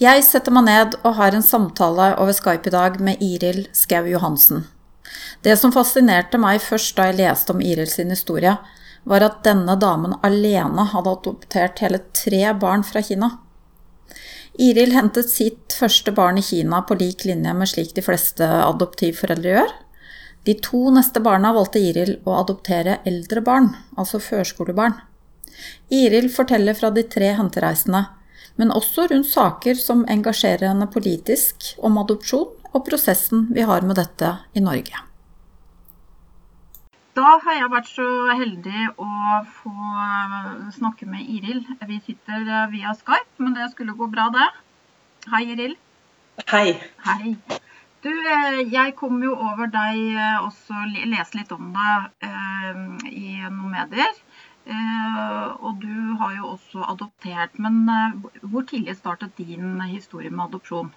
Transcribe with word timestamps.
Jeg 0.00 0.22
setter 0.24 0.54
meg 0.56 0.64
ned 0.64 0.94
og 1.02 1.18
har 1.18 1.34
en 1.36 1.42
samtale 1.44 2.14
over 2.22 2.32
Skype 2.32 2.70
i 2.70 2.72
dag 2.72 2.94
med 3.04 3.20
Iril 3.20 3.66
Skau 3.76 4.06
Johansen. 4.08 4.62
Det 5.44 5.52
som 5.60 5.74
fascinerte 5.74 6.38
meg 6.40 6.62
først 6.64 6.94
da 6.96 7.10
jeg 7.10 7.18
leste 7.18 7.52
om 7.52 7.58
Iril 7.60 7.90
sin 7.92 8.08
historie, 8.08 8.54
var 9.04 9.24
at 9.26 9.42
denne 9.44 9.74
damen 9.76 10.14
alene 10.24 10.86
hadde 10.88 11.12
adoptert 11.12 11.82
hele 11.84 12.00
tre 12.16 12.40
barn 12.62 12.80
fra 12.88 13.02
Kina. 13.04 13.28
Iril 14.56 14.94
hentet 14.96 15.28
sitt 15.28 15.76
første 15.76 16.14
barn 16.16 16.40
i 16.40 16.44
Kina 16.46 16.80
på 16.88 16.96
lik 16.96 17.26
linje 17.28 17.52
med 17.58 17.68
slik 17.68 17.92
de 17.98 18.04
fleste 18.06 18.48
adoptivforeldre 18.48 19.52
gjør. 19.52 19.74
De 20.48 20.54
to 20.64 20.80
neste 20.96 21.20
barna 21.20 21.50
valgte 21.52 21.82
Iril 21.90 22.14
å 22.24 22.38
adoptere 22.38 23.02
eldre 23.04 23.44
barn, 23.44 23.68
altså 24.00 24.16
førskolebarn. 24.16 24.96
Iril 25.92 26.30
forteller 26.32 26.78
fra 26.80 26.88
de 26.88 27.04
tre 27.04 27.34
hentereisene, 27.36 28.06
men 28.60 28.72
også 28.76 29.08
rundt 29.10 29.30
saker 29.30 29.78
som 29.80 30.04
engasjerer 30.12 30.68
henne 30.68 30.88
politisk, 30.92 31.72
om 31.80 31.96
adopsjon 32.02 32.50
og 32.70 32.82
prosessen 32.86 33.48
vi 33.56 33.64
har 33.66 33.86
med 33.86 33.98
dette 33.98 34.34
i 34.54 34.62
Norge. 34.64 35.06
Da 37.18 37.32
har 37.42 37.56
jeg 37.56 37.70
vært 37.72 37.88
så 37.90 38.08
heldig 38.38 38.84
å 39.02 39.08
få 39.56 39.72
snakke 40.76 41.08
med 41.10 41.24
Iril. 41.26 41.64
Vi 41.88 41.98
sitter 42.06 42.46
via 42.70 42.94
Skype, 42.94 43.32
men 43.42 43.56
det 43.56 43.72
skulle 43.72 43.96
gå 43.98 44.06
bra, 44.12 44.28
det. 44.36 44.46
Hei, 45.32 45.42
Iril. 45.56 45.74
Hei. 46.48 46.78
Hei. 47.04 47.34
Du, 48.00 48.08
eh, 48.08 48.60
jeg 48.72 48.94
kom 48.96 49.18
jo 49.20 49.34
over 49.36 49.68
deg 49.68 49.98
eh, 50.14 50.36
også 50.40 50.86
lese 50.88 51.36
litt 51.36 51.50
om 51.52 51.66
deg 51.74 52.06
eh, 52.24 52.78
i 53.10 53.34
noen 53.42 53.74
medier. 53.74 54.14
Eh, 54.68 55.64
og 55.64 55.78
du 55.80 56.16
har 56.20 56.34
jo 56.36 56.50
også 56.54 56.84
adoptert. 56.92 57.56
Men 57.58 57.88
eh, 57.88 58.12
hvor 58.42 58.62
tidlig 58.68 58.96
startet 58.98 59.30
din 59.38 59.80
historie 59.88 60.30
med 60.30 60.44
adopsjon? 60.48 60.90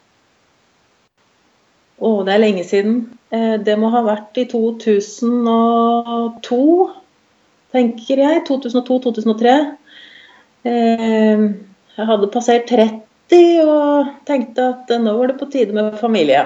Å, 2.03 2.09
det 2.27 2.33
er 2.33 2.43
lenge 2.43 2.63
siden. 2.67 2.97
Eh, 3.31 3.55
det 3.63 3.77
må 3.79 3.87
ha 3.93 4.01
vært 4.05 4.37
i 4.41 4.45
2002, 4.51 6.59
tenker 7.75 8.17
jeg. 8.25 8.43
2002-2003. 8.49 9.55
Eh, 10.67 11.47
jeg 11.93 12.09
hadde 12.09 12.33
passert 12.33 12.67
30 12.71 13.61
og 13.63 14.11
tenkte 14.27 14.61
at 14.73 14.91
nå 15.01 15.11
var 15.17 15.27
det 15.31 15.39
på 15.39 15.47
tide 15.53 15.73
med 15.75 15.95
familie. 16.01 16.43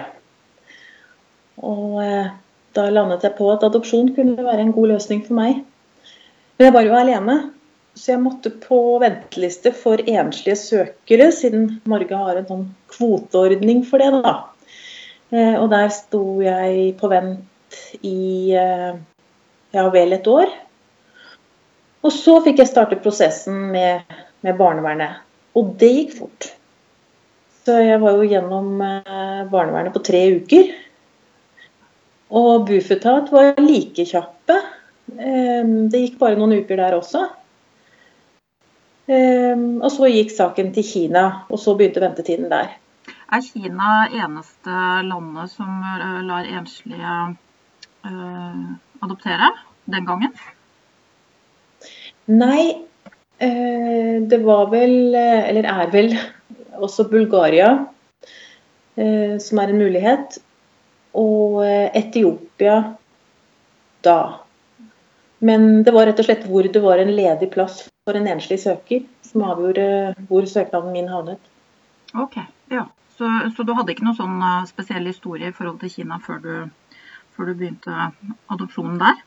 Og 1.58 1.98
da 2.78 2.84
landet 2.94 3.24
jeg 3.26 3.34
på 3.40 3.48
at 3.50 3.64
adopsjon 3.66 4.12
kunne 4.14 4.46
være 4.46 4.62
en 4.62 4.76
god 4.76 4.88
løsning 4.94 5.24
for 5.26 5.34
meg. 5.40 5.64
Men 6.58 6.68
jeg 6.68 6.74
var 6.74 6.88
jo 6.88 6.96
alene, 6.98 7.36
så 7.98 8.14
jeg 8.14 8.22
måtte 8.24 8.52
på 8.62 8.80
venteliste 9.02 9.74
for 9.78 10.02
enslige 10.02 10.58
søkere, 10.58 11.30
siden 11.34 11.68
Norge 11.90 12.18
har 12.18 12.40
en 12.40 12.48
sånn 12.50 12.66
kvoteordning 12.94 13.84
for 13.86 14.02
det. 14.02 14.10
da. 14.26 14.36
Eh, 15.34 15.56
og 15.60 15.70
der 15.74 15.92
sto 15.94 16.24
jeg 16.42 16.94
på 17.00 17.10
vent 17.12 17.80
i 18.02 18.54
eh, 18.58 18.98
ja 19.76 19.86
vel 19.94 20.16
et 20.18 20.30
år. 20.32 20.50
Og 22.06 22.14
så 22.14 22.38
fikk 22.46 22.62
jeg 22.62 22.72
starte 22.72 23.00
prosessen 23.02 23.68
med, 23.74 24.18
med 24.46 24.58
barnevernet. 24.60 25.24
Og 25.58 25.74
det 25.82 25.92
gikk 25.94 26.16
fort. 26.20 26.52
Så 27.66 27.82
jeg 27.84 28.00
var 28.00 28.16
jo 28.16 28.30
gjennom 28.30 28.82
eh, 28.82 29.44
barnevernet 29.52 29.94
på 29.94 30.04
tre 30.08 30.24
uker. 30.40 30.70
Og 32.38 32.68
Bufetat 32.68 33.30
var 33.34 33.58
like 33.60 34.06
kjappe. 34.08 34.62
Det 35.18 36.00
gikk 36.02 36.18
bare 36.22 36.38
noen 36.38 36.60
uker 36.62 36.78
der 36.78 36.96
også. 36.98 37.24
Og 39.10 39.88
så 39.94 40.10
gikk 40.12 40.34
saken 40.36 40.74
til 40.76 40.86
Kina, 40.86 41.24
og 41.50 41.62
så 41.64 41.74
begynte 41.80 42.04
ventetiden 42.04 42.52
der. 42.52 42.76
Er 43.28 43.44
Kina 43.44 44.08
eneste 44.08 44.76
landet 45.04 45.52
som 45.52 45.82
eh, 45.84 46.20
lar 46.24 46.46
enslige 46.48 47.16
uh, 48.08 48.62
adoptere 49.04 49.50
den 49.92 50.08
gangen? 50.08 50.32
Nei, 52.32 52.62
uh, 53.44 54.16
det 54.32 54.40
var 54.46 54.72
vel, 54.72 54.96
eller 55.20 55.68
er 55.74 55.92
vel, 55.92 56.16
også 56.80 57.10
Bulgaria 57.12 57.74
uh, 58.96 59.36
som 59.44 59.60
er 59.60 59.76
en 59.76 59.84
mulighet. 59.84 60.40
Og 61.18 61.64
Etiopia 61.66 62.78
da. 64.06 64.20
Men 65.40 65.84
det 65.86 65.94
var 65.94 66.08
rett 66.10 66.20
og 66.22 66.26
slett 66.26 66.46
hvor 66.50 66.66
det 66.66 66.82
var 66.82 67.02
en 67.02 67.14
ledig 67.14 67.52
plass 67.54 67.84
for 68.08 68.18
en 68.18 68.30
enslig 68.32 68.58
søker, 68.64 69.04
som 69.26 69.46
avgjorde 69.46 70.16
hvor 70.30 70.48
søknaden 70.50 70.94
min 70.96 71.10
havnet. 71.12 71.42
Ok, 72.18 72.40
ja. 72.74 72.88
Så, 73.18 73.30
så, 73.56 73.66
du 73.66 73.74
hadde 73.74 73.94
ikke 73.94 74.06
noen 74.06 74.18
sånn 74.18 74.42
eh, 74.46 74.68
spesiell 74.70 75.10
historie 75.10 75.50
i 75.50 75.56
forhold 75.56 75.80
til 75.82 75.90
Kina 75.90 76.20
før 76.22 76.42
du, 76.42 76.54
før 77.34 77.50
du 77.50 77.58
begynte 77.58 78.12
adopsjonen 78.54 79.00
der? 79.02 79.22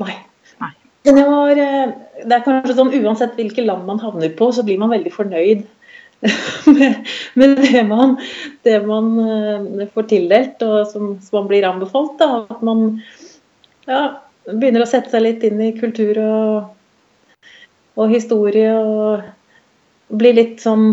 Nei. 0.00 0.16
Nei. 0.62 0.72
Var, 1.06 1.60
eh, 1.60 1.92
det 2.24 2.38
er 2.38 2.44
kanskje 2.44 2.76
sånn 2.76 2.94
uansett 2.96 3.36
hvilket 3.36 3.68
land 3.68 3.84
man 3.88 4.00
havner 4.02 4.32
på, 4.36 4.48
så 4.52 4.64
blir 4.66 4.80
man 4.80 4.94
veldig 4.94 5.12
fornøyd 5.12 5.66
med, 6.72 7.10
med 7.36 7.58
det, 7.60 7.82
man, 7.86 8.16
det, 8.64 8.78
man, 8.88 9.12
eh, 9.22 9.88
får 9.92 10.08
tildelt 10.10 10.64
og 10.64 10.78
som, 10.90 11.12
som 11.20 11.42
man 11.42 11.50
blir 11.52 11.68
anbefalt. 11.68 12.16
Da. 12.22 12.46
At 12.48 12.64
man 12.64 13.02
ja, 13.86 14.00
begynner 14.46 14.84
å 14.84 14.88
sette 14.88 15.12
seg 15.12 15.24
litt 15.24 15.44
inn 15.46 15.60
i 15.64 15.74
kultur 15.76 16.18
og, 16.22 17.44
og 17.96 18.12
historie 18.12 18.72
og 18.78 20.16
blir 20.16 20.36
litt 20.38 20.62
sånn 20.62 20.90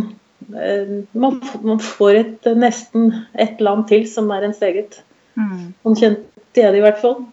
Eh, 0.51 1.03
man, 1.11 1.41
man, 1.61 1.79
får 1.79 2.19
et, 2.19 2.49
nesten 2.57 3.11
et 3.39 3.61
land 3.63 3.87
til 3.91 4.05
som 4.09 4.31
er 4.35 4.47
ens 4.47 4.61
eget. 4.65 4.99
Mm. 5.39 5.73
Man 5.85 5.97
kjente 5.99 6.27
det 6.59 6.79
i 6.79 6.83
hvert 6.83 7.01
fall. 7.01 7.23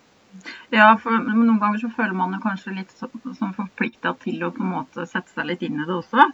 Ja, 0.73 0.95
for 1.03 1.13
noen 1.27 1.59
ganger 1.61 1.83
så 1.83 1.91
føler 1.93 2.17
man 2.17 2.39
kanskje 2.43 2.77
litt 2.79 2.93
så, 2.97 3.11
sånn 3.37 3.57
forplikta 3.57 4.15
til 4.23 4.45
å 4.47 4.53
på 4.55 4.65
en 4.65 4.75
måte 4.77 5.07
sette 5.11 5.33
seg 5.35 5.51
litt 5.51 5.65
inn 5.67 5.81
i 5.81 5.87
det 5.87 5.97
også. 5.97 6.31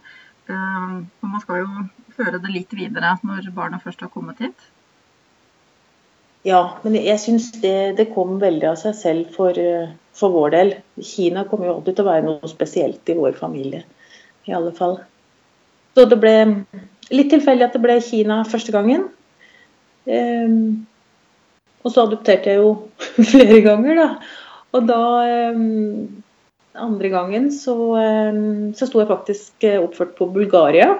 Uh, 0.47 1.03
for 1.19 1.27
man 1.33 1.43
skal 1.43 1.63
jo 1.65 1.87
føre 2.15 2.39
det 2.39 2.53
litt 2.53 2.71
videre 2.77 3.17
når 3.27 3.49
barna 3.55 3.81
først 3.83 4.05
har 4.05 4.13
kommet 4.13 4.39
hit. 4.39 4.69
Ja, 6.45 6.61
men 6.83 6.95
jeg 6.99 7.19
syns 7.19 7.49
det, 7.63 7.97
det, 7.97 8.11
kom 8.13 8.37
veldig 8.41 8.69
av 8.69 8.77
seg 8.79 8.95
selv 8.95 9.31
for, 9.35 9.57
eh, 9.57 9.89
for 10.15 10.35
vår 10.35 10.53
del. 10.53 10.73
Kina 11.01 11.45
kommer 11.49 11.69
jo 11.69 11.77
alltid 11.77 11.97
til 11.97 12.05
å 12.05 12.11
være 12.11 12.25
noe 12.27 12.51
spesielt 12.51 13.09
i 13.09 13.17
vår 13.17 13.37
familie. 13.39 13.83
I 14.47 14.53
alle 14.55 14.71
fall. 14.75 14.99
Så 15.97 16.05
det 16.07 16.19
ble 16.21 16.35
litt 17.09 17.31
tilfeldig 17.33 17.65
at 17.65 17.75
det 17.75 17.81
ble 17.83 17.97
Kina 18.05 18.43
første 18.47 18.75
gangen. 18.75 19.07
Um, 20.07 20.85
og 21.83 21.91
så 21.91 22.05
adopterte 22.05 22.53
jeg 22.53 22.61
jo 22.61 22.69
flere 23.31 23.59
ganger, 23.65 23.99
da. 23.99 24.07
Og 24.77 24.87
da 24.87 25.01
um, 25.55 26.23
andre 26.77 27.11
gangen 27.11 27.49
så, 27.51 27.75
um, 27.97 28.71
så 28.77 28.87
sto 28.87 29.01
jeg 29.01 29.09
faktisk 29.09 29.67
eh, 29.67 29.79
oppført 29.81 30.15
på 30.19 30.29
Bulgaria. 30.31 30.93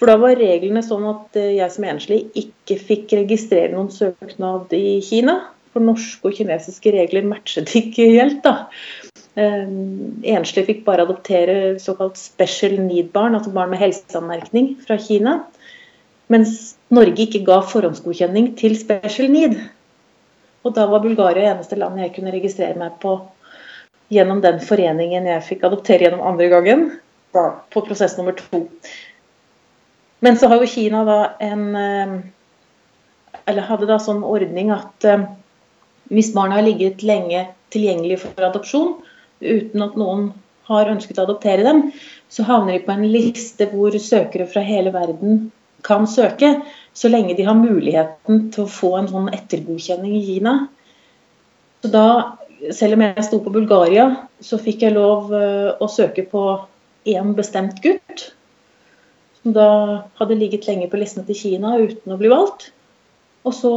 For 0.00 0.10
da 0.10 0.16
var 0.20 0.38
reglene 0.38 0.82
sånn 0.84 1.04
at 1.10 1.36
eh, 1.38 1.54
jeg 1.58 1.72
som 1.74 1.86
enslig 1.88 2.20
ikke 2.38 2.78
fikk 2.80 3.14
registrere 3.20 3.72
noen 3.74 3.92
søknad 3.94 4.72
i 4.76 4.98
Kina. 5.06 5.38
For 5.74 5.82
norske 5.82 6.30
og 6.30 6.36
kinesiske 6.36 6.92
regler 6.94 7.26
matchet 7.26 7.72
ikke 7.80 8.08
helt, 8.14 8.42
da. 8.44 8.68
Eh, 9.34 9.70
enslige 10.34 10.68
fikk 10.68 10.82
bare 10.86 11.06
adoptere 11.06 11.76
såkalt 11.82 12.18
special 12.20 12.76
need-barn, 12.82 13.34
altså 13.38 13.54
barn 13.54 13.72
med 13.74 13.82
helseanmerkning 13.82 14.74
fra 14.84 14.98
Kina. 15.02 15.40
Mens 16.32 16.74
Norge 16.94 17.26
ikke 17.26 17.44
ga 17.46 17.60
forhåndsgodkjenning 17.68 18.52
til 18.58 18.76
special 18.80 19.30
need. 19.30 19.58
Og 20.64 20.74
da 20.76 20.86
var 20.88 21.02
Bulgaria 21.04 21.52
eneste 21.52 21.76
land 21.76 22.00
jeg 22.00 22.14
kunne 22.14 22.32
registrere 22.32 22.78
meg 22.80 22.96
på 23.02 23.18
gjennom 24.12 24.40
den 24.44 24.60
foreningen 24.64 25.26
jeg 25.28 25.48
fikk 25.48 25.66
adoptere 25.66 26.06
gjennom 26.06 26.24
andre 26.24 26.48
gangen, 26.52 26.86
på 27.34 27.82
prosess 27.84 28.14
nummer 28.18 28.36
to. 28.38 28.66
Men 30.24 30.38
så 30.40 30.48
har 30.48 30.62
jo 30.62 30.70
Kina 30.70 31.02
da 31.04 31.18
en 31.44 31.64
eh, 31.76 32.14
Eller 33.50 33.66
hadde 33.68 33.88
da 33.90 33.98
sånn 34.00 34.22
ordning 34.24 34.70
at 34.72 35.04
eh, 35.08 35.26
hvis 36.12 36.32
barnet 36.36 36.60
har 36.60 36.66
ligget 36.66 37.04
lenge 37.04 37.46
tilgjengelig 37.74 38.20
for 38.22 38.46
adopsjon, 38.46 38.94
uten 39.40 39.84
at 39.84 39.96
noen 39.98 40.28
har 40.68 40.88
ønsket 40.92 41.18
å 41.18 41.24
adoptere 41.26 41.64
dem, 41.66 41.80
så 42.28 42.44
havner 42.46 42.76
de 42.76 42.84
på 42.84 42.92
en 42.92 43.06
liste 43.08 43.66
hvor 43.72 43.96
søkere 44.00 44.46
fra 44.48 44.62
hele 44.64 44.92
verden 44.94 45.48
kan 45.84 46.06
søke, 46.08 46.54
så 46.96 47.10
lenge 47.12 47.36
de 47.36 47.46
har 47.48 47.56
muligheten 47.58 48.48
til 48.54 48.64
å 48.64 48.70
få 48.70 48.92
en 48.98 49.10
sånn 49.10 49.32
ettergodkjenning 49.34 50.14
i 50.16 50.22
Kina. 50.28 50.54
Så 51.84 51.90
da, 51.92 52.06
selv 52.72 52.96
om 52.96 53.04
jeg 53.04 53.26
sto 53.26 53.40
på 53.44 53.52
Bulgaria, 53.52 54.06
så 54.44 54.60
fikk 54.60 54.86
jeg 54.86 54.96
lov 54.96 55.32
eh, 55.36 55.72
å 55.76 55.90
søke 55.90 56.24
på 56.30 56.46
én 57.10 57.34
bestemt 57.36 57.82
gutt. 57.84 58.30
Som 59.44 59.52
da 59.52 59.68
hadde 60.16 60.38
ligget 60.40 60.64
lenge 60.64 60.88
på 60.88 60.96
listene 60.96 61.26
til 61.28 61.36
Kina 61.36 61.76
uten 61.76 62.14
å 62.14 62.18
bli 62.20 62.32
valgt. 62.32 62.70
Og 63.44 63.52
så 63.52 63.72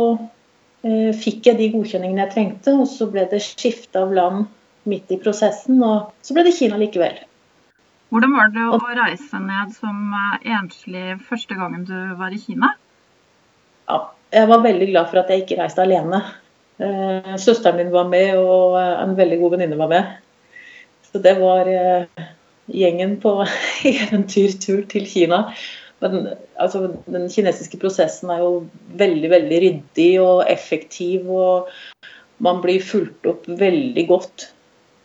eh, 0.88 1.12
fikk 1.12 1.50
jeg 1.50 1.60
de 1.60 1.72
godkjenningene 1.74 2.24
jeg 2.24 2.34
trengte, 2.38 2.74
og 2.80 2.88
så 2.88 3.10
ble 3.12 3.26
det 3.28 3.44
skifte 3.44 4.00
av 4.00 4.16
land 4.16 4.48
midt 4.88 5.12
i 5.12 5.20
prosessen, 5.20 5.82
og 5.84 6.14
så 6.24 6.36
ble 6.38 6.48
det 6.48 6.56
Kina 6.56 6.80
likevel. 6.80 7.20
Hvordan 8.08 8.36
var 8.38 8.54
det 8.56 8.66
å 8.72 8.80
reise 8.80 9.40
ned 9.44 9.74
som 9.76 10.16
eh, 10.16 10.52
enslig 10.56 11.18
første 11.28 11.60
gangen 11.60 11.84
du 11.90 11.98
var 12.16 12.32
i 12.32 12.40
Kina? 12.40 12.72
Ja, 13.92 14.00
jeg 14.32 14.48
var 14.48 14.64
veldig 14.64 14.88
glad 14.94 15.12
for 15.12 15.20
at 15.20 15.34
jeg 15.34 15.44
ikke 15.44 15.60
reiste 15.60 15.84
alene. 15.84 16.22
Eh, 16.80 17.36
søsteren 17.44 17.82
min 17.82 17.92
var 17.92 18.08
med, 18.08 18.40
og 18.40 18.80
en 18.80 19.20
veldig 19.20 19.42
god 19.44 19.58
venninne 19.58 19.84
var 19.84 19.92
med. 19.92 20.16
Så 21.12 21.20
det 21.24 21.36
var 21.44 21.68
eh, 21.68 22.28
gjengen 22.68 23.18
på 23.24 23.34
eventyrtur 23.92 24.86
til 24.92 25.08
Kina. 25.10 25.44
Men 26.04 26.30
altså, 26.62 26.92
den 27.10 27.26
kinesiske 27.34 27.80
prosessen 27.82 28.30
er 28.34 28.44
jo 28.44 28.52
veldig, 29.00 29.32
veldig 29.34 29.62
ryddig 29.64 30.12
og 30.22 30.44
effektiv. 30.52 31.26
Og 31.32 31.72
man 32.44 32.62
blir 32.64 32.84
fulgt 32.86 33.26
opp 33.30 33.48
veldig 33.50 34.06
godt. 34.10 34.52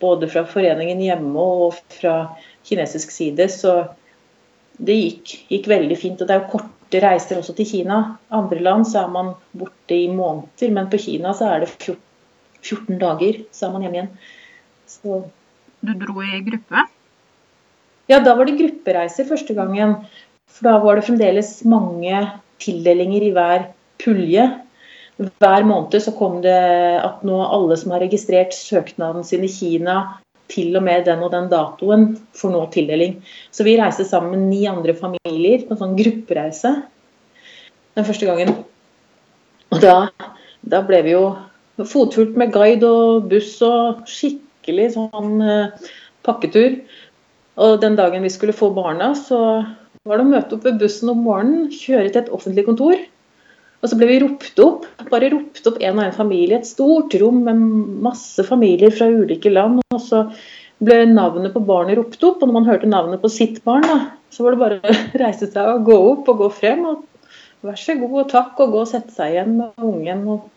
Både 0.02 0.28
fra 0.28 0.44
foreningen 0.48 1.00
hjemme 1.00 1.48
og 1.62 1.78
fra 2.00 2.16
kinesisk 2.66 3.14
side. 3.14 3.48
Så 3.52 3.78
det 4.82 4.98
gikk, 4.98 5.34
gikk, 5.52 5.68
veldig 5.72 5.98
fint. 5.98 6.20
Og 6.20 6.28
det 6.28 6.36
er 6.36 6.42
jo 6.42 6.58
korte 6.58 7.02
reiser 7.02 7.40
også 7.40 7.56
til 7.56 7.68
Kina. 7.68 8.02
Andre 8.34 8.60
land 8.60 8.88
så 8.90 9.06
er 9.06 9.12
man 9.14 9.34
borte 9.56 9.96
i 9.96 10.08
måneder, 10.12 10.74
men 10.74 10.90
på 10.92 11.00
Kina 11.00 11.32
så 11.36 11.54
er 11.54 11.64
det 11.64 11.72
14 11.80 12.98
dager, 13.00 13.44
så 13.54 13.68
er 13.68 13.76
man 13.76 13.86
hjemme 13.86 14.00
igjen. 14.00 14.10
Så. 14.92 15.22
Du 15.82 15.94
dro 15.98 16.20
i 16.22 16.42
gruppe? 16.46 16.84
Ja, 18.12 18.18
da 18.20 18.34
var 18.36 18.44
det 18.44 18.58
gruppereiser 18.58 19.24
første 19.24 19.54
gangen. 19.56 19.94
For 20.52 20.68
da 20.68 20.74
var 20.82 20.98
det 20.98 21.06
fremdeles 21.06 21.62
mange 21.64 22.18
tildelinger 22.60 23.24
i 23.24 23.30
hver 23.32 23.70
pulje. 24.02 24.44
Hver 25.16 25.64
måned 25.68 25.96
så 26.02 26.12
kom 26.16 26.40
det 26.44 26.58
at 26.98 27.22
nå 27.24 27.38
alle 27.46 27.78
som 27.80 27.94
har 27.94 28.02
registrert 28.04 28.52
søknaden 28.56 29.24
sin 29.24 29.46
i 29.46 29.52
Kina, 29.52 30.18
til 30.52 30.76
og 30.76 30.84
med 30.84 31.06
den 31.06 31.22
og 31.24 31.32
den 31.32 31.48
datoen 31.48 32.04
får 32.36 32.52
nå 32.52 32.66
tildeling. 32.74 33.14
Så 33.48 33.64
vi 33.64 33.78
reiste 33.80 34.04
sammen 34.04 34.34
med 34.34 34.50
ni 34.50 34.66
andre 34.68 34.92
familier 34.98 35.64
på 35.64 35.72
en 35.72 35.80
sånn 35.80 35.96
gruppereise 35.96 36.74
den 37.96 38.08
første 38.08 38.28
gangen. 38.28 38.52
Og 39.72 39.80
da, 39.80 39.96
da 40.60 40.82
ble 40.84 41.00
vi 41.06 41.14
jo 41.14 41.24
fotfulgt 41.80 42.36
med 42.36 42.52
guide 42.52 42.88
og 42.88 43.30
buss 43.30 43.54
og 43.64 44.04
skikkelig 44.10 44.90
sånn 44.98 45.40
uh, 45.40 45.88
pakketur. 46.26 46.82
Og 47.60 47.80
den 47.82 47.96
dagen 47.98 48.24
vi 48.24 48.32
skulle 48.32 48.56
få 48.56 48.70
barna, 48.72 49.12
så 49.18 49.38
var 50.08 50.18
det 50.18 50.24
å 50.24 50.30
møte 50.30 50.56
opp 50.56 50.64
ved 50.66 50.78
bussen 50.80 51.10
om 51.12 51.20
morgenen, 51.26 51.68
kjøre 51.72 52.08
til 52.08 52.22
et 52.22 52.32
offentlig 52.32 52.64
kontor. 52.68 52.96
Og 53.82 53.90
så 53.90 53.98
ble 53.98 54.08
vi 54.08 54.20
ropt 54.22 54.60
opp, 54.62 54.86
bare 55.10 55.32
ropt 55.32 55.66
opp 55.68 55.78
en 55.82 55.98
og 55.98 56.04
en 56.04 56.14
familie. 56.14 56.60
Et 56.60 56.68
stort 56.68 57.14
rom 57.18 57.40
med 57.48 57.62
masse 58.06 58.44
familier 58.46 58.94
fra 58.94 59.08
ulike 59.10 59.50
land. 59.50 59.82
Og 59.90 60.02
så 60.02 60.22
ble 60.82 61.00
navnet 61.10 61.54
på 61.54 61.62
barnet 61.66 61.98
ropt 61.98 62.22
opp, 62.26 62.40
og 62.40 62.48
når 62.48 62.56
man 62.56 62.68
hørte 62.70 62.90
navnet 62.90 63.22
på 63.22 63.30
sitt 63.30 63.58
barn, 63.66 63.86
da, 63.86 63.98
så 64.32 64.46
var 64.46 64.54
det 64.54 64.62
bare 64.62 64.78
å 64.78 64.94
reise 65.24 65.50
seg 65.50 65.72
og 65.74 65.88
gå 65.90 65.98
opp 66.12 66.30
og 66.32 66.44
gå 66.44 66.50
frem. 66.62 66.86
og 66.88 67.66
Vær 67.66 67.78
så 67.78 67.98
god 67.98 68.16
og 68.24 68.30
takk, 68.30 68.54
og 68.62 68.72
gå 68.74 68.80
og 68.82 68.90
sette 68.90 69.14
seg 69.14 69.34
igjen 69.34 69.58
med 69.58 69.86
ungen. 69.90 70.24
Og 70.30 70.48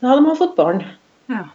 da 0.00 0.12
hadde 0.12 0.24
man 0.24 0.40
fått 0.40 0.56
barn. 0.58 0.82
Ja. 1.28 1.46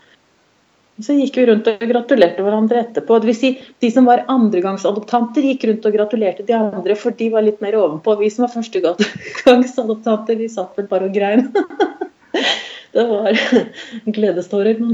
Så 1.02 1.16
gikk 1.18 1.38
vi 1.40 1.46
rundt 1.50 1.66
og 1.72 1.82
gratulerte 1.90 2.44
hverandre 2.46 2.84
etterpå. 2.84 3.16
Det 3.18 3.30
vil 3.32 3.38
si, 3.38 3.50
de 3.82 3.90
som 3.90 4.06
var 4.06 4.28
andregangsadoptanter, 4.30 5.42
gikk 5.50 5.66
rundt 5.70 5.88
og 5.90 5.96
gratulerte 5.96 6.46
de 6.46 6.54
andre, 6.54 6.94
for 7.00 7.16
de 7.18 7.32
var 7.34 7.42
litt 7.46 7.64
mer 7.66 7.74
ovenpå. 7.80 8.14
Vi 8.20 8.30
som 8.30 8.46
var 8.46 8.54
førstegangsadoptanter, 8.54 10.38
vi 10.38 10.52
satt 10.54 10.78
vel 10.78 10.90
bare 10.92 11.10
og 11.10 11.16
grein. 11.18 11.50
Det 12.94 13.04
var 13.10 13.34
gledestårer, 14.16 14.78
men 14.78 14.94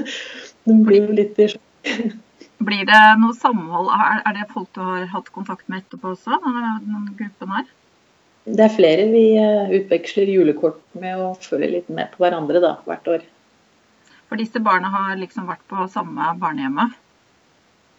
det 0.68 0.74
blir 0.84 1.06
jo 1.06 1.14
litt 1.16 1.38
i 1.40 1.46
sjokk. 1.48 2.10
Blir 2.60 2.84
det 2.84 3.00
noe 3.16 3.32
samhold? 3.32 3.88
Er 3.96 4.34
det 4.36 4.50
folk 4.52 4.68
du 4.76 4.82
har 4.84 5.06
hatt 5.08 5.30
kontakt 5.32 5.64
med 5.72 5.80
etterpå 5.80 6.12
også? 6.12 6.36
denne 6.44 7.14
gruppen 7.16 7.54
her? 7.56 7.70
Det 8.44 8.66
er 8.66 8.74
flere 8.76 9.06
vi 9.08 9.24
eh, 9.40 9.72
utveksler 9.78 10.28
julekort 10.28 10.82
med 11.00 11.16
og 11.16 11.40
følger 11.44 11.78
litt 11.78 11.88
med 11.88 12.12
på 12.12 12.26
hverandre 12.26 12.60
da, 12.60 12.74
hvert 12.84 13.08
år. 13.08 13.24
For 14.30 14.38
disse 14.38 14.60
barna 14.62 14.88
har 14.94 15.16
liksom 15.18 15.48
vært 15.50 15.64
på 15.66 15.84
samme 15.90 16.32
barnehjemmet? 16.38 16.92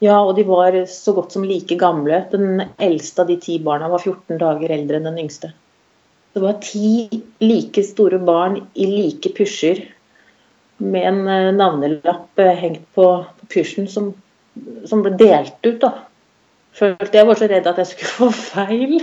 Ja, 0.01 0.21
og 0.23 0.37
de 0.37 0.45
var 0.47 0.73
så 0.89 1.11
godt 1.13 1.35
som 1.35 1.43
like 1.45 1.75
gamle. 1.77 2.23
Den 2.31 2.63
eldste 2.81 3.25
av 3.25 3.27
de 3.29 3.35
ti 3.43 3.57
barna 3.61 3.89
var 3.91 3.99
14 3.99 4.39
dager 4.39 4.71
eldre 4.71 4.97
enn 4.97 5.09
den 5.09 5.19
yngste. 5.25 5.51
Det 6.31 6.39
var 6.39 6.55
ti 6.63 7.09
like 7.43 7.83
store 7.83 8.21
barn 8.23 8.55
i 8.79 8.87
like 8.87 9.33
pysjer 9.35 9.83
med 10.81 11.09
en 11.09 11.19
eh, 11.27 11.51
navnelapp 11.53 12.39
eh, 12.39 12.55
hengt 12.63 12.87
på, 12.95 13.09
på 13.41 13.51
pysjen 13.51 13.91
som, 13.91 14.13
som, 14.87 15.03
ble 15.03 15.11
delt 15.19 15.59
ut. 15.67 15.83
da. 15.83 15.91
Følte 16.79 17.19
jeg 17.19 17.27
var 17.27 17.37
så 17.43 17.51
redd 17.51 17.67
at 17.67 17.83
jeg 17.83 17.91
skulle 17.91 18.15
få 18.21 18.31
feil. 18.31 18.95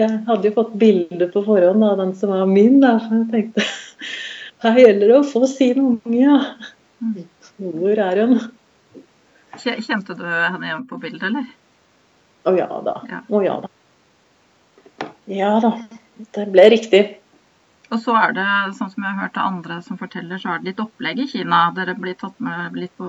jeg 0.00 0.10
hadde 0.26 0.48
jo 0.48 0.56
fått 0.56 0.74
bilde 0.80 1.28
på 1.36 1.44
forhånd 1.44 1.84
av 1.84 2.00
den 2.00 2.16
som 2.16 2.32
var 2.32 2.48
min, 2.48 2.80
da, 2.80 2.96
så 3.04 3.20
jeg 3.20 3.30
tenkte 3.36 3.68
her 4.62 4.78
gjelder 4.78 5.10
det 5.10 5.18
å 5.18 5.26
få 5.26 5.46
sin 5.50 5.80
unge, 5.82 6.18
ja. 6.22 6.38
Hvor 7.58 8.02
er 8.04 8.20
hun? 8.22 8.38
Kjente 9.58 10.14
du 10.16 10.24
henne 10.24 10.68
igjen 10.68 10.86
på 10.88 10.98
bildet, 11.02 11.28
eller? 11.30 11.48
Å 12.48 12.54
ja 12.56 12.68
da. 12.86 12.94
Å 13.02 13.42
ja. 13.42 13.42
ja 13.46 13.56
da. 13.64 13.72
Ja 15.30 15.50
da. 15.62 15.72
Det 16.34 16.46
ble 16.54 16.68
riktig. 16.72 17.02
Og 17.92 18.00
så 18.00 18.14
er 18.16 18.32
det, 18.36 18.46
sånn 18.78 18.90
som 18.92 19.04
jeg 19.04 19.12
har 19.12 19.26
hørt 19.26 19.36
av 19.36 19.50
andre 19.50 19.78
som 19.84 19.98
forteller, 20.00 20.40
så 20.40 20.54
er 20.54 20.62
det 20.62 20.70
litt 20.70 20.80
opplegg 20.80 21.20
i 21.20 21.28
Kina. 21.28 21.66
Dere 21.76 21.94
blir 21.98 22.16
tatt 22.18 22.38
med 22.40 22.78
litt 22.78 22.94
på 22.96 23.08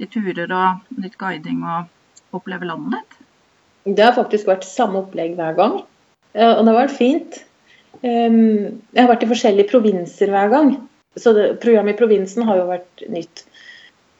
litt 0.00 0.14
turer 0.14 0.54
og 0.54 1.00
litt 1.02 1.18
guiding 1.20 1.60
og 1.66 2.38
opplever 2.38 2.70
landet 2.70 2.96
litt? 2.96 3.18
Det 3.98 4.04
har 4.04 4.16
faktisk 4.16 4.48
vært 4.48 4.66
samme 4.68 5.02
opplegg 5.02 5.36
hver 5.36 5.54
gang. 5.58 5.78
Og 6.38 6.62
det 6.62 6.72
har 6.72 6.80
vært 6.80 6.96
fint. 6.96 7.38
Ehm, 8.06 8.80
jeg 8.94 9.02
har 9.02 9.10
vært 9.10 9.26
i 9.26 9.32
forskjellige 9.32 9.70
provinser 9.72 10.32
hver 10.32 10.52
gang. 10.52 10.72
Så 11.18 11.34
programmet 11.62 11.96
i 11.96 11.98
provinsen 11.98 12.46
har 12.46 12.60
jo 12.60 12.68
vært 12.68 13.04
nytt. 13.10 13.44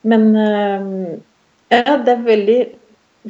Men 0.08 0.30
ehm, 0.34 0.92
ja, 1.70 1.98
det 2.02 2.14
er 2.14 2.26
veldig 2.26 2.60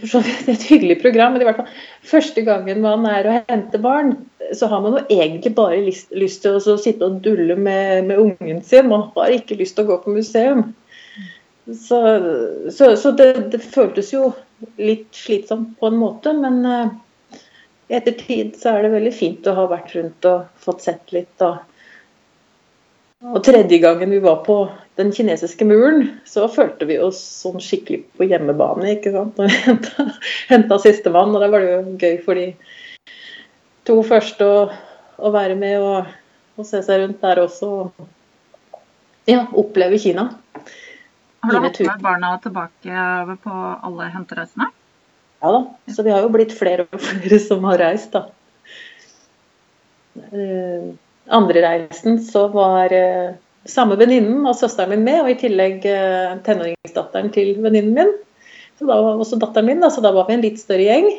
for 0.06 0.24
et 0.52 0.66
hyggelig 0.70 1.00
program. 1.02 1.34
Men 1.34 1.42
i 1.42 1.48
hvert 1.48 1.62
fall 1.62 1.70
første 2.10 2.44
gangen 2.46 2.82
man 2.84 3.06
er 3.10 3.28
og 3.28 3.52
henter 3.52 3.82
barn, 3.82 4.14
så 4.54 4.68
har 4.70 4.82
man 4.84 4.96
jo 4.96 5.04
egentlig 5.12 5.54
bare 5.56 5.80
lyst, 5.84 6.12
lyst 6.16 6.44
til 6.44 6.56
å 6.56 6.76
sitte 6.80 7.08
og 7.08 7.20
dulle 7.24 7.56
med, 7.56 8.08
med, 8.08 8.18
ungen 8.18 8.62
sin. 8.64 8.88
Man 8.88 9.08
har 9.16 9.34
ikke 9.34 9.58
lyst 9.58 9.76
til 9.76 9.86
å 9.86 9.92
gå 9.92 9.98
på 10.04 10.14
museum. 10.16 10.70
Så, 11.68 11.98
så, 12.72 12.94
så 12.96 13.10
det, 13.12 13.32
det, 13.52 13.60
føltes 13.60 14.14
jo 14.14 14.30
litt 14.80 15.10
slitsomt 15.12 15.74
på 15.76 15.90
en 15.90 15.98
måte, 16.00 16.32
men 16.32 16.62
uh, 16.64 16.94
i 17.88 17.96
ettertid 17.96 18.56
så 18.60 18.74
er 18.74 18.84
det 18.84 18.92
veldig 18.92 19.12
fint 19.16 19.46
å 19.48 19.56
ha 19.56 19.64
vært 19.70 19.94
rundt 19.96 20.28
og 20.28 20.48
fått 20.60 20.84
sett 20.84 21.12
litt. 21.14 21.44
Og, 21.44 21.56
og 23.24 23.38
tredje 23.46 23.80
gangen 23.80 24.12
vi 24.12 24.20
var 24.24 24.42
på 24.44 24.58
den 25.00 25.12
kinesiske 25.14 25.64
muren, 25.68 26.10
så 26.28 26.44
følte 26.52 26.88
vi 26.90 26.98
oss 27.00 27.20
sånn 27.44 27.62
skikkelig 27.64 28.02
på 28.18 28.28
hjemmebane. 28.28 28.92
ikke 28.96 29.14
sant? 29.14 29.40
Når 29.40 29.48
vi 29.52 29.78
henta, 30.52 30.80
sistemann. 30.84 31.32
Og 31.32 31.44
da 31.44 31.48
var 31.52 31.64
det 31.64 31.72
jo 31.72 31.96
gøy 32.02 32.20
for 32.26 32.40
de 32.40 32.50
to 33.88 34.02
første 34.04 34.44
å, 34.44 34.66
å 35.16 35.32
være 35.32 35.56
med 35.56 35.80
og, 35.80 36.12
og, 36.58 36.66
se 36.68 36.82
seg 36.84 37.06
rundt 37.06 37.24
der 37.24 37.40
også. 37.46 37.70
Og 37.86 39.32
ja, 39.32 39.46
oppleve 39.56 40.00
Kina. 40.02 40.28
Har 41.40 41.54
du 41.54 41.62
hatt 41.62 41.80
med 41.86 42.04
barna 42.04 42.34
tilbake 42.42 43.38
på 43.44 43.62
alle 43.88 44.10
hentereisene? 44.12 44.68
Ja 45.42 45.52
da. 45.54 45.60
Så 45.94 46.02
vi 46.02 46.10
har 46.10 46.24
jo 46.24 46.32
blitt 46.34 46.54
flere 46.56 46.86
og 46.88 47.02
flere 47.02 47.38
som 47.42 47.66
har 47.68 47.80
reist, 47.82 48.14
da. 48.14 48.26
Uh, 50.18 50.96
andre 51.30 51.62
reisen 51.62 52.18
så 52.26 52.48
var 52.50 52.90
uh, 52.90 53.36
samme 53.68 53.98
venninnen 54.00 54.42
og 54.48 54.56
søsteren 54.58 54.96
min 54.96 55.06
med, 55.06 55.20
og 55.22 55.30
i 55.30 55.38
tillegg 55.38 55.86
uh, 55.86 56.38
tenåringsdatteren 56.46 57.30
til 57.34 57.54
venninnen 57.62 57.94
min. 57.94 58.12
Så 58.78 58.86
da 58.86 58.98
var 59.02 59.18
også 59.18 59.38
datteren 59.38 59.70
min, 59.70 59.82
da, 59.82 59.90
så 59.94 60.02
da 60.02 60.12
var 60.14 60.28
vi 60.28 60.38
en 60.38 60.44
litt 60.44 60.60
større 60.62 60.86
gjeng. 60.86 61.10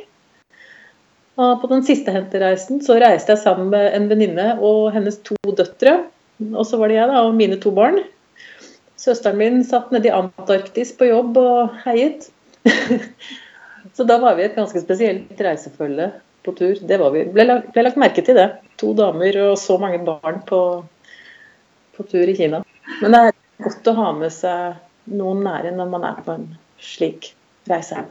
Og 1.39 1.59
på 1.61 1.69
den 1.71 1.85
siste 1.87 2.11
hentereisen 2.11 2.81
så 2.83 2.97
reiste 2.99 3.31
jeg 3.31 3.43
sammen 3.45 3.69
med 3.71 3.93
en 3.95 4.07
venninne 4.11 4.53
og 4.59 4.89
hennes 4.95 5.21
to 5.23 5.37
døtre. 5.55 6.01
Og 6.51 6.65
så 6.67 6.79
var 6.79 6.91
det 6.91 6.99
jeg 6.99 7.11
da, 7.11 7.21
og 7.23 7.37
mine 7.39 7.59
to 7.63 7.71
barn. 7.75 8.01
Søsteren 8.99 9.39
min 9.39 9.61
satt 9.63 9.93
nede 9.95 10.09
i 10.09 10.15
Antarktis 10.15 10.91
på 10.95 11.07
jobb 11.07 11.39
og 11.39 11.77
heiet. 11.85 12.27
Så 13.99 14.05
da 14.07 14.15
var 14.17 14.37
vi 14.37 14.45
et 14.47 14.53
ganske 14.55 14.79
spesielt 14.79 15.41
reisefølge 15.43 16.05
på 16.47 16.53
tur. 16.55 16.77
Det 16.87 16.97
var 17.01 17.11
vi. 17.11 17.25
Ble, 17.35 17.43
lagt, 17.43 17.65
ble 17.75 17.83
lagt 17.83 17.97
merke 17.99 18.21
til 18.23 18.37
det. 18.37 18.45
To 18.79 18.93
damer 18.95 19.35
og 19.43 19.57
så 19.59 19.75
mange 19.75 19.97
barn 20.07 20.37
på, 20.47 20.59
på 21.97 22.05
tur 22.07 22.31
i 22.31 22.35
Kina. 22.37 22.61
Men 23.01 23.11
det 23.11 23.19
er 23.19 23.35
godt 23.65 23.89
å 23.91 23.93
ha 23.97 24.13
med 24.15 24.31
seg 24.31 24.77
noen 25.11 25.41
nære 25.43 25.73
når 25.75 25.89
man 25.91 26.05
er 26.07 26.21
på 26.23 26.31
en 26.31 26.45
slik 26.79 27.33
reise. 27.67 28.05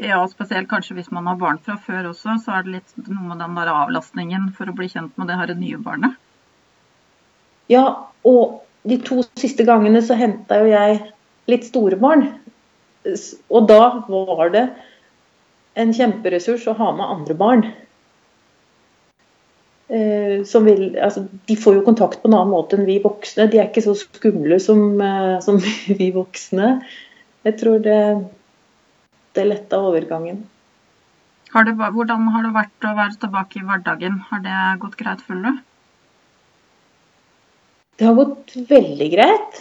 Ja, 0.00 0.22
spesielt 0.32 0.70
kanskje 0.70 0.96
hvis 0.96 1.12
man 1.12 1.28
har 1.28 1.36
barn 1.42 1.60
fra 1.66 1.76
før 1.84 2.08
også, 2.14 2.38
så 2.40 2.56
er 2.56 2.64
det 2.64 2.78
litt 2.78 2.96
noe 3.04 3.26
med 3.28 3.44
den 3.44 3.60
der 3.60 3.74
avlastningen 3.74 4.48
for 4.56 4.72
å 4.72 4.76
bli 4.80 4.88
kjent 4.88 5.20
med 5.20 5.28
det 5.28 5.36
her 5.36 5.52
nye 5.58 5.82
barnet. 5.84 6.16
Ja, 7.68 7.84
og 8.24 8.64
de 8.88 8.96
to 9.04 9.20
siste 9.36 9.68
gangene 9.68 10.00
så 10.00 10.16
henta 10.16 10.62
jo 10.64 10.72
jeg 10.72 10.96
litt 11.52 11.68
store 11.68 12.00
barn. 12.00 12.30
og 13.52 13.68
da 13.68 13.82
var 14.08 14.48
det 14.56 14.66
en 15.80 15.94
kjemperessurs 15.94 16.68
å 16.70 16.76
ha 16.78 16.92
med 16.96 17.10
andre 17.16 17.36
barn. 17.38 17.64
Eh, 19.88 20.40
vil, 20.64 20.84
altså, 20.96 21.26
de 21.48 21.56
får 21.60 21.78
jo 21.78 21.84
kontakt 21.86 22.22
på 22.22 22.30
en 22.30 22.36
annen 22.38 22.54
måte 22.54 22.78
enn 22.78 22.88
vi 22.88 23.00
voksne. 23.04 23.48
De 23.52 23.60
er 23.60 23.68
ikke 23.68 23.84
så 23.84 23.96
skumle 23.98 24.58
som, 24.62 24.86
eh, 25.02 25.36
som 25.44 25.60
vi 26.00 26.10
voksne. 26.14 26.78
Jeg 27.44 27.58
tror 27.60 27.82
det, 27.84 28.00
det 29.36 29.46
letta 29.50 29.82
overgangen. 29.84 30.44
Har 31.54 31.68
det, 31.68 31.76
hvordan 31.76 32.30
har 32.34 32.46
det 32.46 32.54
vært 32.56 32.88
å 32.88 32.96
være 32.96 33.20
tilbake 33.22 33.60
i 33.60 33.66
hverdagen? 33.68 34.18
Har 34.30 34.40
det 34.42 34.62
gått 34.82 34.96
greit, 34.98 35.20
føler 35.22 35.52
du? 35.52 35.62
Det 37.94 38.08
har 38.08 38.16
gått 38.18 38.56
veldig 38.72 39.08
greit. 39.12 39.60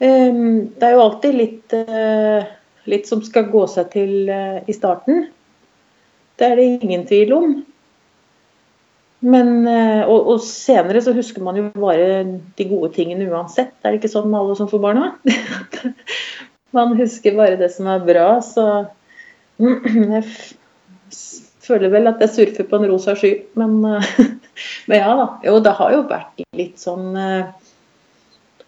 Ehm, 0.00 0.72
det 0.76 0.86
er 0.86 0.94
jo 0.94 1.02
alltid 1.02 1.36
litt, 1.36 1.74
eh, 1.76 2.46
litt 2.90 3.08
som 3.08 3.22
skal 3.24 3.48
gå 3.52 3.64
seg 3.70 3.90
til 3.94 4.30
eh, 4.32 4.60
i 4.66 4.74
starten. 4.76 5.26
Det 6.36 6.46
er 6.46 6.58
det 6.58 6.66
ingen 6.84 7.06
tvil 7.08 7.32
om. 7.36 7.56
Men, 9.26 9.50
eh, 9.70 10.02
og, 10.04 10.28
og, 10.34 10.42
senere 10.44 11.00
så 11.02 11.14
husker 11.16 11.44
man 11.44 11.56
jo 11.58 11.70
bare 11.74 12.22
de 12.58 12.68
gode 12.68 12.92
tingene 12.96 13.28
uansett. 13.32 13.74
Er 13.82 13.94
det 13.94 14.02
ikke 14.02 14.12
sånn 14.12 14.28
med 14.30 14.42
alle 14.42 14.58
som 14.58 14.70
får 14.70 14.82
barn 14.84 15.02
man 16.76 16.92
husker 16.98 17.36
bare 17.38 17.56
det 17.56 17.70
som 17.72 17.88
er 17.88 18.04
bra. 18.04 18.28
Så 18.44 18.66
jeg 19.64 20.24
føler 21.66 21.94
vel 21.94 22.10
at 22.12 22.20
jeg 22.22 22.34
surfer 22.34 22.68
på 22.68 22.78
en 22.78 22.90
rosa 22.92 23.16
sky. 23.18 23.38
Men 23.58 23.80
Men 24.88 25.00
ja 25.00 25.14
da. 25.16 25.30
Jo, 25.44 25.58
det 25.64 25.72
har 25.78 25.92
jo 25.92 26.04
vært 26.08 26.44
litt 26.56 26.78
sånn 26.80 27.16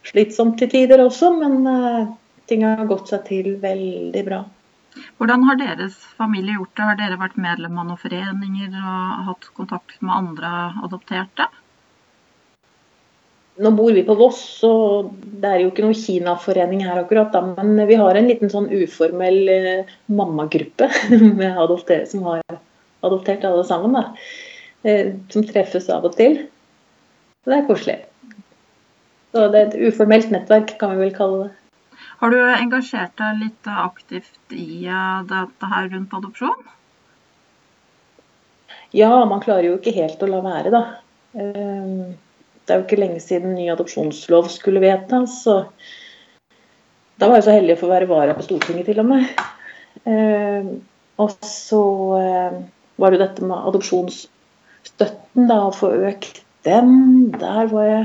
slitsomt 0.09 0.59
til 0.61 0.69
tider 0.73 1.01
også, 1.01 1.31
men 1.37 1.63
ting 2.49 2.65
har 2.67 2.89
gått 2.89 3.11
seg 3.13 3.25
til 3.29 3.55
veldig 3.63 4.25
bra. 4.27 4.43
Hvordan 5.19 5.45
har 5.47 5.59
deres 5.61 5.97
familie 6.19 6.57
gjort 6.57 6.75
det? 6.75 6.87
Har 6.89 6.99
dere 6.99 7.21
vært 7.21 7.39
medlem 7.41 7.79
av 7.79 7.89
noen 7.91 8.01
foreninger 8.01 8.75
og 8.79 9.25
hatt 9.31 9.49
kontakt 9.57 9.99
med 10.01 10.15
andre 10.15 10.53
adopterte? 10.87 11.49
Nå 13.59 13.73
bor 13.75 13.91
vi 13.91 14.05
på 14.07 14.15
Voss, 14.15 14.41
og 14.67 15.09
det 15.43 15.49
er 15.51 15.63
jo 15.65 15.71
ikke 15.73 15.83
noen 15.83 15.99
Kina-forening 15.99 16.85
her 16.87 17.01
akkurat. 17.01 17.33
Da, 17.35 17.43
men 17.43 17.89
vi 17.91 17.97
har 17.99 18.15
en 18.15 18.29
liten 18.31 18.53
sånn 18.53 18.69
uformell 18.71 19.51
eh, 19.51 19.97
mammagruppe 20.15 20.87
som 22.11 22.29
har 22.29 22.45
adoptert 23.03 23.47
alle 23.49 23.65
sammen. 23.67 23.99
Eh, 24.87 25.11
som 25.35 25.47
treffes 25.47 25.91
av 25.91 26.07
og 26.07 26.15
til. 26.19 26.45
Så 27.43 27.51
det 27.51 27.59
er 27.59 27.67
koselig. 27.67 27.99
Så 29.35 29.49
det 29.51 29.59
er 29.59 29.67
et 29.73 29.91
uformelt 29.91 30.31
nettverk, 30.33 30.77
kan 30.79 30.95
vi 30.95 31.09
vel 31.09 31.17
kalle 31.17 31.49
det. 31.49 31.58
Har 32.19 32.33
du 32.35 32.39
engasjert 32.43 33.15
deg 33.21 33.43
litt 33.45 33.69
aktivt 33.71 34.55
i 34.55 34.87
eh, 34.91 35.19
dette 35.29 35.69
her 35.71 35.87
rundt 35.93 36.15
adopsjon? 36.19 36.65
Ja, 38.97 39.13
man 39.29 39.43
klarer 39.45 39.69
jo 39.69 39.77
ikke 39.77 39.95
helt 39.95 40.23
å 40.25 40.31
la 40.31 40.41
være, 40.43 40.73
da. 40.75 40.83
Eh, 41.39 41.93
det 42.67 42.75
er 42.75 42.81
jo 42.81 42.87
ikke 42.89 42.99
lenge 42.99 43.23
siden 43.23 43.55
ny 43.55 43.69
adopsjonslov 43.71 44.51
skulle 44.51 44.83
vedtas. 44.83 45.45
da 47.19 47.29
var 47.29 47.39
jeg 47.39 47.47
så 47.47 47.55
heldig 47.55 47.77
å 47.77 47.83
få 47.85 47.93
være 47.93 48.11
vara 48.11 48.35
på 48.37 48.45
Stortinget, 48.49 48.91
til 48.91 49.01
og 49.01 49.09
med. 49.09 49.25
Og 51.19 51.33
så 51.49 51.81
var 53.01 53.15
det 53.15 53.23
dette 53.23 53.47
med 53.47 53.71
adopsjonsstøtten, 53.71 55.49
da, 55.49 55.63
å 55.65 55.73
få 55.75 55.95
økt 56.11 56.43
den. 56.69 57.31
Der 57.41 57.73
var 57.73 57.89
jeg 57.89 58.05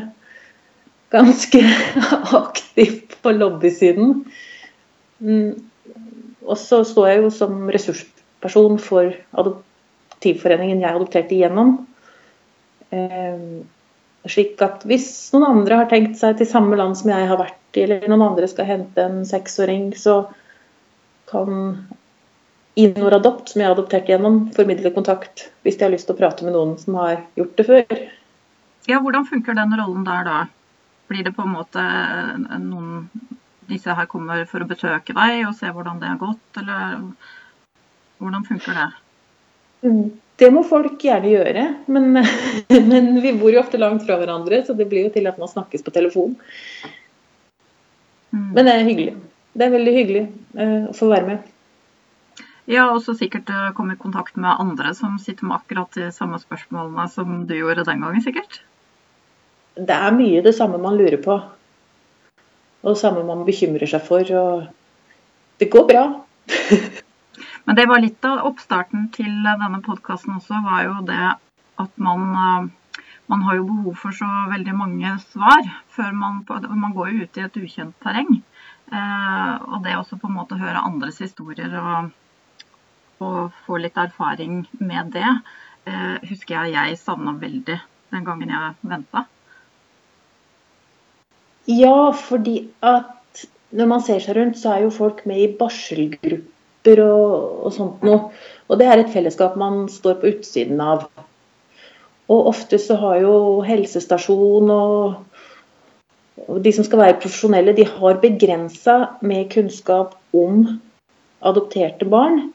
ganske 1.14 1.62
aktiv 2.44 3.16
på 3.24 3.36
lobbysiden. 3.38 4.24
Mm. 5.24 5.54
Og 6.44 6.60
så 6.60 6.82
står 6.88 7.10
jeg 7.10 7.22
jo 7.24 7.32
som 7.34 7.62
ressursperson 7.72 8.80
for 8.84 9.14
adoptivforeningen 9.40 10.84
jeg 10.84 10.92
adopterte 10.92 11.38
igjennom. 11.38 11.76
Eh, 12.94 13.64
slik 14.30 14.62
at 14.64 14.84
hvis 14.88 15.08
noen 15.36 15.50
andre 15.50 15.82
har 15.82 15.92
tenkt 15.92 16.20
seg 16.20 16.38
til 16.40 16.50
samme 16.50 16.78
land 16.80 16.98
som 17.00 17.12
jeg 17.14 17.28
har 17.30 17.40
vært 17.40 17.80
i, 17.80 17.86
eller 17.86 18.08
noen 18.10 18.30
andre 18.32 18.48
skal 18.50 18.68
hente 18.70 19.04
en 19.04 19.24
seksåring, 19.28 19.92
så 19.98 20.24
kan 21.32 21.76
Inoradopt, 22.74 23.52
som 23.52 23.62
jeg 23.62 23.70
har 23.70 23.76
adoptert 23.76 24.08
gjennom, 24.10 24.48
formidle 24.56 24.90
kontakt 24.96 25.48
hvis 25.62 25.76
de 25.78 25.86
har 25.86 25.92
lyst 25.94 26.08
til 26.10 26.16
å 26.16 26.18
prate 26.18 26.46
med 26.46 26.56
noen 26.56 26.74
som 26.82 26.96
har 26.98 27.20
gjort 27.38 27.60
det 27.60 27.66
før. 27.68 28.00
Ja, 28.90 28.98
Hvordan 29.00 29.28
funker 29.30 29.54
den 29.58 29.76
rollen 29.78 30.08
der 30.08 30.26
da? 30.26 30.38
Blir 31.14 31.28
det 31.28 31.36
på 31.38 31.46
en 31.46 31.54
måte 31.54 31.84
noen 32.58 33.06
disse 33.70 33.94
her 33.96 34.10
kommer 34.10 34.44
for 34.50 34.64
å 34.64 34.68
besøke 34.68 35.16
deg 35.16 35.46
og 35.48 35.56
se 35.58 35.70
hvordan 35.72 36.02
det 36.02 36.10
har 36.10 36.20
gått, 36.22 36.60
eller 36.60 36.98
hvordan 38.20 38.46
funker 38.48 38.80
det? 38.80 38.90
Det 40.40 40.50
må 40.54 40.64
folk 40.66 41.02
gjerne 41.04 41.32
gjøre, 41.32 41.64
men, 41.92 42.10
men, 42.92 43.12
vi 43.24 43.36
bor 43.38 43.54
jo 43.54 43.62
ofte 43.62 43.80
langt 43.82 44.06
fra 44.08 44.18
hverandre, 44.20 44.64
så 44.66 44.76
det 44.78 44.90
blir 44.92 45.08
jo 45.08 45.14
til 45.14 45.30
at 45.30 45.40
man 45.42 45.52
snakkes 45.52 45.86
på 45.86 45.94
telefon. 45.96 46.36
Mm. 48.34 48.50
Men 48.56 48.66
det 48.66 48.74
er 48.74 48.88
hyggelig. 48.88 49.16
Det 49.54 49.66
er 49.68 49.76
veldig 49.76 49.96
hyggelig 50.00 50.24
uh, 50.58 50.90
å 50.90 50.96
få 50.98 51.12
være 51.12 51.30
med. 51.30 51.50
Ja, 52.66 52.88
og 52.90 53.02
så 53.04 53.12
sikkert 53.20 53.50
eh, 53.52 53.74
komme 53.76 53.98
i 53.98 54.00
kontakt 54.00 54.38
med 54.40 54.56
andre 54.56 54.94
som 54.96 55.18
sitter 55.20 55.50
med 55.50 55.58
akkurat 55.58 55.98
de 56.00 56.08
samme 56.16 56.38
spørsmålene 56.40 57.10
som 57.12 57.42
du 57.50 57.58
gjorde 57.58 57.84
den 57.84 58.06
gangen, 58.06 58.24
sikkert? 58.24 58.62
Det 59.76 59.96
er 59.96 60.16
mye 60.16 60.44
det 60.46 60.54
samme 60.58 60.80
man 60.82 60.98
lurer 61.00 61.20
på. 61.22 61.40
Og 62.84 62.92
det 62.92 63.00
samme 63.00 63.24
man 63.26 63.46
bekymrer 63.48 63.90
seg 63.90 64.04
for. 64.06 64.30
Og 64.40 64.68
det 65.62 65.72
går 65.74 65.88
bra. 65.90 66.06
Men 67.66 67.80
det 67.80 67.88
var 67.90 68.04
litt 68.04 68.26
av 68.28 68.44
oppstarten 68.50 69.08
til 69.16 69.32
denne 69.46 69.80
podkasten 69.86 70.36
også, 70.36 70.60
var 70.66 70.84
jo 70.84 70.96
det 71.08 71.22
at 71.80 71.94
man, 71.96 72.26
man 73.32 73.46
har 73.48 73.56
jo 73.56 73.70
behov 73.70 74.02
for 74.02 74.16
så 74.16 74.28
veldig 74.52 74.74
mange 74.76 75.14
svar 75.24 75.64
før 75.96 76.12
man, 76.12 76.42
man 76.76 76.92
går 76.94 77.14
jo 77.14 77.24
ut 77.24 77.40
i 77.40 77.46
et 77.46 77.62
ukjent 77.62 77.96
terreng. 78.04 78.36
Eh, 78.92 79.54
og 79.64 79.80
det 79.86 79.96
også 79.96 80.20
på 80.20 80.28
en 80.28 80.36
måte 80.42 80.60
høre 80.60 80.84
andres 80.84 81.22
historier 81.24 81.72
og 81.80 82.12
og 83.24 83.54
få 83.66 83.80
litt 83.82 83.98
erfaring 84.00 84.64
med 84.80 85.14
det, 85.16 85.30
eh, 85.86 86.18
husker 86.30 86.66
jeg 86.66 86.74
jeg 86.74 87.00
savna 87.00 87.36
veldig 87.40 87.80
den 88.12 88.26
gangen 88.26 88.50
jeg 88.50 88.76
venta. 88.82 89.26
Ja, 91.70 92.12
fordi 92.12 92.68
at 92.84 93.46
når 93.74 93.90
man 93.90 94.04
ser 94.06 94.22
seg 94.22 94.38
rundt, 94.38 94.60
så 94.60 94.74
er 94.74 94.86
jo 94.86 94.94
folk 94.94 95.24
med 95.30 95.42
i 95.42 95.52
barselgrupper 95.60 97.04
og, 97.06 97.36
og 97.66 97.76
sånt 97.76 98.04
noe. 98.06 98.34
Og 98.70 98.80
det 98.80 98.88
er 98.90 99.02
et 99.02 99.14
fellesskap 99.14 99.56
man 99.60 99.86
står 99.92 100.20
på 100.22 100.34
utsiden 100.36 100.82
av. 100.84 101.08
Og 102.32 102.50
ofte 102.54 102.80
så 102.80 102.98
har 103.02 103.22
jo 103.24 103.36
helsestasjon 103.66 104.72
og, 104.74 105.40
de 106.64 106.74
som 106.76 106.86
skal 106.86 107.00
være 107.00 107.20
profesjonelle, 107.22 107.76
de 107.78 107.86
har 107.88 108.20
begrensa 108.22 108.98
med 109.22 109.52
kunnskap 109.54 110.16
om 110.36 110.66
adopterte 111.46 112.08
barn. 112.10 112.50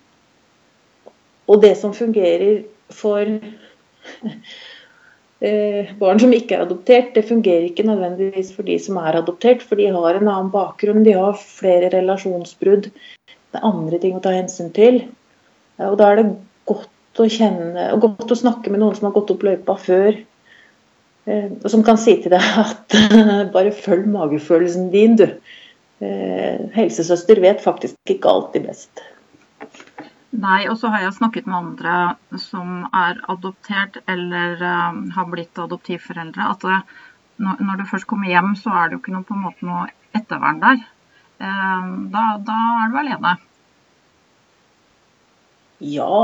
Og 1.49 1.63
det 1.63 1.77
som 1.81 1.95
fungerer 1.97 2.65
for 2.93 3.25
barn 5.39 6.19
som 6.19 6.33
ikke 6.35 6.57
er 6.57 6.65
adoptert, 6.65 7.13
det 7.15 7.29
fungerer 7.29 7.69
ikke 7.69 7.85
nødvendigvis 7.87 8.51
for 8.57 8.67
de 8.67 8.75
som 8.83 8.97
er 8.99 9.21
adoptert, 9.21 9.63
for 9.63 9.79
de 9.79 9.87
har 9.95 10.19
en 10.19 10.27
annen 10.27 10.51
bakgrunn. 10.51 11.05
De 11.07 11.15
har 11.15 11.39
flere 11.39 11.93
relasjonsbrudd. 11.95 12.89
Det 12.89 13.61
er 13.61 13.69
andre 13.69 14.01
ting 14.03 14.17
å 14.19 14.23
ta 14.25 14.33
hensyn 14.35 14.73
til. 14.75 15.05
Og 15.79 15.95
da 16.01 16.09
er 16.11 16.21
det 16.21 16.27
godt 16.67 17.23
å 17.23 17.29
kjenne 17.31 17.91
og 17.95 18.03
godt 18.05 18.35
å 18.35 18.41
snakke 18.41 18.73
med 18.73 18.83
noen 18.83 18.99
som 18.99 19.09
har 19.09 19.15
gått 19.17 19.31
opp 19.35 19.47
løypa 19.47 19.77
før. 19.81 20.19
Eh, 21.29 21.49
og 21.61 21.69
som 21.73 21.85
kan 21.87 22.01
si 22.01 22.17
til 22.23 22.33
deg 22.35 22.45
at 22.63 22.99
bare 23.55 23.75
følg 23.75 24.09
magefølelsen 24.13 24.91
din, 24.95 25.17
du. 25.21 25.27
Eh, 26.05 26.67
helsesøster 26.77 27.41
vet 27.43 27.63
faktisk 27.65 28.15
ikke 28.15 28.31
alltid 28.31 28.69
best. 28.69 29.03
Nei, 30.29 30.67
og 30.69 30.77
så 30.77 30.91
har 30.93 31.07
jeg 31.07 31.17
snakket 31.17 31.47
med 31.49 31.57
andre 31.57 32.41
som 32.43 32.83
er 32.93 33.21
adoptert 33.33 33.97
eller 34.11 34.61
uh, 34.61 34.99
har 35.15 35.29
blitt 35.33 35.57
adoptivforeldre, 35.59 36.51
at 36.53 36.67
det, 36.67 36.81
når, 37.41 37.63
når, 37.65 37.81
du 37.81 37.89
først 37.89 38.09
kommer 38.11 38.29
hjem, 38.29 38.53
så 38.61 38.75
er 38.77 38.89
det 38.89 38.99
jo 38.99 39.01
ikke 39.01 39.15
noe, 39.15 39.25
på 39.25 39.37
en 39.37 39.45
måte 39.47 39.69
noe 39.69 39.87
ettervern 40.19 40.61
der. 40.61 40.85
Uh, 41.41 41.89
da, 42.13 42.25
da, 42.45 42.59
er 42.83 42.93
du 42.93 43.01
alene. 43.01 43.35
Ja. 45.89 46.23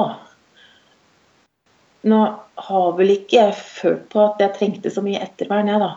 Nå 2.04 2.23
har 2.68 2.88
vel 2.99 3.14
ikke 3.14 3.38
jeg 3.40 3.56
følt 3.56 4.08
på 4.12 4.26
at 4.26 4.42
jeg 4.44 4.56
trengte 4.58 4.92
så 4.92 5.04
mye 5.06 5.23
ettervern, 5.25 5.70
jeg, 5.73 5.80
da. 5.80 5.94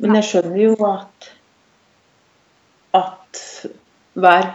Men 0.00 0.18
jeg 0.18 0.26
skjønner 0.32 0.64
jo 0.64 0.74
at 0.88 1.30
at 2.96 3.40
hver 4.18 4.48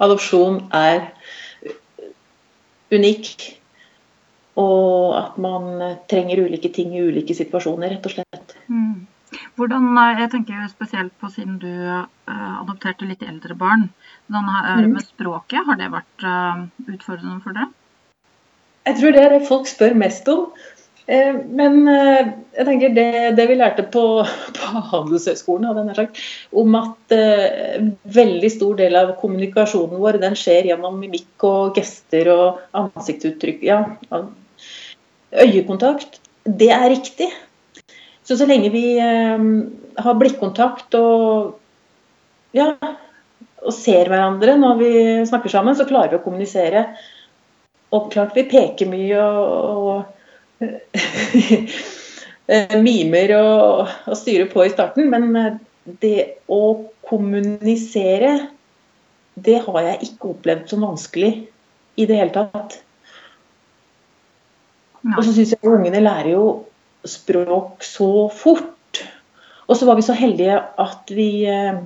adopsjon 0.00 0.62
er 0.74 1.10
unik. 2.90 3.30
Og 4.60 5.14
at 5.16 5.38
man 5.40 5.96
trenger 6.10 6.44
ulike 6.44 6.72
ting 6.74 6.92
i 6.96 7.04
ulike 7.06 7.36
situasjoner, 7.36 7.94
rett 7.94 8.08
og 8.08 8.16
slett. 8.16 8.56
Mm. 8.68 9.06
Hvordan, 9.56 9.86
eh, 9.98 10.20
jeg 10.24 10.30
tenker 10.32 10.68
spesielt 10.70 11.12
på 11.20 11.28
siden 11.30 11.58
du 11.62 11.70
uh, 11.70 12.06
adopterte 12.60 13.06
litt 13.06 13.22
eldre 13.22 13.54
barn. 13.54 13.88
Hvordan 14.26 14.48
er 14.56 14.82
det 14.82 14.90
med 14.90 15.06
språket, 15.06 15.62
har 15.66 15.78
det 15.78 15.90
vært 15.92 16.24
uh, 16.26 16.64
utfordrende 16.90 17.38
for 17.44 17.54
dere? 17.54 17.70
Jeg 18.88 18.98
tror 18.98 19.14
det 19.14 19.22
er 19.22 19.34
det 19.36 19.46
folk 19.46 19.68
spør 19.70 19.94
mest 20.02 20.28
om. 20.32 20.48
Eh, 21.10 21.34
men 21.58 21.88
eh, 21.90 22.28
jeg 22.54 22.66
tenker 22.68 22.92
det, 22.94 23.10
det 23.38 23.46
vi 23.50 23.56
lærte 23.58 23.84
på, 23.90 24.04
på 24.58 24.82
Handelshøyskolen, 24.92 25.90
om 26.62 26.78
at 26.78 27.14
eh, 27.16 27.88
veldig 28.14 28.50
stor 28.54 28.78
del 28.78 28.98
av 29.00 29.16
kommunikasjonen 29.20 29.98
vår 30.02 30.20
den 30.22 30.38
skjer 30.38 30.70
gjennom 30.70 31.00
mimikk 31.02 31.46
og 31.48 31.78
gester 31.78 32.30
og 32.34 32.60
ansiktsuttrykk. 32.78 33.64
Ja, 33.66 33.82
øyekontakt. 35.34 36.20
Det 36.44 36.70
er 36.74 36.88
riktig. 36.92 37.30
Så 38.22 38.38
så 38.38 38.46
lenge 38.46 38.70
vi 38.70 38.84
eh, 39.02 39.46
har 40.04 40.20
blikkontakt 40.20 40.94
og, 40.94 41.56
ja, 42.54 42.70
og 43.60 43.74
ser 43.74 44.08
hverandre 44.08 44.54
når 44.60 44.78
vi 44.78 44.92
snakker 45.26 45.50
sammen, 45.52 45.74
så 45.74 45.88
klarer 45.88 46.14
vi 46.14 46.20
å 46.20 46.24
kommunisere 46.24 46.86
og 47.90 48.12
klart 48.12 48.36
vi 48.38 48.46
peker 48.46 48.86
mye 48.86 49.18
og, 49.18 49.90
og 49.90 50.19
mimer 52.84 53.34
og, 53.38 53.90
og, 54.06 54.16
styrer 54.18 54.48
på 54.50 54.64
i 54.66 54.72
starten, 54.72 55.10
men 55.12 55.58
det 56.02 56.44
å 56.50 56.62
kommunisere, 57.06 58.32
det 59.40 59.58
har 59.64 59.80
jeg 59.86 60.10
ikke 60.10 60.34
opplevd 60.34 60.68
som 60.70 60.84
vanskelig 60.84 61.32
i 62.00 62.06
det 62.06 62.18
hele 62.18 62.34
tatt. 62.34 62.80
Og 65.16 65.22
så 65.24 65.32
syns 65.32 65.54
jeg 65.54 65.64
ungene 65.64 66.02
lærer 66.02 66.34
jo 66.34 66.44
språk 67.08 67.84
så 67.86 68.28
fort. 68.34 69.00
Og 69.70 69.78
så 69.78 69.86
var 69.88 69.96
vi 69.96 70.04
så 70.04 70.16
heldige 70.18 70.58
at 70.82 71.12
vi 71.14 71.30
eh, 71.48 71.80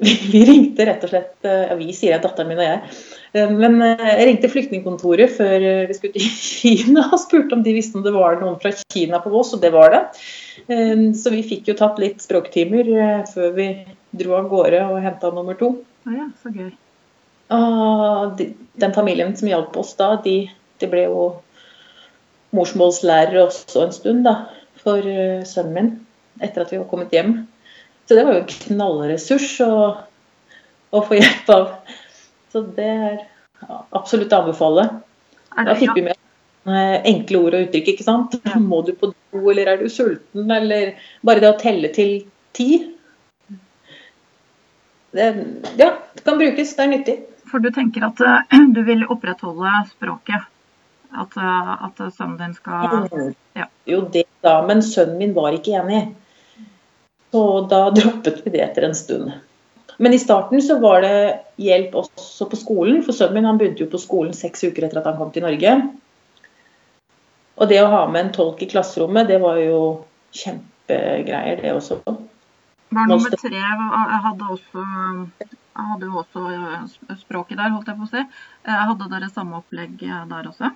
vi 0.00 0.44
ringte 0.44 0.86
rett 0.88 1.04
og 1.06 1.10
slett 1.12 1.46
eh, 1.46 1.66
ja, 1.70 1.74
Vi 1.78 1.92
sier 1.94 2.14
jeg, 2.14 2.22
datteren 2.24 2.50
min 2.50 2.60
og 2.60 2.66
jeg. 2.66 2.94
Eh, 3.34 3.50
men 3.52 3.78
eh, 3.84 4.02
jeg 4.10 4.26
ringte 4.28 4.50
flyktningkontoret 4.50 5.36
før 5.36 5.66
vi 5.88 5.96
skulle 5.96 6.16
til 6.16 6.26
Kina 6.34 7.06
og 7.10 7.20
spurte 7.22 7.54
om 7.56 7.62
de 7.66 7.76
visste 7.76 7.98
om 7.98 8.06
det 8.06 8.14
var 8.14 8.40
noen 8.40 8.58
fra 8.62 8.72
Kina 8.82 9.20
på 9.22 9.32
Voss, 9.34 9.54
og 9.54 9.62
det 9.62 9.70
var 9.74 9.94
det. 9.94 10.02
Så 11.18 11.32
vi 11.34 11.42
fikk 11.44 11.68
jo 11.68 11.74
tatt 11.76 11.98
litt 12.00 12.22
språktimer 12.22 12.86
før 13.28 13.50
vi 13.56 13.68
dro 14.16 14.36
av 14.38 14.46
gårde 14.48 14.80
og 14.86 15.02
henta 15.02 15.32
nummer 15.34 15.58
to. 15.58 15.72
Ja, 16.06 16.28
så 16.40 16.52
gøy. 16.54 16.70
Og 17.54 18.38
den 18.80 18.94
familien 18.96 19.34
som 19.36 19.50
hjalp 19.50 19.74
oss 19.82 19.92
da, 19.98 20.14
de, 20.24 20.46
de 20.80 20.90
ble 20.90 21.08
jo 21.08 21.26
morsmålslærere 22.54 23.48
også 23.48 23.82
en 23.82 23.96
stund 23.96 24.24
da, 24.28 24.36
for 24.80 25.04
sønnen 25.50 25.74
min 25.74 25.92
etter 26.42 26.64
at 26.64 26.72
vi 26.72 26.80
var 26.80 26.88
kommet 26.90 27.12
hjem. 27.14 27.42
Så 28.04 28.16
det 28.16 28.24
var 28.24 28.36
jo 28.36 28.42
en 28.42 28.50
knallressurs 28.52 29.52
å, 29.64 29.74
å 30.92 31.04
få 31.08 31.16
hjelp 31.18 31.50
av. 31.54 31.70
Så 32.52 32.62
det 32.76 32.90
er 32.92 33.16
absolutt 33.96 34.32
å 34.34 34.42
anbefale. 34.42 34.88
Da 35.54 35.74
fikk 35.78 35.94
vi 35.96 36.04
med 36.08 36.16
eh, 36.68 36.98
enkle 37.10 37.40
ord 37.46 37.56
og 37.56 37.68
uttrykk. 37.68 37.92
ikke 37.94 38.06
sant? 38.06 38.36
Må 38.60 38.82
du 38.86 38.92
på 38.98 39.12
do, 39.12 39.44
eller 39.50 39.72
er 39.72 39.80
du 39.80 39.88
sulten? 39.92 40.50
Eller 40.50 40.96
bare 41.24 41.44
det 41.44 41.52
å 41.52 41.60
telle 41.60 41.90
til 41.94 42.16
ti. 42.56 42.70
Det, 45.14 45.28
ja, 45.78 45.92
det 46.14 46.24
kan 46.26 46.40
brukes. 46.40 46.74
Det 46.76 46.84
er 46.84 46.92
nyttig. 46.92 47.16
For 47.50 47.62
du 47.62 47.70
tenker 47.70 48.04
at 48.08 48.20
uh, 48.20 48.58
du 48.74 48.82
vil 48.86 49.06
opprettholde 49.06 49.72
språket? 49.92 50.50
At, 51.14 51.36
uh, 51.38 51.74
at 51.86 52.00
sønnen 52.16 52.36
din 52.40 52.54
skal 52.58 53.06
ja. 53.54 53.68
Jo, 53.86 54.00
det 54.10 54.24
da. 54.42 54.58
Men 54.66 54.82
sønnen 54.82 55.20
min 55.20 55.34
var 55.36 55.54
ikke 55.54 55.78
enig. 55.78 56.08
Så 57.34 57.60
da 57.66 57.88
droppet 57.90 58.44
vi 58.44 58.50
det 58.54 58.60
etter 58.62 58.84
en 58.86 58.92
stund. 58.94 59.32
Men 59.96 60.12
i 60.14 60.18
starten 60.22 60.60
så 60.62 60.76
var 60.78 61.00
det 61.02 61.40
hjelp 61.58 61.96
også 61.98 62.46
på 62.46 62.58
skolen, 62.60 63.00
for 63.02 63.10
sønnen 63.10 63.40
min 63.40 63.48
han 63.48 63.58
begynte 63.58 63.82
jo 63.82 63.88
på 63.90 63.98
skolen 63.98 64.36
seks 64.38 64.62
uker 64.62 64.86
etter 64.86 65.00
at 65.00 65.08
han 65.10 65.16
kom 65.18 65.32
til 65.34 65.42
Norge. 65.42 65.72
Og 67.58 67.72
det 67.72 67.80
å 67.82 67.90
ha 67.90 68.04
med 68.06 68.20
en 68.20 68.30
tolk 68.38 68.62
i 68.62 68.68
klasserommet, 68.70 69.26
det 69.26 69.40
var 69.42 69.58
jo 69.58 69.80
kjempegreier, 70.30 71.58
det 71.58 71.74
også. 71.74 71.98
Barn 72.94 73.10
nummer 73.10 73.34
tre 73.42 73.66
hadde 74.28 74.54
også, 74.54 74.86
hadde 75.90 76.14
også 76.22 76.46
eh, 76.54 77.18
språket 77.18 77.58
der, 77.58 77.74
holdt 77.74 77.90
jeg 77.90 77.98
på 77.98 78.06
å 78.06 78.12
si. 78.14 78.22
Eh, 78.62 78.86
hadde 78.92 79.10
dere 79.10 79.34
samme 79.34 79.58
opplegg 79.58 79.98
der 80.06 80.54
også? 80.54 80.70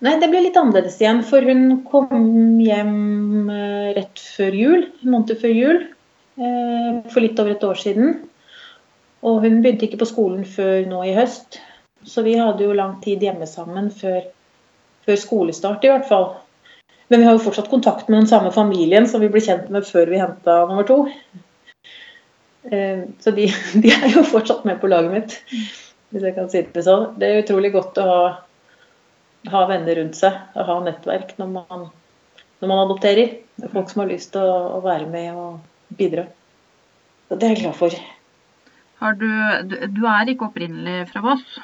Nei, 0.00 0.14
det 0.16 0.30
ble 0.32 0.40
litt 0.46 0.56
annerledes 0.56 0.96
igjen. 1.00 1.20
For 1.28 1.44
hun 1.44 1.82
kom 1.88 2.60
hjem 2.64 3.50
eh, 3.52 3.88
rett 3.98 4.22
før 4.36 4.56
jul, 4.56 4.84
en 5.02 5.14
måned 5.14 5.40
før 5.40 5.56
jul. 5.56 5.80
Eh, 6.40 7.00
for 7.12 7.20
litt 7.20 7.40
over 7.42 7.52
et 7.52 7.66
år 7.68 7.80
siden. 7.80 8.14
Og 9.20 9.42
hun 9.44 9.60
begynte 9.60 9.84
ikke 9.84 10.00
på 10.00 10.08
skolen 10.08 10.46
før 10.48 10.86
nå 10.88 11.02
i 11.04 11.16
høst. 11.16 11.60
Så 12.08 12.24
vi 12.24 12.38
hadde 12.40 12.64
jo 12.64 12.76
lang 12.76 12.96
tid 13.04 13.20
hjemme 13.20 13.44
sammen 13.48 13.90
før, 13.92 14.22
før 15.04 15.20
skolestart, 15.20 15.84
i 15.84 15.92
hvert 15.92 16.08
fall. 16.08 16.30
Men 17.10 17.20
vi 17.20 17.26
har 17.26 17.36
jo 17.36 17.44
fortsatt 17.44 17.68
kontakt 17.68 18.08
med 18.08 18.22
den 18.22 18.30
samme 18.30 18.52
familien 18.54 19.08
som 19.10 19.20
vi 19.20 19.28
ble 19.28 19.42
kjent 19.44 19.68
med 19.74 19.84
før 19.84 20.08
vi 20.08 20.22
henta 20.22 20.62
nummer 20.70 20.86
to. 20.88 21.02
Eh, 22.70 23.04
så 23.20 23.34
de, 23.36 23.50
de, 23.82 23.92
er 23.92 24.14
jo 24.14 24.24
fortsatt 24.24 24.64
med 24.64 24.80
på 24.80 24.88
laget 24.88 25.12
mitt, 25.12 25.36
hvis 26.08 26.24
jeg 26.24 26.36
kan 26.38 26.48
si 26.52 26.64
det 26.72 26.86
sånn. 26.86 27.10
Det 27.20 27.28
er 27.28 27.42
utrolig 27.44 27.74
godt 27.76 28.00
å 28.00 28.06
ha 28.08 28.22
ha 29.48 29.64
venner 29.70 29.96
rundt 30.00 30.18
seg 30.18 30.36
og 30.54 30.68
ha 30.68 30.76
nettverk 30.84 31.34
når 31.40 31.52
man, 31.54 31.88
når 32.60 32.70
man 32.72 32.82
adopterer. 32.84 33.38
Det 33.56 33.68
er 33.68 33.74
folk 33.74 33.90
som 33.92 34.04
har 34.04 34.12
lyst 34.12 34.32
til 34.34 34.44
å, 34.44 34.60
å, 34.76 34.80
være 34.84 35.08
med 35.10 35.36
og 35.36 35.96
bidra. 35.96 36.26
Så 37.28 37.38
det 37.38 37.46
er 37.46 37.54
jeg 37.54 37.64
glad 37.64 37.78
for. 37.78 38.00
Du, 39.16 39.28
du, 39.70 39.76
du, 39.96 40.02
er 40.04 40.28
ikke 40.28 40.50
opprinnelig 40.50 41.06
fra 41.08 41.22
Voss? 41.24 41.60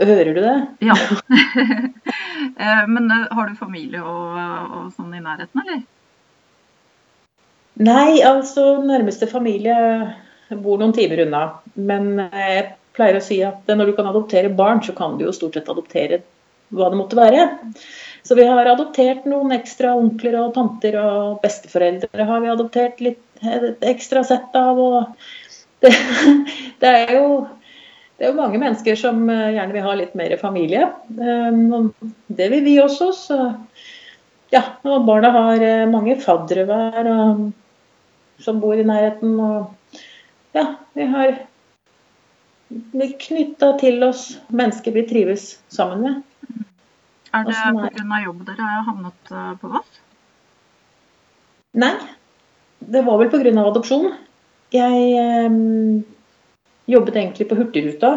Hører 0.00 0.34
du 0.36 0.42
det? 0.44 0.58
Ja. 0.90 0.98
Eh, 2.60 2.86
men 2.88 3.04
eh, 3.12 3.26
har 3.36 3.50
du 3.50 3.56
familie 3.56 4.00
og, 4.00 4.36
og, 4.36 4.86
sånn 4.96 5.12
i 5.12 5.20
nærheten, 5.22 5.60
eller? 5.60 5.82
Nei, 7.80 8.20
altså 8.24 8.64
nærmeste 8.84 9.28
familie 9.28 9.76
bor 10.64 10.80
noen 10.80 10.94
timer 10.96 11.22
unna. 11.26 11.42
Men 11.76 12.08
jeg 12.16 12.64
pleier 13.00 13.16
å 13.18 13.24
si 13.24 13.40
at 13.46 13.72
når 13.72 13.90
du 13.90 13.96
kan 13.96 14.12
adoptere 14.12 14.52
barn, 14.52 14.84
så 14.84 14.94
kan 14.96 15.16
du 15.18 15.24
jo 15.26 15.34
stort 15.34 15.56
sett 15.56 15.72
adoptere 15.72 16.20
hva 16.76 16.90
det 16.92 17.00
måtte 17.00 17.18
være. 17.18 17.46
Så 18.22 18.36
vi 18.38 18.46
har 18.46 18.68
adoptert 18.68 19.24
noen 19.28 19.54
ekstra 19.56 19.94
onkler 19.98 20.36
og 20.42 20.52
tanter 20.54 20.98
og 21.00 21.40
besteforeldre 21.44 22.26
har 22.28 22.42
vi 22.44 22.52
adoptert 22.52 23.00
litt 23.02 23.22
et 23.40 23.86
ekstra 23.88 24.22
sett 24.26 24.56
av. 24.58 24.78
og 24.78 25.80
det, 25.82 25.94
det, 26.82 26.90
er 26.90 27.14
jo, 27.16 27.46
det 28.18 28.26
er 28.26 28.32
jo 28.34 28.38
mange 28.38 28.60
mennesker 28.60 28.98
som 29.00 29.22
eh, 29.32 29.54
gjerne 29.56 29.76
vil 29.76 29.86
ha 29.86 29.94
litt 29.96 30.12
mer 30.18 30.36
familie. 30.40 30.90
Um, 31.16 31.88
det 32.28 32.50
vil 32.52 32.66
vi 32.66 32.76
også. 32.82 33.10
Så 33.16 33.38
ja, 34.52 34.62
og 34.84 35.08
barna 35.08 35.32
har 35.32 35.64
eh, 35.64 35.88
mange 35.88 36.18
faddere 36.20 36.68
hver 36.68 37.10
som 38.40 38.60
bor 38.60 38.76
i 38.76 38.84
nærheten. 38.84 39.38
Og 39.40 39.96
ja, 40.56 40.66
vi 40.96 41.08
har 41.08 41.38
blir 42.70 43.14
knytta 43.18 43.72
til 43.80 44.02
oss 44.06 44.24
mennesker 44.48 44.94
vi 44.94 45.06
trives 45.08 45.52
sammen 45.72 46.04
med. 46.06 46.66
Er 47.34 47.46
det 47.46 47.58
pga. 47.94 48.22
jobb 48.24 48.46
dere 48.46 48.66
har 48.66 48.86
havnet 48.88 49.30
eh, 49.30 49.52
på 49.60 49.70
Voss? 49.70 50.00
Nei, 51.78 51.94
det 52.78 53.04
var 53.06 53.20
vel 53.20 53.30
pga. 53.30 53.54
adopsjon. 53.62 54.12
Jeg 54.74 55.04
eh, 55.18 55.58
jobbet 56.90 57.16
egentlig 57.16 57.48
på 57.50 57.58
Hurtigruta. 57.58 58.12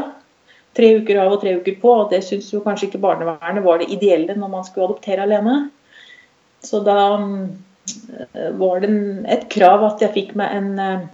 Tre 0.73 0.89
uker 0.97 1.19
av 1.21 1.35
og 1.35 1.41
tre 1.43 1.55
uker 1.59 1.77
på. 1.81 1.93
og 2.03 2.13
Det 2.13 2.23
syns 2.25 2.49
jo 2.53 2.63
kanskje 2.65 2.89
ikke 2.89 3.03
barnevernet 3.03 3.65
var 3.65 3.81
det 3.81 3.91
ideelle 3.93 4.37
når 4.37 4.53
man 4.55 4.65
skulle 4.65 4.89
adoptere 4.89 5.25
alene. 5.25 5.57
Så 6.63 6.81
da 6.85 6.97
eh, 7.17 8.49
var 8.57 8.81
det 8.81 8.93
et 9.35 9.49
krav 9.53 9.85
at 9.91 10.01
jeg 10.01 10.15
fikk 10.15 10.33
meg 10.39 10.57
en 10.57 10.71
eh, 10.79 11.05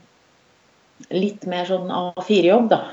litt 1.15 1.45
mer 1.49 1.67
sånn 1.67 1.91
A4-jobb, 1.91 2.69
da. 2.71 2.83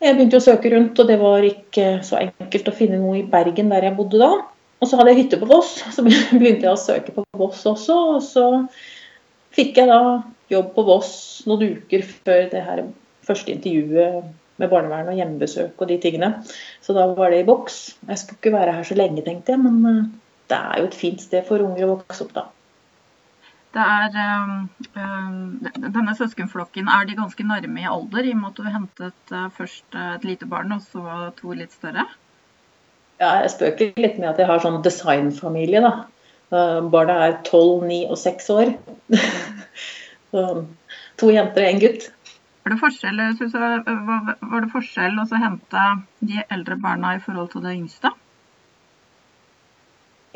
Jeg 0.00 0.16
begynte 0.16 0.38
å 0.40 0.44
søke 0.44 0.70
rundt, 0.72 0.96
og 0.96 1.10
det 1.10 1.18
var 1.20 1.44
ikke 1.44 1.98
så 2.06 2.16
enkelt 2.22 2.70
å 2.70 2.76
finne 2.76 3.00
noe 3.02 3.18
i 3.18 3.26
Bergen 3.28 3.68
der 3.72 3.84
jeg 3.84 3.96
bodde 3.98 4.20
da. 4.22 4.30
Og 4.80 4.88
så 4.88 4.96
hadde 4.96 5.12
jeg 5.12 5.26
hytte 5.26 5.40
på 5.42 5.48
Voss, 5.50 5.74
så 5.94 6.04
begynte 6.06 6.64
jeg 6.64 6.72
å 6.72 6.80
søke 6.80 7.12
på 7.16 7.24
Voss 7.36 7.66
også. 7.68 7.96
Og 8.16 8.22
så 8.24 8.46
fikk 9.56 9.76
jeg 9.82 9.90
da 9.90 10.00
jobb 10.50 10.72
på 10.76 10.86
Voss 10.88 11.12
noen 11.50 11.76
uker 11.76 12.06
før 12.08 12.46
det 12.52 12.64
her 12.64 12.84
første 13.28 13.52
intervjuet 13.52 14.30
med 14.60 14.72
barnevern 14.72 15.12
og 15.12 15.20
hjemmebesøk 15.20 15.80
og 15.80 15.90
de 15.90 15.98
tingene. 16.00 16.32
Så 16.84 16.96
da 16.96 17.06
var 17.16 17.32
det 17.32 17.42
i 17.42 17.48
boks. 17.48 17.78
Jeg 18.08 18.22
skulle 18.22 18.40
ikke 18.40 18.56
være 18.56 18.78
her 18.78 18.88
så 18.88 18.96
lenge, 18.96 19.24
tenkte 19.26 19.54
jeg, 19.54 19.62
men 19.62 19.84
eh, 19.88 20.08
det 20.52 20.58
er 20.58 20.80
jo 20.80 20.88
et 20.88 20.98
fint 20.98 21.22
sted 21.22 21.44
for 21.48 21.64
unger 21.64 21.86
å 21.86 21.94
vokse 21.98 22.24
opp 22.26 22.34
da. 22.36 22.48
Det 23.70 23.82
er, 23.86 24.16
um, 24.98 25.60
denne 25.78 26.14
søskenflokken, 26.18 26.88
er 26.90 27.04
de 27.06 27.18
ganske 27.18 27.44
nærme 27.46 27.84
i 27.84 27.86
alder, 27.86 28.26
i 28.26 28.32
og 28.34 28.40
med 28.40 28.50
at 28.50 28.58
du 28.58 28.66
hentet 28.66 29.34
uh, 29.34 29.46
først 29.54 29.98
et 30.16 30.26
lite 30.26 30.48
barn 30.50 30.74
og 30.74 30.82
så 30.82 31.30
to 31.38 31.54
litt 31.54 31.74
større? 31.76 32.08
Ja, 33.20 33.36
jeg 33.44 33.52
spøker 33.52 33.92
litt 34.00 34.18
med 34.18 34.32
at 34.32 34.40
jeg 34.40 34.48
har 34.48 34.62
sånn 34.64 34.80
designfamilie, 34.82 35.84
da. 35.84 35.92
Barna 36.50 37.18
er 37.28 37.36
12, 37.46 37.84
9 37.86 37.98
og 38.10 38.18
6 38.18 38.48
år. 38.56 38.72
Så, 40.30 40.42
to 41.18 41.30
jenter 41.34 41.64
og 41.64 41.68
en 41.68 41.80
gutt. 41.82 42.08
Var 42.64 42.74
det 42.74 42.80
forskjell, 42.80 43.20
var 44.50 44.64
det 44.64 44.72
forskjell 44.72 45.16
å 45.18 45.26
hente 45.42 45.84
de 46.22 46.42
eldre 46.54 46.76
barna 46.78 47.14
i 47.16 47.22
forhold 47.24 47.52
til 47.54 47.64
det 47.64 47.72
yngste? 47.78 48.10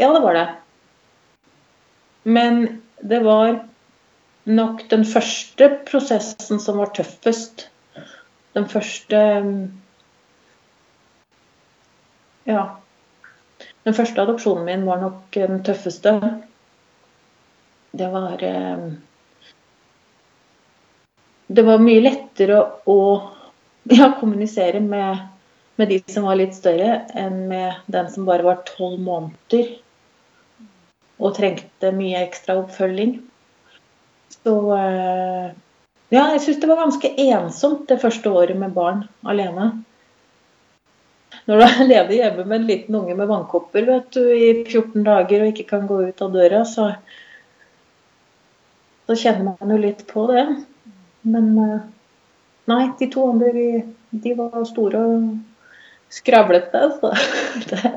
Ja, 0.01 0.09
det 0.11 0.23
var 0.25 0.39
det. 0.39 0.47
Men 2.25 2.65
det 3.05 3.21
var 3.21 3.59
nok 4.45 4.87
den 4.89 5.05
første 5.05 5.69
prosessen 5.85 6.61
som 6.61 6.79
var 6.81 6.93
tøffest. 6.97 7.69
Den 8.57 8.69
første 8.69 9.21
Ja. 12.49 12.63
Den 13.85 13.95
første 13.97 14.21
adopsjonen 14.21 14.65
min 14.65 14.87
var 14.89 15.01
nok 15.01 15.37
den 15.37 15.63
tøffeste. 15.65 16.15
Det 17.93 18.09
var 18.13 18.43
eh, 18.43 18.89
Det 21.47 21.63
var 21.63 21.79
mye 21.79 22.01
lettere 22.01 22.63
å 22.89 23.01
ja, 23.93 24.15
kommunisere 24.21 24.81
med, 24.81 25.29
med, 25.77 25.89
de 25.89 26.01
som 26.09 26.25
var 26.25 26.41
litt 26.41 26.57
større, 26.57 27.03
enn 27.13 27.49
med 27.49 27.85
den 27.87 28.09
som 28.11 28.25
bare 28.25 28.49
var 28.49 28.65
tolv 28.65 28.97
måneder 29.01 29.75
og 31.21 31.37
trengte 31.37 31.93
mye 31.95 32.25
ekstra 32.25 32.59
oppfølging. 32.63 33.19
Så 34.35 34.55
eh, 34.77 35.51
ja, 36.15 36.29
jeg 36.35 36.43
syns 36.45 36.61
det 36.63 36.71
var 36.71 36.83
ganske 36.83 37.11
ensomt 37.27 37.89
det 37.91 38.01
første 38.03 38.31
året 38.31 38.59
med 38.59 38.75
barn 38.77 39.05
alene. 39.27 39.71
Når 41.49 41.61
du 41.61 41.65
er 41.67 41.89
ledig 41.89 42.21
hjemme 42.21 42.45
med 42.45 42.61
en 42.61 42.69
liten 42.69 42.99
unge 42.99 43.17
med 43.19 43.29
vannkopper 43.29 43.87
vet 43.89 44.13
du, 44.17 44.23
i 44.33 44.51
14 44.65 45.03
dager 45.05 45.43
og 45.43 45.51
ikke 45.51 45.67
kan 45.75 45.89
gå 45.89 46.01
ut 46.09 46.23
av 46.25 46.33
døra, 46.33 46.63
så, 46.69 46.91
så 49.09 49.17
kjenner 49.19 49.51
man 49.51 49.75
jo 49.75 49.81
litt 49.83 50.05
på 50.11 50.29
det. 50.31 50.45
Men 51.25 51.51
eh, 51.61 51.83
nei, 52.71 52.85
de 53.01 53.11
to 53.13 53.27
andre 53.33 53.53
de, 53.55 54.37
var 54.39 54.65
store 54.69 55.03
og 55.11 55.29
skravlete. 56.15 56.85
Så 57.01 57.13
det, 57.73 57.95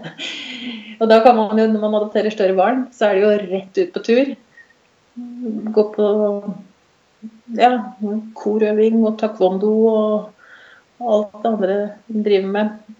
og 0.98 1.10
da 1.10 1.20
kan 1.26 1.38
man 1.38 1.60
jo, 1.60 1.68
når 1.70 1.84
man 1.84 1.98
adopterer 2.00 2.34
større 2.34 2.58
barn, 2.58 2.88
så 2.96 3.10
er 3.10 3.18
det 3.18 3.24
jo 3.24 3.52
rett 3.54 3.82
ut 3.82 3.94
på 3.94 4.04
tur. 4.06 4.34
Gå 5.76 5.84
på 5.94 6.08
ja, 7.58 7.72
korøving 8.38 9.00
og 9.06 9.18
taekwondo 9.22 9.74
og 9.92 10.34
alt 10.98 11.36
det 11.44 11.50
andre 11.52 11.78
man 12.10 12.24
driver 12.26 12.54
med 12.54 12.96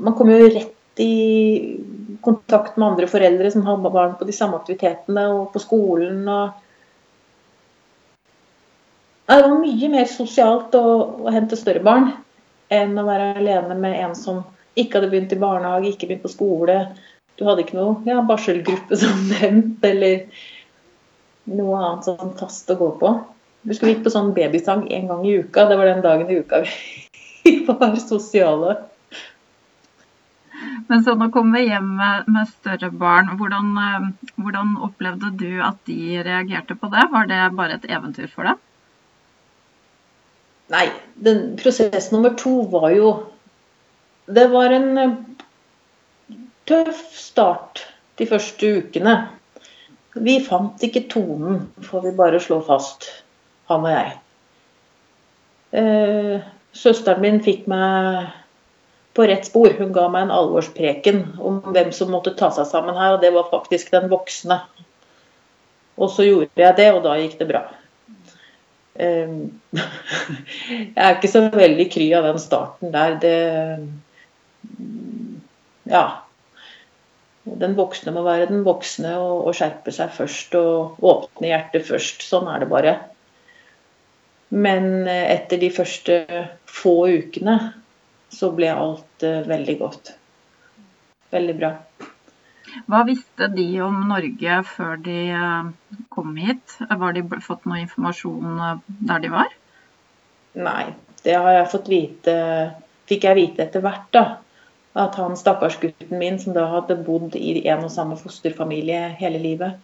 man 0.00 0.14
kommer 0.14 0.38
jo 0.38 0.48
rett 0.52 1.00
i 1.00 1.78
kontakt 2.20 2.76
med 2.76 2.88
andre 2.88 3.06
foreldre 3.06 3.50
som 3.50 3.66
har 3.66 3.76
barn 3.90 4.16
på 4.18 4.26
de 4.28 4.34
samme 4.34 4.58
aktivitetene 4.58 5.28
og 5.32 5.52
på 5.52 5.62
skolen. 5.62 6.28
og 6.28 6.50
det 9.28 9.42
var 9.44 9.58
mye 9.60 9.88
mer 9.92 10.08
sosialt 10.08 10.74
å, 10.74 10.84
å, 11.24 11.30
hente 11.32 11.56
større 11.56 11.84
barn 11.84 12.10
enn 12.72 12.98
å 12.98 13.06
være 13.06 13.34
alene 13.40 13.76
med 13.76 13.96
en 14.00 14.14
som 14.16 14.42
ikke 14.78 14.98
hadde 14.98 15.10
begynt 15.12 15.32
i 15.34 15.40
barnehage, 15.40 15.92
ikke 15.92 16.06
begynt 16.08 16.24
på 16.24 16.32
skole. 16.32 16.76
Du 17.38 17.46
hadde 17.46 17.62
ikke 17.64 17.78
noe 17.78 18.02
ja, 18.08 18.20
barselgruppe 18.26 18.98
som 19.02 19.26
nevnt, 19.30 19.84
eller 19.86 20.26
noe 21.48 21.80
annet 21.80 22.08
sånn 22.10 22.36
fast 22.38 22.70
å 22.72 22.78
gå 22.78 22.92
på. 23.00 23.14
Du 23.62 23.74
skulle 23.74 23.94
gikk 23.94 24.04
på 24.06 24.12
sånn 24.14 24.34
babysang 24.36 24.86
en 24.94 25.10
gang 25.10 25.24
i 25.26 25.38
uka. 25.42 25.66
Det 25.68 25.78
var 25.78 25.90
den 25.90 26.04
dagen 26.04 26.30
i 26.30 26.38
uka 26.42 26.62
vi 26.64 27.58
var 27.68 27.96
sosiale. 28.00 28.76
Men 30.88 31.02
så 31.04 31.14
nå 31.14 31.28
kommer 31.30 31.58
vi 31.58 31.68
hjem 31.68 31.88
med, 31.98 32.28
med 32.32 32.48
større 32.50 32.90
barn. 32.90 33.30
Hvordan, 33.38 33.74
eh, 33.82 34.06
hvordan, 34.40 34.76
opplevde 34.88 35.30
du 35.38 35.60
at 35.64 35.78
de 35.86 36.22
reagerte 36.24 36.76
på 36.78 36.90
det? 36.92 37.04
Var 37.12 37.28
det 37.30 37.42
bare 37.58 37.76
et 37.78 37.86
eventyr 37.88 38.30
for 38.32 38.48
deg? 38.48 38.64
Nei, 40.72 40.86
den, 41.16 41.42
prosess 41.60 42.10
nummer 42.12 42.34
to 42.36 42.60
var 42.68 42.90
jo 42.92 43.12
Det 44.28 44.50
var 44.52 44.74
en 44.76 44.98
eh, 45.00 45.14
tøff 46.68 47.02
start 47.16 47.84
de 48.18 48.26
første 48.28 48.72
ukene. 48.82 49.16
Vi 50.18 50.38
fant 50.44 50.82
ikke 50.82 51.06
tonen, 51.10 51.68
får 51.84 52.08
vi 52.08 52.16
bare 52.18 52.40
slå 52.42 52.60
fast, 52.66 53.06
han 53.70 53.86
og 53.86 53.92
jeg. 53.92 54.12
Eh, 55.78 56.46
søsteren 56.72 57.22
min 57.22 57.40
fikk 57.44 57.66
meg 57.70 58.28
på 59.16 59.26
rett 59.28 59.48
spor. 59.48 59.72
Hun 59.78 59.92
ga 59.94 60.06
meg 60.12 60.26
en 60.26 60.34
alvorspreken 60.34 61.24
om 61.44 61.60
hvem 61.74 61.90
som 61.94 62.12
måtte 62.14 62.36
ta 62.38 62.50
seg 62.54 62.68
sammen 62.70 62.98
her, 62.98 63.16
og 63.16 63.24
det 63.24 63.32
var 63.34 63.50
faktisk 63.52 63.92
den 63.94 64.08
voksne. 64.12 64.60
Og 65.98 66.12
så 66.14 66.26
gjorde 66.28 66.62
jeg 66.62 66.78
det, 66.78 66.88
og 66.94 67.02
da 67.06 67.16
gikk 67.18 67.38
det 67.40 67.48
bra. 67.50 67.64
Ehm, 68.98 69.60
jeg 70.94 70.94
er 70.94 71.16
ikke 71.16 71.30
så 71.30 71.44
veldig 71.54 71.88
kry 71.92 72.08
av 72.18 72.30
den 72.30 72.40
starten 72.42 72.94
der. 72.94 73.18
Det 73.22 73.36
Ja. 75.88 76.27
Den 77.60 77.76
voksne 77.78 78.12
må 78.14 78.22
være 78.26 78.48
den 78.50 78.64
voksne 78.66 79.14
og, 79.20 79.48
og 79.48 79.56
skjerpe 79.56 79.92
seg 79.94 80.12
først 80.14 80.56
og 80.58 80.98
åpne 81.04 81.50
hjertet 81.52 81.86
først. 81.88 82.24
Sånn 82.26 82.48
er 82.50 82.62
det 82.62 82.70
bare. 82.72 82.94
Men 84.54 85.06
eh, 85.08 85.26
etter 85.34 85.60
de 85.60 85.70
første 85.72 86.22
få 86.68 86.94
ukene 87.18 87.58
så 88.32 88.50
ble 88.52 88.68
alt 88.68 89.24
uh, 89.24 89.40
veldig 89.48 89.74
godt. 89.80 90.10
Veldig 91.32 91.54
bra. 91.56 91.70
Hva 92.88 93.00
visste 93.08 93.48
de 93.54 93.64
om 93.84 94.02
Norge 94.10 94.58
før 94.68 95.00
de 95.00 95.20
uh, 95.32 95.70
kom 96.12 96.36
hit? 96.36 96.76
Var 96.88 97.16
de 97.16 97.24
fått 97.44 97.64
noe 97.64 97.80
informasjon 97.86 98.84
der 99.08 99.24
de 99.24 99.32
var? 99.32 99.54
Nei, 100.60 100.90
det 101.24 101.38
har 101.40 101.56
jeg 101.60 101.72
fått 101.72 101.88
vite 101.92 102.36
Fikk 103.08 103.24
jeg 103.24 103.36
vite 103.38 103.64
etter 103.64 103.80
hvert, 103.80 104.04
da. 104.12 104.22
At 104.98 105.18
han 105.20 105.36
stakkars 105.38 105.76
gutten 105.82 106.18
min, 106.18 106.38
som 106.42 106.56
da 106.56 106.66
hadde 106.72 106.98
bodd 107.06 107.36
i 107.38 107.60
en 107.68 107.84
og 107.86 107.92
samme 107.94 108.16
fosterfamilie 108.18 109.04
hele 109.20 109.38
livet, 109.42 109.76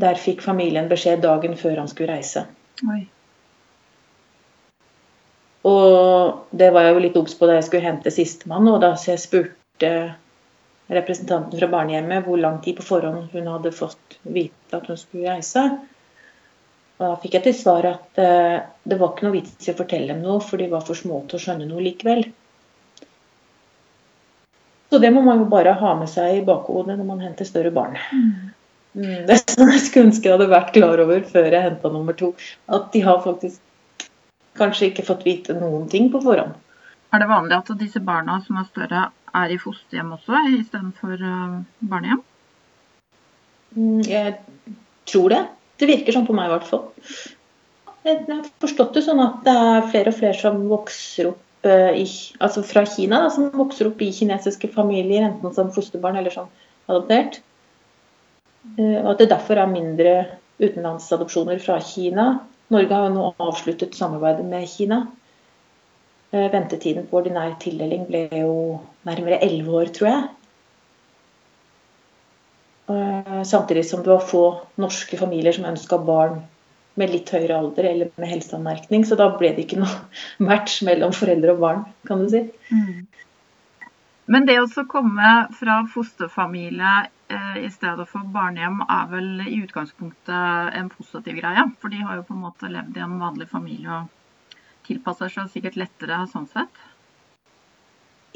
der 0.00 0.20
fikk 0.20 0.40
familien 0.44 0.88
beskjed 0.88 1.20
dagen 1.24 1.58
før 1.60 1.82
han 1.82 1.90
skulle 1.90 2.14
reise. 2.14 2.46
Oi. 2.88 3.02
Og 5.68 6.48
det 6.50 6.72
var 6.74 6.88
jeg 6.88 6.96
jo 6.96 7.04
litt 7.04 7.18
obs 7.20 7.36
på 7.38 7.46
da 7.46 7.58
jeg 7.58 7.68
skulle 7.68 7.86
hente 7.86 8.10
sistemann. 8.14 8.66
Og 8.72 8.80
da 8.82 8.94
så 8.98 9.12
jeg 9.12 9.22
spurte 9.22 9.92
representanten 10.92 11.58
fra 11.58 11.70
barnehjemmet 11.70 12.26
hvor 12.26 12.40
lang 12.40 12.58
tid 12.64 12.80
på 12.80 12.86
forhånd 12.86 13.30
hun 13.32 13.48
hadde 13.48 13.74
fått 13.76 14.18
vite 14.22 14.78
at 14.78 14.88
hun 14.90 14.98
skulle 14.98 15.36
reise. 15.36 15.62
Og 16.98 17.04
da 17.06 17.14
fikk 17.22 17.38
jeg 17.38 17.46
til 17.46 17.56
svar 17.58 17.86
at 17.88 18.20
uh, 18.20 18.58
det 18.82 18.98
var 18.98 19.12
ikke 19.12 19.26
noe 19.26 19.36
vits 19.36 19.68
i 19.68 19.72
å 19.72 19.78
fortelle 19.78 20.12
dem 20.12 20.22
noe, 20.24 20.42
for 20.44 20.60
de 20.60 20.68
var 20.70 20.84
for 20.86 20.98
små 20.98 21.22
til 21.26 21.38
å 21.38 21.44
skjønne 21.46 21.68
noe 21.70 21.82
likevel. 21.82 22.26
Så 24.92 24.98
det 25.00 25.08
må 25.10 25.22
man 25.24 25.38
jo 25.40 25.46
bare 25.48 25.72
ha 25.80 25.90
med 25.96 26.10
seg 26.12 26.34
i 26.36 26.40
bakhodet 26.44 26.98
når 26.98 27.06
man 27.08 27.20
henter 27.24 27.46
større 27.48 27.70
barn. 27.72 27.94
Mm. 28.12 28.32
mm 29.00 29.20
det 29.24 29.38
er 29.38 29.54
sånn 29.54 29.70
jeg 29.72 29.84
skulle 29.86 30.08
ønske 30.10 30.28
jeg 30.28 30.34
hadde 30.34 30.48
vært 30.50 30.72
klar 30.74 31.00
over 31.00 31.22
før 31.30 31.46
jeg 31.48 31.64
henta 31.64 31.90
nummer 31.94 32.16
to. 32.18 32.34
At 32.68 32.90
de 32.92 33.00
har 33.06 33.22
faktisk 33.24 34.10
kanskje 34.60 34.90
ikke 34.90 35.06
fått 35.06 35.22
vite 35.24 35.56
noen 35.56 35.86
ting 35.88 36.10
på 36.12 36.20
forhånd. 36.20 36.58
Er 37.08 37.22
det 37.22 37.28
vanlig 37.30 37.56
at 37.56 37.70
disse 37.80 38.02
barna 38.04 38.34
som 38.44 38.58
er 38.60 38.66
større, 38.68 39.06
er 39.40 39.54
i 39.54 39.56
fosterhjem 39.62 40.10
også, 40.18 40.42
istedenfor 40.58 41.24
uh, 41.24 41.54
barnehjem? 41.88 42.20
Mm, 43.72 44.02
jeg 44.04 44.34
tror 45.08 45.32
det. 45.32 45.40
Det 45.80 45.88
virker 45.88 46.18
sånn 46.18 46.28
på 46.28 46.36
meg 46.36 46.50
i 46.50 46.52
hvert 46.52 46.68
fall. 46.68 46.84
Jeg 48.04 48.20
har 48.28 48.44
forstått 48.60 48.92
det 48.98 49.06
sånn 49.08 49.24
at 49.24 49.40
det 49.48 49.56
er 49.56 49.88
flere 49.88 50.12
og 50.12 50.20
flere 50.20 50.36
som 50.36 50.60
vokser 50.68 51.32
opp 51.32 51.40
i, 51.62 52.04
altså 52.42 52.64
fra 52.66 52.82
Kina, 52.90 53.20
da, 53.22 53.28
som 53.30 53.52
vokser 53.54 53.86
opp 53.86 54.00
i 54.02 54.08
kinesiske 54.10 54.72
familier, 54.74 55.28
enten 55.28 55.54
som 55.54 55.70
fosterbarn 55.74 56.18
eller 56.18 56.34
som 56.34 56.48
adoptert. 56.90 57.38
Uh, 58.78 58.98
og 59.04 59.12
at 59.12 59.22
det 59.22 59.28
derfor 59.30 59.60
er 59.62 59.70
mindre 59.70 60.14
utenlandsadopsjoner 60.62 61.62
fra 61.62 61.76
Kina 61.82 62.32
Norge 62.72 62.94
har 62.94 63.08
jo 63.08 63.16
nå 63.16 63.24
avsluttet 63.42 63.96
samarbeidet 63.96 64.44
med 64.48 64.68
Kina. 64.70 65.02
Eh, 66.32 66.48
ventetiden 66.52 67.08
på 67.08 67.18
ordinær 67.20 67.56
tildeling 67.60 68.06
ble 68.08 68.22
jo 68.32 68.54
nærmere 69.08 69.42
elleve 69.44 69.74
år, 69.82 69.90
tror 69.92 70.08
jeg. 70.08 70.22
Eh, 72.92 73.42
samtidig 73.48 73.84
som 73.88 74.04
det 74.04 74.12
var 74.14 74.24
få 74.24 74.44
norske 74.80 75.20
familier 75.20 75.52
som 75.52 75.68
ønska 75.68 75.98
barn 76.06 76.40
med 77.00 77.12
litt 77.12 77.30
høyere 77.32 77.56
alder 77.58 77.88
eller 77.88 78.12
med 78.20 78.30
helseanmerkning. 78.34 79.06
Så 79.08 79.16
da 79.20 79.30
ble 79.38 79.54
det 79.56 79.66
ikke 79.66 79.80
noe 79.80 80.02
match 80.50 80.80
mellom 80.86 81.14
foreldre 81.16 81.56
og 81.56 81.64
barn, 81.64 81.82
kan 82.08 82.24
du 82.24 82.30
si. 82.32 82.44
Mm. 82.72 83.08
Men 84.32 84.46
det 84.46 84.60
å 84.62 84.86
komme 84.88 85.32
fra 85.58 85.82
fosterfamilie 85.92 86.92
Eh, 87.32 87.64
i 87.64 87.70
stedet 87.70 88.04
for 88.10 88.28
barnehjem 88.34 88.82
er 88.84 89.04
vel 89.08 89.28
i 89.46 89.60
utgangspunktet 89.62 90.74
en 90.76 90.90
positiv 90.92 91.38
greie. 91.38 91.64
For 91.80 91.92
de 91.92 92.02
har 92.04 92.18
jo 92.18 92.26
på 92.28 92.36
en 92.36 92.42
måte 92.44 92.68
levd 92.68 92.98
i 92.98 93.04
en 93.04 93.20
vanlig 93.22 93.48
familie 93.48 94.00
og 94.02 94.58
tilpasser 94.88 95.32
seg 95.32 95.48
sikkert 95.52 95.78
lettere 95.80 96.18
sånn 96.32 96.48
sett. 96.52 96.82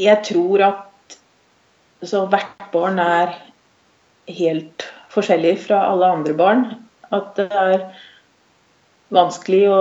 Jeg 0.01 0.23
tror 0.29 0.65
at 0.65 1.19
så 2.09 2.25
hvert 2.31 2.69
barn 2.73 3.01
er 3.03 3.35
helt 4.39 4.87
forskjellig 5.13 5.57
fra 5.67 5.83
alle 5.91 6.13
andre 6.19 6.37
barn. 6.39 6.65
At 7.13 7.35
det 7.37 7.51
er 7.53 7.89
vanskelig 9.15 9.65
å, 9.71 9.81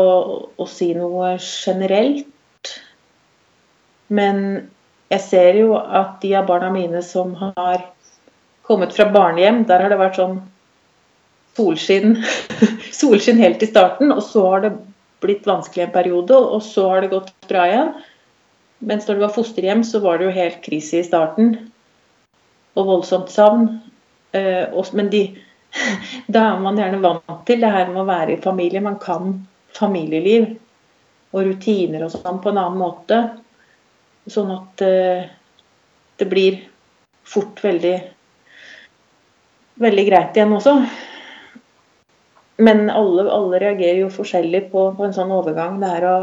å 0.58 0.68
si 0.70 0.92
noe 0.98 1.36
generelt. 1.42 2.74
Men 4.14 4.42
jeg 5.14 5.22
ser 5.26 5.60
jo 5.62 5.76
at 5.78 6.20
de 6.22 6.36
av 6.38 6.50
barna 6.50 6.72
mine 6.74 7.02
som 7.06 7.34
har 7.40 7.88
kommet 8.66 8.94
fra 8.96 9.08
barnehjem, 9.14 9.64
der 9.70 9.86
har 9.86 9.94
det 9.94 10.02
vært 10.02 10.20
sånn 10.20 10.40
solskinn, 11.56 12.20
solskinn 13.02 13.42
helt 13.42 13.64
i 13.64 13.70
starten, 13.70 14.12
og 14.14 14.24
så 14.26 14.44
har 14.50 14.66
det 14.66 14.74
blitt 15.24 15.48
vanskelig 15.48 15.88
en 15.88 15.96
periode, 15.96 16.36
og 16.36 16.62
så 16.66 16.90
har 16.92 17.06
det 17.06 17.14
gått 17.14 17.32
bra 17.50 17.66
igjen. 17.70 17.94
Mens 18.86 19.08
når 19.08 19.18
det 19.18 19.26
var 19.26 19.36
fosterhjem, 19.38 19.84
så 19.88 20.02
var 20.04 20.20
det 20.20 20.28
jo 20.28 20.36
helt 20.36 20.62
krise 20.66 21.00
i 21.00 21.06
starten. 21.08 21.56
Og 22.76 22.90
voldsomt 22.90 23.32
savn. 23.32 23.70
Eh, 24.36 24.68
men 24.98 25.10
de, 25.14 25.24
da 26.34 26.46
er 26.52 26.62
man 26.64 26.80
gjerne 26.80 27.02
vant 27.04 27.42
til 27.48 27.64
det 27.64 27.72
her 27.72 27.90
med 27.92 28.04
å 28.04 28.10
være 28.10 28.36
i 28.36 28.44
familie. 28.44 28.84
Man 28.84 29.00
kan 29.02 29.34
familieliv 29.76 30.48
og 31.36 31.50
rutiner 31.50 32.06
og 32.06 32.14
sånn 32.14 32.40
på 32.44 32.52
en 32.52 32.62
annen 32.62 32.80
måte. 32.80 33.22
Sånn 34.32 34.52
at 34.56 34.82
eh, 34.86 35.28
det 36.18 36.28
blir 36.32 36.62
fort 37.26 37.60
veldig 37.64 37.96
veldig 39.82 40.06
greit 40.08 40.38
igjen 40.38 40.56
også. 40.56 40.78
Men 42.64 42.88
alle, 42.90 43.26
alle 43.32 43.60
reagerer 43.60 44.06
jo 44.06 44.14
forskjellig 44.14 44.70
på, 44.72 44.88
på, 44.96 45.06
en 45.06 45.16
sånn 45.16 45.34
overgang. 45.36 45.82
Det 45.82 45.90
er 45.98 46.08
å 46.08 46.16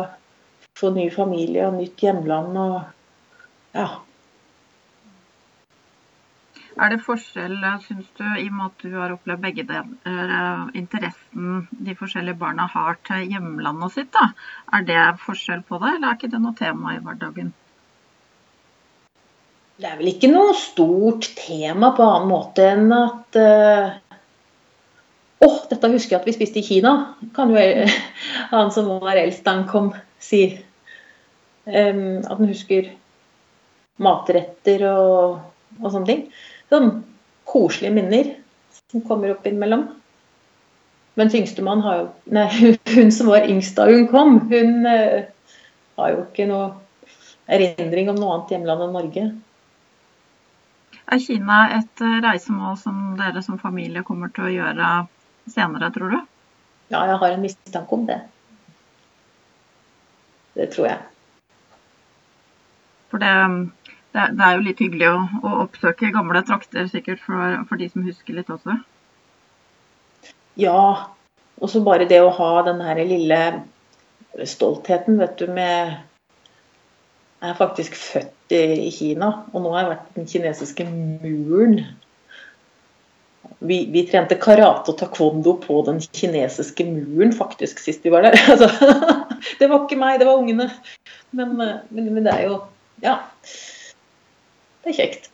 få 0.79 0.93
ny 0.95 1.11
familie 1.13 1.67
og 1.69 1.77
nytt 1.77 2.01
hjemland 2.01 2.57
og 2.57 2.79
ja. 3.77 3.91
Er 6.81 6.93
det 6.93 7.03
forskjell, 7.05 7.59
syns 7.85 8.07
du, 8.17 8.25
i 8.41 8.47
og 8.49 8.55
med 8.57 8.69
at 8.71 8.85
du 8.85 8.95
har 8.97 9.13
opplevd 9.13 9.43
begge 9.45 9.65
deler, 9.69 9.89
eh, 10.09 10.63
interessen 10.79 11.67
de 11.71 11.95
forskjellige 11.99 12.39
barna 12.41 12.65
har 12.73 12.97
til 13.09 13.27
hjemlandet 13.29 13.93
sitt? 13.93 14.13
da? 14.15 14.31
Er 14.73 14.87
det 14.89 15.03
forskjell 15.25 15.65
på 15.69 15.81
det, 15.83 15.97
eller 15.97 16.09
er 16.09 16.17
ikke 16.17 16.31
det 16.33 16.41
noe 16.41 16.57
tema 16.57 16.95
i 16.95 17.03
hverdagen? 17.03 17.53
Det 19.83 19.91
er 19.91 19.99
vel 19.99 20.13
ikke 20.13 20.31
noe 20.31 20.55
stort 20.57 21.29
tema 21.37 21.91
på 21.97 22.07
annen 22.07 22.31
måte 22.31 22.65
enn 22.71 22.93
at 22.95 23.39
uh, 23.41 24.17
oh, 25.43 25.59
dette 25.69 25.93
husker 25.93 26.15
jeg 26.15 26.21
at 26.21 26.29
vi 26.29 26.37
spiste 26.37 26.61
i 26.63 26.67
Kina, 26.67 26.93
kan 27.37 27.53
jo 27.53 27.61
han 28.55 28.73
som 28.73 28.89
var 29.03 29.21
eldst 29.21 29.45
da 29.45 29.59
han 29.59 29.69
kom, 29.69 29.93
si. 30.23 30.45
Um, 31.67 32.23
at 32.25 32.39
han 32.39 32.49
husker 32.49 32.89
matretter 34.03 34.87
og, 34.89 35.43
og 35.81 35.93
sånne 35.93 36.09
ting. 36.09 36.25
Sånn 36.73 36.93
koselige 37.49 37.93
minner 37.93 38.31
som 38.73 39.05
kommer 39.05 39.35
opp 39.35 39.47
innimellom. 39.47 39.87
Men 41.21 41.33
yngstemann 41.37 41.85
har 41.85 41.99
jo 41.99 42.05
Nei, 42.33 42.49
hun 42.97 43.13
som 43.13 43.29
var 43.29 43.45
yngst 43.49 43.77
da 43.77 43.89
hun 43.91 44.09
kom, 44.09 44.39
hun 44.49 44.87
uh, 44.89 45.25
har 46.01 46.15
jo 46.15 46.23
ikke 46.25 46.49
noe 46.49 46.71
erindring 47.53 48.09
om 48.09 48.17
noe 48.17 48.37
annet 48.37 48.55
hjemland 48.55 48.87
enn 48.87 48.95
Norge. 48.97 49.25
Er 51.13 51.21
Kina 51.21 51.59
et 51.77 52.01
eh, 52.01 52.21
reisemål 52.25 52.77
som 52.81 53.01
dere 53.19 53.43
som 53.45 53.59
familie 53.61 54.05
kommer 54.07 54.31
til 54.33 54.47
å 54.47 54.53
gjøre 54.53 54.93
senere, 55.51 55.91
tror 55.93 56.15
du? 56.15 56.21
Ja, 56.95 57.03
jeg 57.11 57.19
har 57.21 57.35
en 57.35 57.43
mistanke 57.43 57.97
om 57.99 58.07
det. 58.09 58.21
Det 60.57 60.71
tror 60.73 60.89
jeg. 60.89 61.01
For 63.13 63.21
det, 63.21 63.35
det, 64.13 64.29
det 64.39 64.47
er 64.47 64.57
jo 64.57 64.65
litt 64.67 64.81
hyggelig 64.83 65.09
å, 65.09 65.19
å, 65.43 65.57
oppsøke 65.67 66.13
gamle 66.15 66.45
trakter, 66.47 66.87
sikkert 66.91 67.23
for, 67.25 67.63
for 67.69 67.81
de 67.81 67.89
som 67.93 68.07
husker 68.07 68.37
litt 68.37 68.53
også? 68.53 68.79
Ja. 70.61 70.85
Og 71.63 71.71
så 71.71 71.83
bare 71.85 72.09
det 72.11 72.21
å 72.23 72.33
ha 72.35 72.53
den 72.67 72.81
her 72.85 72.99
lille 73.07 73.43
stoltheten, 74.49 75.21
vet 75.21 75.37
du, 75.39 75.47
med 75.53 76.01
jeg 77.43 77.51
er 77.51 77.59
faktisk 77.59 77.97
født 77.99 78.55
i 78.55 78.91
Kina, 78.95 79.33
og 79.51 79.65
nå 79.65 79.73
har 79.73 79.81
jeg 79.81 79.91
vært 79.91 80.11
den 80.15 80.29
kinesiske 80.31 80.85
muren. 80.87 81.81
Vi, 83.59 83.79
vi, 83.91 84.05
trente 84.07 84.39
karate 84.39 84.93
og 84.93 84.99
taekwondo 85.01 85.57
på 85.65 85.81
den 85.89 85.99
kinesiske 86.03 86.87
muren 86.87 87.35
faktisk 87.35 87.83
sist 87.83 88.07
vi 88.07 88.13
var 88.15 88.29
der. 88.29 88.39
Altså, 88.53 88.69
det 89.59 89.67
var 89.67 89.83
ikke 89.83 89.99
meg, 89.99 90.21
det 90.23 90.29
var 90.29 90.39
ungene. 90.39 90.69
Men, 91.35 91.57
men, 91.59 91.81
men, 91.91 92.23
det 92.23 92.37
er 92.37 92.47
jo 92.47 92.61
Ja. 93.03 93.19
Det 94.83 94.93
er 94.93 94.99
kjekt. 94.99 95.31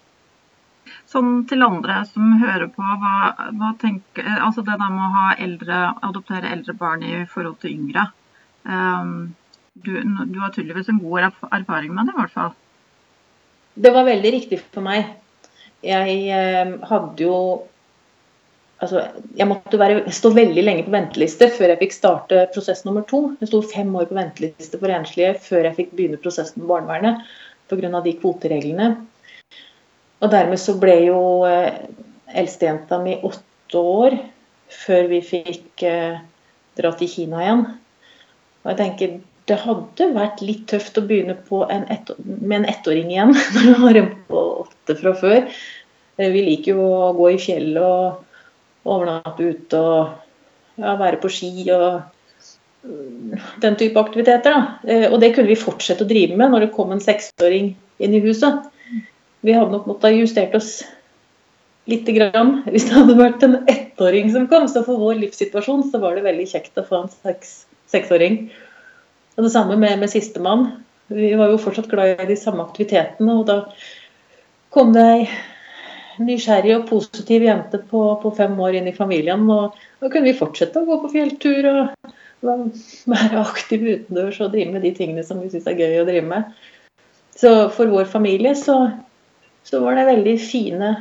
Sånn 1.08 1.42
til 1.48 1.64
andre 1.64 2.02
som 2.08 2.36
hører 2.40 2.68
på, 2.72 2.84
hva, 2.84 3.32
hva 3.56 3.72
tenker, 3.80 4.26
altså 4.44 4.64
det 4.64 4.76
der 4.76 4.92
med 4.92 5.18
å 5.20 5.26
eldre, 5.44 5.82
adoptere 6.04 6.52
eldre 6.52 6.74
barn 6.76 7.04
i 7.04 7.22
forhold 7.28 7.60
til 7.62 7.74
yngre. 7.76 8.08
Um, 8.68 9.34
du, 9.72 9.94
du 10.02 10.38
har 10.42 10.52
tydeligvis 10.52 10.90
en 10.92 11.00
god 11.00 11.30
erfaring 11.52 11.94
med 11.94 12.08
det, 12.08 12.16
i 12.16 12.20
hvert 12.20 12.34
fall. 12.34 12.52
Det 13.78 13.92
var 13.94 14.08
veldig 14.08 14.30
riktig 14.34 14.60
for 14.66 14.84
meg. 14.84 15.12
Jeg 15.86 16.22
eh, 16.34 16.78
hadde 16.90 17.28
jo 17.28 17.34
Altså, 18.78 19.00
jeg 19.34 19.48
måtte 19.50 19.74
være, 19.74 20.04
stå 20.14 20.30
veldig 20.36 20.62
lenge 20.62 20.84
på 20.86 20.92
venteliste 20.94 21.48
før 21.50 21.72
jeg 21.72 21.80
fikk 21.80 21.94
starte 21.96 22.44
prosess 22.54 22.84
nummer 22.86 23.02
to. 23.10 23.32
Jeg 23.40 23.48
sto 23.50 23.58
fem 23.66 23.88
år 23.98 24.06
på 24.06 24.14
venteliste 24.14 24.78
for 24.78 24.94
enslige 24.94 25.32
før 25.42 25.66
jeg 25.66 25.74
fikk 25.80 25.96
begynne 25.98 26.20
prosessen 26.22 26.62
med 26.62 26.70
barnevernet 26.70 27.24
pga. 27.66 27.90
de 28.04 28.12
kvotereglene. 28.20 28.86
Og 30.18 30.32
dermed 30.32 30.58
så 30.60 30.74
ble 30.80 30.96
jo 31.06 31.20
eh, 31.46 31.86
eldstejenta 32.38 32.98
mi 33.02 33.16
åtte 33.26 33.78
år 33.78 34.18
før 34.82 35.08
vi 35.12 35.20
fikk 35.24 35.84
eh, 35.86 36.18
dra 36.78 36.92
til 36.98 37.10
Kina 37.12 37.42
igjen. 37.44 37.64
Og 38.64 38.70
jeg 38.72 38.80
tenker 38.82 39.18
det 39.48 39.56
hadde 39.62 40.10
vært 40.12 40.42
litt 40.44 40.66
tøft 40.68 40.98
å 41.00 41.04
begynne 41.08 41.38
en 41.72 41.86
ett, 41.88 42.10
med 42.18 42.58
en 42.58 42.68
ettåring 42.68 43.12
igjen, 43.14 43.32
når 43.54 43.68
du 43.68 43.84
har 43.84 44.00
en 44.02 44.10
på 44.28 44.44
åtte 44.66 44.96
fra 44.98 45.14
før. 45.16 45.44
Eh, 46.18 46.30
vi 46.34 46.44
liker 46.50 46.74
jo 46.74 46.88
å 46.98 47.12
gå 47.16 47.32
i 47.36 47.42
fjellet 47.42 47.82
og 47.82 48.88
overnatte 48.88 49.44
ute 49.44 49.78
og 49.78 50.80
ja, 50.80 50.94
være 50.98 51.20
på 51.22 51.30
ski 51.32 51.52
og 51.74 52.02
mm, 52.82 53.38
den 53.62 53.78
type 53.78 54.02
aktiviteter. 54.02 54.50
Da. 54.50 54.98
Og 55.12 55.18
det 55.22 55.32
kunne 55.36 55.50
vi 55.50 55.58
fortsette 55.58 56.04
å 56.04 56.10
drive 56.10 56.36
med 56.38 56.52
når 56.52 56.66
det 56.66 56.74
kom 56.74 56.90
en 56.94 57.02
seksåring 57.02 57.72
inn 58.02 58.18
i 58.18 58.22
huset. 58.24 58.66
Vi 59.46 59.54
hadde 59.54 59.72
nok 59.74 59.86
måttet 59.88 60.16
justert 60.18 60.56
oss 60.58 60.80
lite 61.88 62.12
grann 62.12 62.58
hvis 62.68 62.88
det 62.88 62.96
hadde 62.98 63.18
vært 63.18 63.44
en 63.46 63.60
ettåring 63.70 64.32
som 64.34 64.48
kom. 64.50 64.66
Så 64.70 64.84
for 64.86 65.00
vår 65.00 65.20
livssituasjon 65.22 65.86
så 65.92 66.00
var 66.02 66.18
det 66.18 66.26
veldig 66.26 66.48
kjekt 66.50 66.80
å 66.80 66.86
få 66.86 67.04
en 67.04 67.12
seks, 67.12 67.54
seksåring. 67.92 68.48
Og 69.38 69.46
det 69.46 69.54
samme 69.54 69.78
med, 69.78 70.00
med 70.02 70.10
sistemann. 70.12 70.68
Vi 71.08 71.32
var 71.38 71.52
jo 71.52 71.60
fortsatt 71.62 71.88
glad 71.88 72.24
i 72.24 72.28
de 72.28 72.36
samme 72.36 72.66
aktivitetene. 72.66 73.38
Og 73.38 73.46
da 73.48 73.60
kom 74.74 74.92
det 74.96 75.06
ei 75.14 75.22
nysgjerrig 76.18 76.74
og 76.74 76.88
positiv 76.88 77.44
jente 77.46 77.78
på, 77.90 78.02
på, 78.22 78.32
fem 78.36 78.56
år 78.60 78.80
inn 78.80 78.90
i 78.90 78.96
familien. 78.96 79.46
Og 79.46 79.76
da 80.02 80.10
kunne 80.10 80.28
vi 80.28 80.38
fortsette 80.38 80.82
å 80.82 80.88
gå 80.88 80.98
på 81.04 81.12
fjelltur 81.14 81.70
og 81.70 82.14
være 82.42 83.40
aktive 83.40 83.94
utendørs 83.98 84.40
og 84.44 84.52
drive 84.54 84.74
med 84.74 84.84
de 84.86 84.92
tingene 84.94 85.24
som 85.26 85.40
vi 85.42 85.50
syns 85.52 85.70
er 85.70 85.78
gøy 85.78 86.02
å 86.02 86.08
drive 86.08 86.26
med. 86.28 86.58
Så 87.38 87.52
for 87.74 87.90
vår 87.90 88.10
familie 88.10 88.54
så, 88.58 88.80
så 89.68 89.80
var 89.84 89.98
det 89.98 90.08
veldig 90.08 90.36
fine 90.40 90.92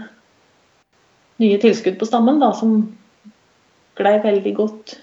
nye 1.39 1.60
tilskudd 1.62 1.99
på 1.99 2.08
stammen 2.10 2.41
da, 2.41 2.49
som 2.53 2.80
glei 3.97 4.17
veldig 4.23 4.53
godt, 4.58 4.97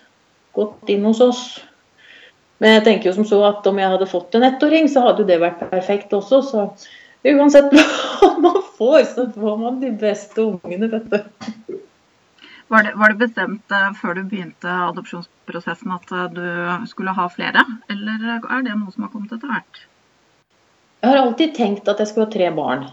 godt 0.57 0.91
inn 0.93 1.07
hos 1.09 1.23
oss. 1.25 1.45
Men 2.63 2.77
jeg 2.77 2.85
tenker 2.89 3.11
jo 3.11 3.15
som 3.17 3.29
så 3.29 3.41
at 3.49 3.67
om 3.67 3.79
jeg 3.81 3.93
hadde 3.95 4.11
fått 4.11 4.37
en 4.37 4.47
ettåring, 4.47 4.91
så 4.91 5.07
hadde 5.07 5.25
jo 5.25 5.31
det 5.31 5.41
vært 5.43 5.65
perfekt 5.71 6.13
også. 6.17 6.43
Så 6.45 6.67
uansett 7.33 7.73
hva 7.73 8.31
man 8.45 8.61
får, 8.77 9.01
så 9.15 9.27
får 9.33 9.57
man 9.63 9.81
de 9.83 9.95
beste 10.01 10.45
ungene, 10.45 10.91
vet 10.93 11.09
du. 11.11 11.81
Var 12.73 12.87
det, 12.87 12.95
var 12.97 13.13
det 13.13 13.21
bestemt 13.21 13.73
uh, 13.73 13.91
før 13.97 14.17
du 14.19 14.23
begynte 14.29 14.77
adopsjonsprosessen 14.91 15.93
at 15.95 16.13
uh, 16.15 16.29
du 16.33 16.87
skulle 16.91 17.13
ha 17.17 17.27
flere, 17.33 17.65
eller 17.93 18.29
er 18.39 18.65
det 18.65 18.77
noe 18.77 18.93
som 18.95 19.05
har 19.05 19.13
kommet 19.13 19.35
etter 19.37 19.51
hvert? 19.53 19.83
Jeg 21.05 21.13
har 21.13 21.21
alltid 21.21 21.53
tenkt 21.57 21.89
at 21.93 22.01
jeg 22.01 22.11
skulle 22.11 22.27
ha 22.31 22.33
tre 22.33 22.49
barn. 22.57 22.87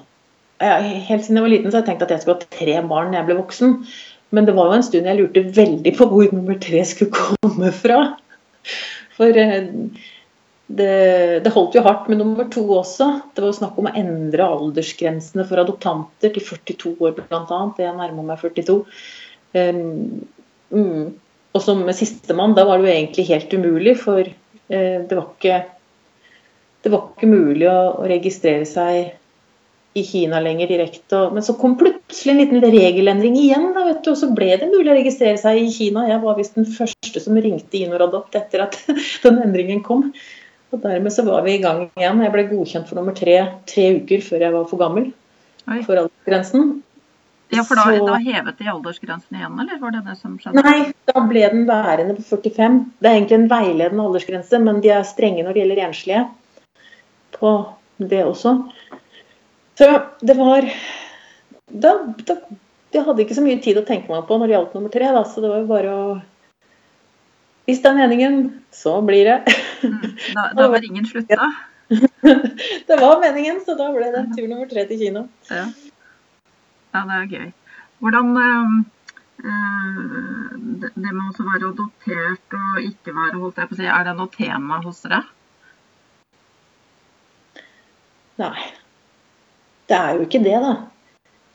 Helt 0.61 1.25
siden 1.25 1.39
jeg 1.39 1.45
var 1.45 1.51
liten 1.51 1.71
så 1.71 1.79
har 1.79 1.83
jeg 1.83 1.91
tenkt 1.91 2.05
at 2.05 2.13
jeg 2.13 2.23
skulle 2.23 2.37
ha 2.39 2.49
tre 2.53 2.77
barn 2.87 3.11
når 3.11 3.19
jeg 3.19 3.29
ble 3.29 3.37
voksen. 3.41 3.75
Men 4.31 4.47
det 4.47 4.55
var 4.55 4.69
jo 4.69 4.77
en 4.77 4.87
stund 4.87 5.09
jeg 5.09 5.19
lurte 5.19 5.43
veldig 5.57 5.93
på 5.97 6.07
hvor 6.11 6.33
nummer 6.35 6.57
tre 6.61 6.83
skulle 6.87 7.15
komme 7.15 7.71
fra. 7.75 7.99
For 9.17 9.37
eh, 9.41 9.71
det, 10.71 10.91
det, 11.43 11.51
holdt 11.51 11.75
jo 11.75 11.83
hardt 11.85 12.07
med 12.11 12.21
nummer 12.21 12.47
to 12.51 12.63
også. 12.77 13.09
Det 13.33 13.43
var 13.43 13.51
jo 13.51 13.57
snakk 13.57 13.79
om 13.79 13.89
å 13.89 13.95
endre 13.97 14.47
aldersgrensene 14.47 15.45
for 15.49 15.61
adoptanter 15.63 16.31
til 16.35 16.45
42 16.47 16.93
år 17.01 17.17
bl.a. 17.17 17.59
Jeg 17.81 17.97
nærmer 17.97 18.29
meg 18.29 18.39
42. 18.39 18.77
Um, 19.57 20.21
mm. 20.71 21.03
Og 21.51 21.63
som 21.65 21.83
sistemann, 21.91 22.55
da 22.55 22.63
var 22.69 22.79
det 22.79 22.87
jo 22.87 22.95
egentlig 22.95 23.27
helt 23.33 23.55
umulig, 23.57 23.97
for 23.99 24.23
uh, 24.23 24.97
det 25.03 25.17
var 25.17 25.27
ikke 25.33 25.61
det 26.81 26.89
var 26.89 27.11
ikke 27.11 27.29
mulig 27.29 27.67
å, 27.69 27.81
å 28.01 28.07
registrere 28.09 28.65
seg 28.65 29.11
i 29.93 30.03
Kina 30.07 30.39
lenger 30.39 30.67
direkte. 30.67 31.21
Men 31.33 31.43
så 31.43 31.53
kom 31.59 31.77
plutselig 31.79 32.31
en 32.31 32.37
liten 32.39 32.61
regelendring 32.63 33.35
igjen, 33.39 33.71
da, 33.75 33.85
vet 33.89 34.03
du, 34.05 34.11
og 34.13 34.19
så 34.19 34.29
ble 34.35 34.53
det 34.61 34.69
mulig 34.71 34.91
å 34.93 34.97
registrere 34.97 35.39
seg 35.39 35.59
i 35.59 35.71
Kina. 35.73 36.05
Jeg 36.07 36.21
var 36.23 36.37
visst 36.39 36.59
den 36.59 36.67
første 36.69 37.23
som 37.23 37.39
ringte 37.39 37.81
inn 37.81 37.91
og 37.95 38.05
Adopt 38.07 38.37
etter 38.39 38.67
at 38.67 38.77
den 39.25 39.41
endringen 39.43 39.83
kom. 39.85 40.07
Og 40.71 40.79
dermed 40.79 41.11
så 41.11 41.25
var 41.27 41.43
vi 41.43 41.57
i 41.57 41.63
gang 41.63 41.89
igjen. 41.99 42.23
Jeg 42.23 42.33
ble 42.35 42.45
godkjent 42.53 42.87
for 42.87 42.99
nummer 42.99 43.15
tre 43.17 43.35
tre 43.67 43.89
uker 43.97 44.23
før 44.23 44.47
jeg 44.47 44.55
var 44.55 44.69
for 44.69 44.79
gammel 44.79 45.09
Oi. 45.67 45.81
for 45.83 45.99
aldersgrensen. 45.99 46.71
Ja, 47.51 47.65
for 47.67 47.75
da, 47.75 47.83
så... 47.91 48.05
da 48.07 48.15
hevet 48.23 48.61
de 48.61 48.69
aldersgrensen 48.71 49.35
igjen, 49.35 49.57
eller 49.59 49.79
var 49.81 49.91
det 49.91 50.05
det 50.05 50.13
som 50.21 50.37
skjedde? 50.39 50.61
Nei, 50.63 50.93
da 51.09 51.23
ble 51.27 51.41
den 51.51 51.65
værende 51.67 52.15
på 52.15 52.23
45. 52.29 52.77
Det 53.03 53.09
er 53.09 53.17
egentlig 53.17 53.37
en 53.41 53.49
veiledende 53.51 54.05
aldersgrense, 54.07 54.61
men 54.63 54.79
de 54.85 54.93
er 54.95 55.03
strenge 55.09 55.43
når 55.43 55.57
det 55.57 55.65
gjelder 55.65 55.81
enslige 55.89 56.21
på 57.35 57.51
det 57.99 58.21
også. 58.23 58.55
Så 59.79 59.87
det 60.21 60.35
var 60.37 60.67
da, 61.71 61.91
da, 62.27 62.35
Jeg 62.91 63.05
hadde 63.07 63.23
ikke 63.23 63.37
så 63.37 63.43
mye 63.45 63.61
tid 63.63 63.79
å 63.79 63.85
tenke 63.87 64.11
meg 64.11 64.25
på 64.27 64.37
når 64.37 64.49
det 64.49 64.55
gjaldt 64.57 64.77
nummer 64.77 64.93
tre, 64.93 65.11
da, 65.15 65.23
så 65.27 65.43
det 65.43 65.51
var 65.51 65.61
jo 65.63 65.69
bare 65.69 65.95
å 65.95 66.05
Hvis 67.69 67.83
det 67.83 67.91
er 67.91 67.99
meningen, 67.99 68.39
så 68.73 68.97
blir 69.05 69.29
det. 69.29 69.55
Mm, 69.85 69.99
da, 70.35 70.47
da 70.57 70.67
var 70.73 70.83
ringen 70.83 71.07
slutta? 71.07 71.51
det 72.89 72.97
var 72.99 73.21
meningen, 73.21 73.61
så 73.65 73.75
da 73.79 73.91
ble 73.93 74.09
det 74.11 74.25
tur 74.35 74.47
nummer 74.47 74.67
tre 74.71 74.87
til 74.89 74.99
kino. 75.05 75.27
Ja, 75.51 75.67
ja 76.95 77.03
det 77.07 77.19
er 77.19 77.29
gøy. 77.35 77.47
Hvordan 78.01 78.33
øh, 78.41 78.73
det 80.95 81.11
med 81.13 81.21
å 81.21 81.47
være 81.47 81.69
adoptert 81.69 82.57
og 82.57 82.81
ikke 82.81 83.13
være, 83.13 83.39
holdt 83.39 83.61
jeg 83.61 83.69
på 83.69 83.77
å 83.77 83.79
si, 83.79 83.87
er 83.87 84.07
det 84.07 84.17
noe 84.17 84.33
tema 84.33 84.81
hos 84.85 85.03
dere? 85.05 85.21
Nei, 88.41 88.71
det 89.91 89.99
er 89.99 90.15
jo 90.15 90.25
ikke 90.25 90.43
det, 90.43 90.57
da. 90.63 90.73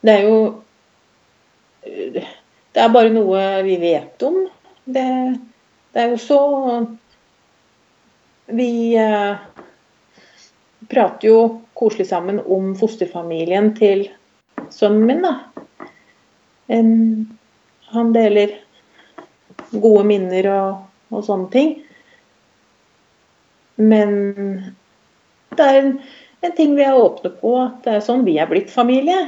Det 0.04 0.14
er 0.14 0.28
jo 0.28 0.38
Det 2.76 2.82
er 2.82 2.92
bare 2.92 3.12
noe 3.14 3.42
vi 3.64 3.76
vet 3.80 4.22
om. 4.26 4.42
Det, 4.84 5.06
det 5.94 6.02
er 6.02 6.12
jo 6.12 6.18
så 6.20 6.40
Vi 8.52 8.70
eh, 9.00 9.38
prater 10.90 11.28
jo 11.28 11.38
koselig 11.76 12.08
sammen 12.10 12.38
om 12.40 12.74
fosterfamilien 12.78 13.72
til 13.78 14.06
sønnen 14.70 15.08
min, 15.08 15.24
da. 15.24 15.32
En, 16.72 16.92
han 17.90 18.12
deler 18.14 18.54
gode 19.72 20.04
minner 20.06 20.48
og, 20.52 20.84
og, 21.10 21.24
sånne 21.26 21.50
ting. 21.52 21.74
Men 23.76 24.14
det 25.56 25.66
er 25.66 25.80
en 25.80 25.92
en 26.46 26.54
ting 26.56 26.76
vi 26.76 26.84
er 26.86 26.96
åpne 26.98 27.32
på, 27.40 27.52
at 27.60 27.82
det 27.84 27.96
er 27.96 28.06
sånn 28.06 28.24
vi 28.26 28.36
er 28.40 28.48
blitt 28.50 28.72
familie. 28.72 29.26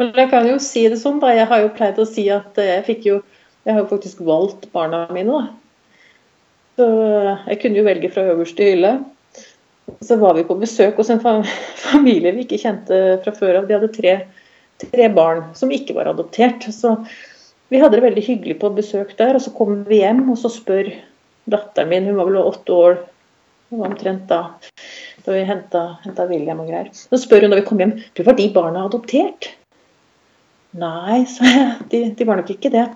Men 0.00 0.14
jeg 0.16 0.30
kan 0.32 0.46
jo 0.48 0.56
si 0.62 0.86
det 0.88 1.00
sånn, 1.00 1.20
da. 1.22 1.32
Jeg 1.36 1.48
har 1.50 1.62
jo 1.62 1.72
pleid 1.76 1.98
å 2.00 2.08
si 2.08 2.24
at 2.32 2.58
jeg 2.58 2.86
fikk 2.88 3.06
jo 3.10 3.20
Jeg 3.68 3.74
har 3.76 3.82
jo 3.82 3.90
faktisk 3.90 4.22
valgt 4.24 4.62
barna 4.72 5.02
mine, 5.12 5.36
da. 5.36 5.50
Så 6.80 6.86
jeg 7.50 7.58
kunne 7.60 7.76
jo 7.76 7.84
velge 7.84 8.08
fra 8.14 8.22
øverste 8.32 8.64
hylle. 8.64 8.94
Så 10.00 10.16
var 10.16 10.38
vi 10.38 10.46
på 10.48 10.56
besøk 10.56 10.96
hos 10.96 11.10
en 11.12 11.20
familie 11.90 12.32
vi 12.32 12.46
ikke 12.46 12.60
kjente 12.62 13.18
fra 13.20 13.34
før 13.36 13.58
av. 13.58 13.68
De 13.68 13.76
hadde 13.76 13.92
tre, 13.92 14.14
tre 14.80 15.10
barn 15.12 15.44
som 15.58 15.74
ikke 15.76 15.98
var 15.98 16.08
adoptert. 16.08 16.64
Så 16.72 16.94
vi 17.68 17.82
hadde 17.82 17.98
det 17.98 18.06
veldig 18.06 18.24
hyggelig 18.30 18.56
på 18.62 18.72
besøk 18.78 19.12
der. 19.20 19.36
Og 19.36 19.44
så 19.44 19.52
kommer 19.52 19.84
vi 19.92 20.00
hjem, 20.00 20.24
og 20.32 20.40
så 20.40 20.48
spør 20.56 20.88
datteren 21.52 21.92
min, 21.92 22.08
hun 22.08 22.16
var 22.16 22.32
vel 22.32 22.40
åtte 22.40 22.80
år, 22.80 22.98
omtrent 23.76 24.24
da 24.32 24.40
da 25.26 25.36
vi 25.36 25.44
henta 25.48 26.26
William 26.30 26.62
og 26.62 26.70
greier. 26.70 26.90
Så 26.92 27.20
spør 27.22 27.46
hun 27.46 27.54
da 27.54 27.60
vi 27.60 27.66
kom 27.68 27.80
hjem 27.82 27.96
du 28.16 28.22
var 28.26 28.38
de 28.38 28.48
barna 28.54 28.84
adoptert. 28.88 29.52
Nei, 30.80 31.24
sa 31.26 31.46
jeg. 31.50 31.70
De, 31.90 32.02
de, 32.14 32.26
var 32.26 32.38
nok 32.38 32.52
ikke 32.54 32.70
det. 32.72 32.86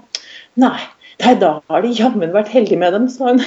Nei, 0.63 0.79
nei 1.25 1.35
da 1.41 1.57
har 1.71 1.83
de 1.83 1.95
jammen 1.97 2.35
vært 2.35 2.53
heldige 2.55 2.79
med 2.79 2.95
dem, 2.95 3.09
sa 3.11 3.33
hun. 3.33 3.43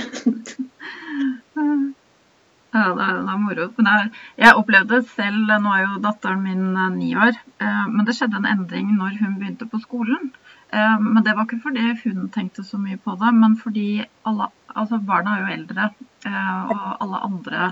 Ja, 2.78 2.90
det 2.94 3.06
er, 3.06 3.22
det 3.26 3.32
er 3.34 3.40
moro. 3.42 3.68
Men 3.78 3.88
jeg, 3.90 4.10
jeg, 4.44 4.58
opplevde 4.60 5.00
selv 5.16 5.54
Nå 5.64 5.72
er 5.74 5.86
jo 5.86 6.02
datteren 6.04 6.44
min 6.44 6.66
eh, 6.76 6.92
ni 6.98 7.14
år. 7.16 7.40
Eh, 7.64 7.86
men 7.94 8.06
det 8.06 8.18
skjedde 8.18 8.42
en 8.42 8.50
endring 8.52 8.92
når 8.98 9.16
hun 9.22 9.38
begynte 9.40 9.70
på 9.72 9.80
skolen. 9.82 10.30
Eh, 10.76 10.98
men 11.02 11.24
det 11.26 11.34
var 11.38 11.48
ikke 11.48 11.64
fordi 11.64 11.88
hun 12.04 12.28
tenkte 12.34 12.66
så 12.68 12.80
mye 12.82 13.00
på 13.02 13.16
det, 13.22 13.34
men 13.34 13.56
fordi 13.62 14.04
alle, 14.28 14.52
altså 14.76 15.00
barna 15.00 15.38
er 15.38 15.46
jo 15.46 15.56
eldre. 15.56 15.90
Og 16.28 16.88
alle 17.00 17.20
andre 17.24 17.72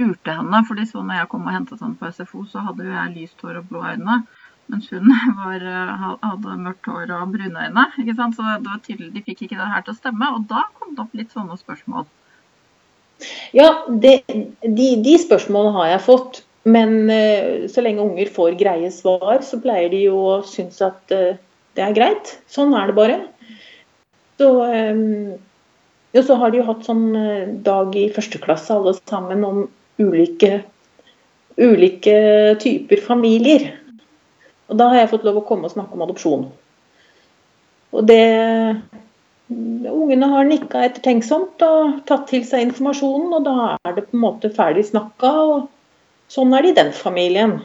spurte 0.00 0.32
henne, 0.32 0.62
fordi 0.66 0.86
så 0.88 1.02
når 1.04 1.20
jeg 1.20 1.30
kom 1.30 1.48
og 1.48 1.54
hentet 1.54 1.80
henne 1.82 1.98
på 2.00 2.10
SFO, 2.14 2.44
så 2.48 2.62
hadde 2.64 2.86
jo 2.86 2.94
jeg 2.94 3.16
lyst 3.16 3.42
hår 3.44 3.60
og 3.60 3.66
blå 3.68 3.82
øyne. 3.84 4.22
Mens 4.70 4.86
hun 4.94 5.10
var, 5.42 5.60
eh, 5.60 6.04
hadde 6.24 6.56
mørkt 6.64 6.88
hår 6.88 7.12
og 7.18 7.34
brune 7.34 7.66
øyne. 7.66 7.86
ikke 8.00 8.16
sant? 8.16 8.36
Så 8.36 8.42
det 8.42 8.70
var 8.70 8.80
tydelig, 8.84 9.12
de 9.14 9.24
fikk 9.26 9.42
ikke 9.44 9.58
det 9.58 9.72
her 9.74 9.84
til 9.84 9.94
å 9.94 9.98
stemme. 9.98 10.30
Og 10.36 10.46
da 10.48 10.64
kom 10.78 10.94
det 10.94 11.04
opp 11.04 11.18
litt 11.18 11.34
sånne 11.34 11.58
spørsmål. 11.60 12.06
Ja, 13.52 13.84
det, 13.88 14.22
de, 14.64 14.86
de 15.04 15.18
spørsmålene 15.20 15.76
har 15.76 15.92
jeg 15.94 16.06
fått. 16.06 16.44
Men 16.68 17.08
uh, 17.08 17.68
så 17.72 17.80
lenge 17.80 18.04
unger 18.04 18.28
får 18.28 18.58
greie 18.60 18.90
svar, 18.92 19.38
så 19.40 19.56
pleier 19.64 19.88
de 19.88 20.02
jo 20.02 20.18
å 20.28 20.32
synes 20.44 20.76
at 20.84 21.12
uh, 21.16 21.38
det 21.76 21.84
er 21.84 21.94
greit. 21.96 22.34
Sånn 22.52 22.74
er 22.76 22.90
det 22.90 22.96
bare. 22.98 23.16
Så 24.40 24.48
ja, 26.16 26.22
så 26.24 26.36
har 26.40 26.52
de 26.52 26.60
jo 26.60 26.64
hatt 26.64 26.86
sånn 26.86 27.12
dag 27.64 27.96
i 27.96 28.06
første 28.12 28.40
klasse 28.40 28.72
alle 28.72 28.94
sammen 28.96 29.44
om 29.44 29.58
ulike, 30.00 30.62
ulike 31.60 32.16
typer 32.62 33.04
familier. 33.04 33.68
Og 34.70 34.78
da 34.78 34.88
har 34.90 35.02
jeg 35.02 35.12
fått 35.12 35.26
lov 35.26 35.40
å 35.40 35.46
komme 35.46 35.68
og 35.68 35.74
snakke 35.74 35.96
om 35.96 36.04
adopsjon. 36.06 36.48
Og 37.90 38.06
det 38.06 38.24
Ungene 39.50 40.28
har 40.30 40.44
nikka 40.46 40.84
ettertenksomt 40.86 41.62
og 41.66 41.96
tatt 42.06 42.28
til 42.30 42.44
seg 42.46 42.68
informasjonen, 42.68 43.32
og 43.34 43.46
da 43.48 43.54
er 43.88 43.96
det 43.96 44.04
på 44.06 44.14
en 44.14 44.22
måte 44.22 44.50
ferdig 44.54 44.84
snakka. 44.86 45.30
Og 45.54 45.64
sånn 46.30 46.54
er 46.54 46.62
det 46.62 46.70
i 46.70 46.76
den 46.76 46.92
familien. 46.94 47.56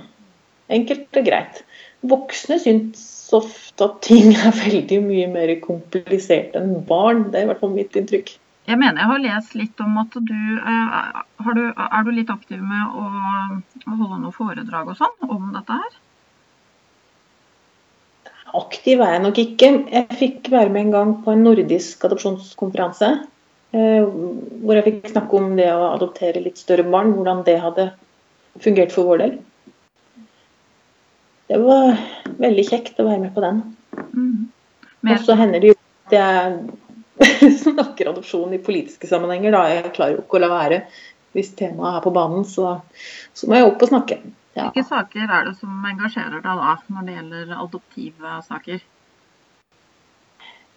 Enkelt 0.74 1.20
og 1.22 1.28
greit. 1.28 1.62
Voksne 2.10 2.58
syns 2.64 3.04
ofte 3.38 3.86
at 3.86 4.00
ting 4.06 4.32
er 4.34 4.58
veldig 4.64 4.98
mye 5.06 5.28
mer 5.30 5.54
komplisert 5.62 6.58
enn 6.58 6.74
barn. 6.90 7.28
Det 7.30 7.38
er 7.38 7.46
i 7.46 7.52
hvert 7.52 7.62
fall 7.62 7.76
mitt 7.78 7.98
inntrykk. 8.02 8.34
Jeg 8.66 8.82
mener 8.82 8.98
jeg 8.98 9.12
har 9.12 9.22
lest 9.22 9.54
litt 9.58 9.82
om 9.84 10.00
at 10.02 10.16
du, 10.16 10.40
eh, 10.58 11.20
du 11.54 11.62
Er 11.76 12.06
du 12.06 12.12
litt 12.12 12.32
aktiv 12.34 12.62
med 12.62 12.98
å, 12.98 13.06
å 13.86 13.98
holde 14.00 14.18
noen 14.24 14.34
foredrag 14.34 14.90
og 14.90 14.98
sånn 14.98 15.30
om 15.30 15.52
dette 15.54 15.78
her? 15.82 16.00
Aktiv 18.56 19.02
er 19.04 19.16
jeg 19.16 19.24
nok 19.26 19.40
ikke. 19.42 19.70
Jeg 19.92 20.18
fikk 20.18 20.50
være 20.54 20.72
med 20.72 20.86
en 20.86 20.94
gang 20.96 21.14
på 21.26 21.34
en 21.34 21.44
nordisk 21.46 22.06
adopsjonskonferanse. 22.08 23.10
Eh, 23.76 24.06
hvor 24.64 24.78
jeg 24.78 24.86
fikk 24.86 25.12
snakke 25.12 25.38
om 25.38 25.56
det 25.60 25.68
å 25.74 25.92
adoptere 25.92 26.44
litt 26.44 26.62
større 26.62 26.86
barn, 26.88 27.12
hvordan 27.18 27.44
det 27.46 27.58
hadde 27.62 27.90
fungert 28.64 28.96
for 28.96 29.10
vår 29.10 29.22
del. 29.26 29.36
Det 31.52 31.60
var 31.62 32.00
veldig 32.42 32.66
kjekt 32.66 33.02
å 33.02 33.08
være 33.10 33.26
med 33.28 33.36
på 33.36 33.44
den. 33.44 33.62
Mm. 34.16 34.48
Og 35.06 35.20
så 35.22 35.36
hender 35.38 35.62
det 35.62 35.74
jo 35.74 35.78
at 35.78 36.16
jeg 36.16 36.56
snakker 37.64 38.10
adopsjon 38.10 38.54
i 38.54 38.62
politiske 38.64 39.08
sammenhenger. 39.08 39.56
Da. 39.56 39.66
Jeg 39.72 39.94
klarer 39.96 40.18
jo 40.18 40.24
ikke 40.24 40.40
å 40.40 40.44
la 40.46 40.52
være. 40.52 40.82
Hvis 41.36 41.54
temaet 41.60 42.00
er 42.00 42.04
på 42.06 42.14
banen, 42.16 42.46
så, 42.48 42.78
så 43.36 43.48
må 43.50 43.60
jeg 43.60 43.68
opp 43.68 43.84
og 43.84 43.92
snakke. 43.92 44.20
Ja. 44.56 44.70
Hvilke 44.70 44.86
saker 44.88 45.26
er 45.28 45.50
det 45.50 45.56
som 45.60 45.88
engasjerer 45.90 46.40
deg 46.40 46.62
da, 46.62 46.76
når 46.96 47.08
det 47.08 47.16
gjelder 47.18 47.56
adoptive 47.60 48.36
saker? 48.48 48.84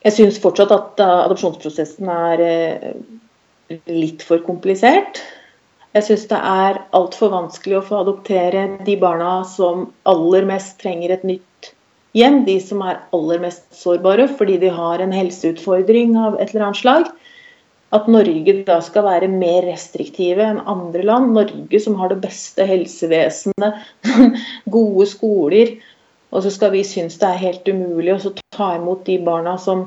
Jeg 0.02 0.14
syns 0.14 0.38
fortsatt 0.42 0.74
at 0.74 1.02
uh, 1.02 1.24
adopsjonsprosessen 1.26 2.10
er 2.10 2.42
uh, 2.42 3.78
litt 3.90 4.24
for 4.26 4.42
komplisert. 4.46 5.22
Jeg 5.94 6.06
syns 6.06 6.26
det 6.30 6.38
er 6.38 6.82
altfor 6.94 7.32
vanskelig 7.32 7.78
å 7.78 7.84
få 7.86 8.02
adoptere 8.02 8.66
de 8.86 8.94
barna 9.00 9.40
som 9.48 9.88
aller 10.10 10.46
mest 10.46 10.76
trenger 10.82 11.14
et 11.14 11.24
nytt 11.26 11.47
hjem, 12.16 12.44
de 12.46 12.58
som 12.62 12.82
er 12.86 13.02
aller 13.16 13.42
mest 13.42 13.66
sårbare 13.76 14.28
fordi 14.38 14.58
de 14.62 14.70
har 14.74 15.02
en 15.02 15.14
helseutfordring 15.14 16.16
av 16.20 16.38
et 16.38 16.52
eller 16.52 16.68
annet 16.68 16.82
slag. 16.82 17.10
At 17.96 18.08
Norge 18.12 18.52
da 18.68 18.82
skal 18.84 19.06
være 19.06 19.30
mer 19.32 19.64
restriktive 19.64 20.44
enn 20.44 20.60
andre 20.68 21.04
land. 21.08 21.32
Norge 21.36 21.80
som 21.80 21.96
har 22.00 22.12
det 22.12 22.20
beste 22.24 22.66
helsevesenet, 22.68 23.78
gode 24.76 25.06
skoler. 25.08 25.78
Og 26.28 26.44
så 26.44 26.52
skal 26.52 26.74
vi 26.74 26.84
synes 26.84 27.16
det 27.20 27.30
er 27.30 27.46
helt 27.46 27.70
umulig 27.72 28.12
å 28.18 28.34
ta 28.52 28.74
imot 28.76 29.06
de 29.06 29.16
barna 29.24 29.56
som 29.60 29.86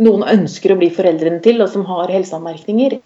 noen 0.00 0.22
ønsker 0.30 0.72
å 0.72 0.78
bli 0.80 0.88
foreldrene 0.94 1.42
til, 1.44 1.58
og 1.60 1.72
som 1.72 1.82
har 1.88 2.12
helseanmerkninger. 2.14 3.00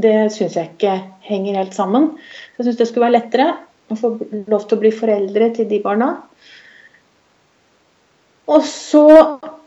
Det 0.00 0.14
syns 0.32 0.56
jeg 0.56 0.72
ikke 0.72 0.96
henger 1.26 1.60
helt 1.60 1.76
sammen. 1.76 2.14
Jeg 2.56 2.70
syns 2.70 2.80
det 2.80 2.88
skulle 2.88 3.10
være 3.10 3.18
lettere 3.18 3.50
å 3.92 3.98
få 3.98 4.14
lov 4.48 4.64
til 4.64 4.78
å 4.78 4.80
bli 4.80 4.94
foreldre 4.94 5.50
til 5.58 5.68
de 5.70 5.82
barna. 5.84 6.14
Og 8.50 8.66
så, 8.66 9.06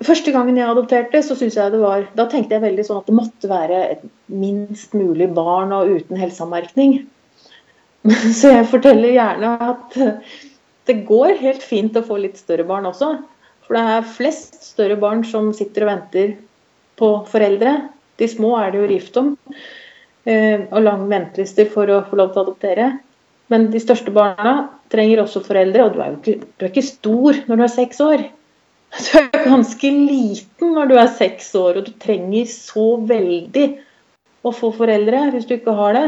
Første 0.03 0.34
gangen 0.36 0.57
jeg 0.59 0.67
adopterte, 0.67 1.21
så 1.23 1.36
synes 1.39 1.55
jeg 1.55 1.71
det 1.71 1.79
var, 1.79 2.01
da 2.17 2.25
tenkte 2.27 2.57
jeg 2.57 2.63
veldig 2.65 2.84
sånn 2.84 2.97
at 2.99 3.05
det 3.07 3.13
måtte 3.15 3.47
være 3.47 3.77
et 3.93 4.01
minst 4.27 4.91
mulig 4.97 5.29
barn 5.31 5.71
og 5.71 5.93
uten 5.93 6.19
helseanmerkning. 6.19 6.97
Så 8.39 8.51
jeg 8.51 8.67
forteller 8.67 9.13
gjerne 9.15 9.53
at 9.63 9.95
det 10.89 10.97
går 11.07 11.38
helt 11.39 11.63
fint 11.63 11.95
å 11.95 12.03
få 12.03 12.17
litt 12.19 12.41
større 12.41 12.65
barn 12.67 12.89
også. 12.89 13.13
For 13.63 13.77
det 13.77 13.86
er 13.93 14.11
flest 14.17 14.59
større 14.65 14.99
barn 14.99 15.23
som 15.23 15.53
sitter 15.55 15.86
og 15.86 15.93
venter 15.93 16.36
på 16.99 17.13
foreldre. 17.31 17.77
De 18.19 18.27
små 18.27 18.57
er 18.59 18.73
det 18.73 18.84
jo 18.84 18.91
rift 18.91 19.23
om. 19.23 19.34
Eh, 20.27 20.67
og 20.67 20.84
lang 20.84 21.07
ventelister 21.07 21.71
for 21.71 21.88
å 21.88 22.03
få 22.09 22.19
lov 22.19 22.34
til 22.34 22.43
å 22.43 22.47
adoptere. 22.49 22.91
Men 23.51 23.71
de 23.71 23.79
største 23.79 24.11
barna 24.11 24.67
trenger 24.91 25.23
også 25.23 25.45
foreldre. 25.47 25.88
Og 25.88 25.95
du 25.95 26.03
er 26.03 26.11
jo 26.11 26.19
ikke, 26.19 26.51
du 26.57 26.65
er 26.65 26.73
ikke 26.73 26.89
stor 26.91 27.45
når 27.47 27.55
du 27.55 27.69
er 27.71 27.77
seks 27.79 28.03
år. 28.03 28.27
Du 28.94 29.18
er 29.18 29.46
ganske 29.46 29.89
liten 29.89 30.76
når 30.76 30.91
du 30.91 30.96
er 31.02 31.10
seks 31.18 31.50
år, 31.58 31.80
og 31.80 31.88
du 31.88 31.96
trenger 32.02 32.46
så 32.50 32.86
veldig 33.10 33.66
å 34.46 34.52
få 34.54 34.70
foreldre 34.76 35.30
hvis 35.34 35.48
du 35.50 35.56
ikke 35.58 35.74
har 35.78 35.98
det. 35.98 36.08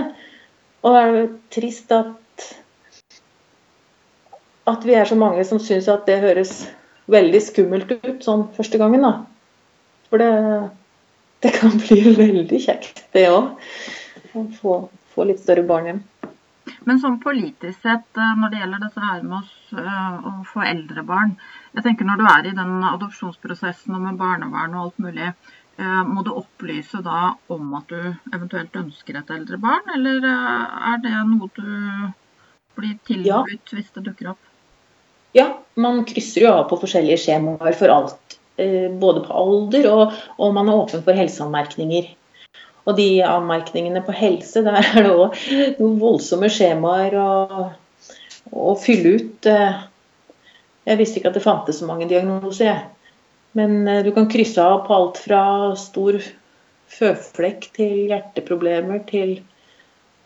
Og 0.86 0.94
det 0.94 1.02
er 1.02 1.16
jo 1.16 1.26
trist 1.56 1.94
at 1.96 2.52
at 4.66 4.86
vi 4.86 4.96
er 4.98 5.06
så 5.06 5.18
mange 5.18 5.44
som 5.46 5.62
syns 5.62 5.88
at 5.92 6.08
det 6.10 6.22
høres 6.24 6.64
veldig 7.12 7.42
skummelt 7.44 7.92
ut 7.94 8.24
sånn 8.26 8.48
første 8.56 8.80
gangen, 8.82 9.06
da. 9.06 9.14
For 10.10 10.22
det, 10.22 10.32
det 11.46 11.54
kan 11.58 11.76
bli 11.82 12.16
veldig 12.18 12.62
kjekt, 12.64 13.04
det 13.14 13.28
òg. 13.30 13.54
Å 14.36 14.46
få, 14.58 14.80
få, 15.14 15.28
litt 15.30 15.44
større 15.44 15.66
barn 15.70 15.90
hjem. 15.92 16.02
Men 16.90 16.98
sånn 17.02 17.20
politisk 17.22 17.78
sett, 17.86 18.10
eh, 18.18 18.34
når 18.42 18.52
det 18.52 18.62
gjelder 18.62 18.82
dette 18.88 19.06
her 19.06 19.22
med 19.26 19.38
oss, 19.38 19.54
uh, 19.78 20.18
å 20.30 20.34
få 20.50 20.66
eldre 20.66 21.06
barn 21.06 21.36
Jeg 21.76 21.84
tenker 21.84 22.07
når 22.07 22.21
du 22.21 22.26
er 22.32 22.47
i 22.47 22.55
den 22.55 22.73
adopsjonsprosessen 22.88 23.97
og 23.97 24.03
med 24.05 24.19
barnevern 24.19 24.76
og 24.78 24.86
alt 24.86 25.01
mulig, 25.03 25.32
uh, 25.82 26.03
må 26.07 26.23
du 26.23 26.32
opplyse 26.36 27.01
da 27.03 27.34
om 27.51 27.73
at 27.80 27.91
du 27.91 27.99
eventuelt 28.32 28.80
ønsker 28.80 29.19
et 29.19 29.34
eldre 29.36 29.59
barn, 29.61 29.84
eller 29.97 30.23
uh, 30.23 30.93
er 30.93 31.01
det 31.03 31.15
noe 31.30 31.51
du 31.57 31.67
blir 32.76 32.95
tilbudt 33.07 33.28
ja. 33.28 33.78
hvis 33.78 33.91
det 33.95 34.05
dukker 34.07 34.34
opp? 34.34 34.51
Ja, 35.36 35.49
man 35.76 36.05
krysser 36.07 36.45
jo 36.45 36.51
av 36.53 36.67
på 36.69 36.80
forskjellige 36.80 37.19
skjemaer 37.26 37.76
for 37.76 37.91
alt. 37.91 38.38
Eh, 38.55 38.88
både 38.91 39.26
på 39.26 39.34
alder 39.36 39.88
og, 39.91 40.13
og 40.39 40.53
man 40.55 40.69
er 40.71 40.80
åpen 40.80 41.03
for 41.03 41.17
helseanmerkninger. 41.17 42.07
Og 42.86 42.95
de 42.95 43.09
anmerkningene 43.26 44.03
på 44.05 44.15
helse, 44.15 44.61
der 44.63 44.78
er 44.80 45.03
det 45.03 45.11
òg 45.11 45.36
noen 45.82 45.97
voldsomme 45.99 46.47
skjemaer 46.53 47.17
å, 47.19 47.32
å, 48.53 48.76
fylle 48.80 49.17
ut. 49.17 49.49
Eh, 49.49 49.82
jeg 50.86 51.00
visste 51.00 51.20
ikke 51.20 51.32
at 51.32 51.38
det 51.40 51.46
fantes 51.46 51.80
så 51.82 51.88
mange 51.90 52.10
diagnoser, 52.10 52.86
Men 53.56 53.88
eh, 53.88 54.04
du 54.04 54.12
kan 54.12 54.28
krysse 54.30 54.62
av 54.62 54.84
på 54.88 54.94
alt 54.94 55.18
fra 55.18 55.76
stor 55.80 56.20
føflekk 56.92 57.70
til 57.76 58.12
hjerteproblemer 58.12 59.00
til 59.10 59.40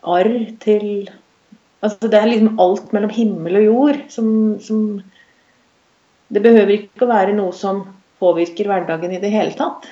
arr 0.02 0.56
til 0.60 1.10
Altså, 1.80 2.10
det 2.12 2.18
er 2.18 2.26
liksom 2.28 2.58
alt 2.60 2.90
mellom 2.92 3.10
himmel 3.14 3.56
og 3.56 3.62
jord 3.64 4.00
som, 4.12 4.26
som 4.60 5.00
Det 6.28 6.42
behøver 6.44 6.74
ikke 6.74 7.06
å 7.06 7.08
være 7.08 7.32
noe 7.32 7.54
som 7.56 7.86
påvirker 8.20 8.68
hverdagen 8.68 9.14
i 9.16 9.20
det 9.22 9.30
hele 9.32 9.56
tatt. 9.56 9.88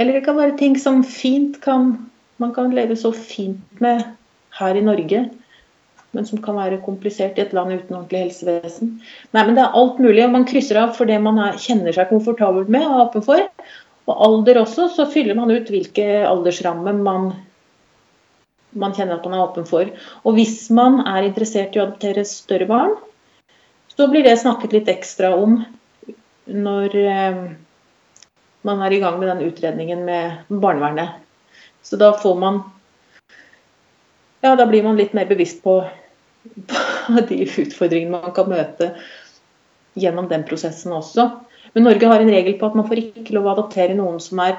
Eller 0.00 0.14
det 0.14 0.22
kan 0.24 0.38
være 0.38 0.54
ting 0.60 0.78
som 0.78 1.02
fint 1.04 1.58
kan 1.64 1.96
Man 2.40 2.54
kan 2.54 2.70
leve 2.72 2.96
så 2.96 3.10
fint 3.12 3.80
med 3.84 4.00
her 4.56 4.74
i 4.74 4.80
Norge, 4.80 5.28
men 6.16 6.26
som 6.26 6.40
kan 6.42 6.58
være 6.58 6.80
komplisert 6.84 7.38
i 7.38 7.44
et 7.44 7.52
land 7.54 7.72
uten 7.72 7.96
ordentlig 7.96 8.24
helsevesen. 8.24 8.96
Nei, 9.34 9.44
men 9.44 9.54
Det 9.54 9.62
er 9.62 9.76
alt 9.78 10.00
mulig, 10.02 10.24
og 10.24 10.34
man 10.34 10.48
krysser 10.48 10.80
av 10.80 10.96
for 10.96 11.06
det 11.06 11.20
man 11.22 11.38
er, 11.38 11.60
kjenner 11.60 11.94
seg 11.94 12.10
komfortabel 12.10 12.66
med 12.68 12.86
og 12.86 13.04
åpen 13.06 13.26
for. 13.26 13.44
Og 14.10 14.24
alder 14.26 14.62
også, 14.64 14.88
så 14.96 15.06
fyller 15.06 15.38
man 15.38 15.52
ut 15.54 15.70
hvilke 15.70 16.08
aldersramme 16.26 16.96
man 16.98 17.32
man 18.70 18.94
kjenner 18.94 19.18
at 19.18 19.24
man 19.26 19.34
er 19.34 19.44
åpen 19.44 19.66
for. 19.66 19.88
Og 20.22 20.36
hvis 20.36 20.68
man 20.74 21.00
er 21.02 21.26
interessert 21.26 21.74
i 21.74 21.80
å 21.80 21.88
adoptere 21.88 22.22
større 22.28 22.68
barn, 22.70 22.94
så 23.90 24.06
blir 24.10 24.22
det 24.24 24.36
snakket 24.38 24.76
litt 24.76 24.90
ekstra 24.92 25.32
om 25.36 25.58
når 26.50 26.94
eh, 27.00 27.40
man 28.66 28.84
er 28.86 28.94
i 28.94 29.00
gang 29.02 29.18
med 29.18 29.28
den 29.28 29.42
utredningen 29.48 30.04
med 30.06 30.52
barnevernet. 30.62 31.18
Så 31.82 31.98
da 32.00 32.12
får 32.18 32.38
man 32.38 32.62
Ja, 34.40 34.54
da 34.56 34.64
blir 34.64 34.82
man 34.82 34.96
litt 34.96 35.12
mer 35.12 35.28
bevisst 35.28 35.58
på, 35.60 35.82
på 36.70 37.24
de 37.28 37.42
utfordringene 37.44 38.16
man 38.16 38.34
kan 38.36 38.48
møte 38.50 38.92
gjennom 39.98 40.28
den 40.30 40.44
prosessen 40.48 40.94
også. 40.94 41.28
Men 41.74 41.86
Norge 41.86 42.10
har 42.10 42.22
en 42.22 42.32
regel 42.32 42.56
på 42.58 42.70
at 42.70 42.76
man 42.78 42.88
får 42.88 43.02
ikke 43.02 43.34
lov 43.36 43.48
å 43.48 43.54
adoptere 43.54 43.96
noen 43.98 44.18
som 44.22 44.40
er 44.42 44.56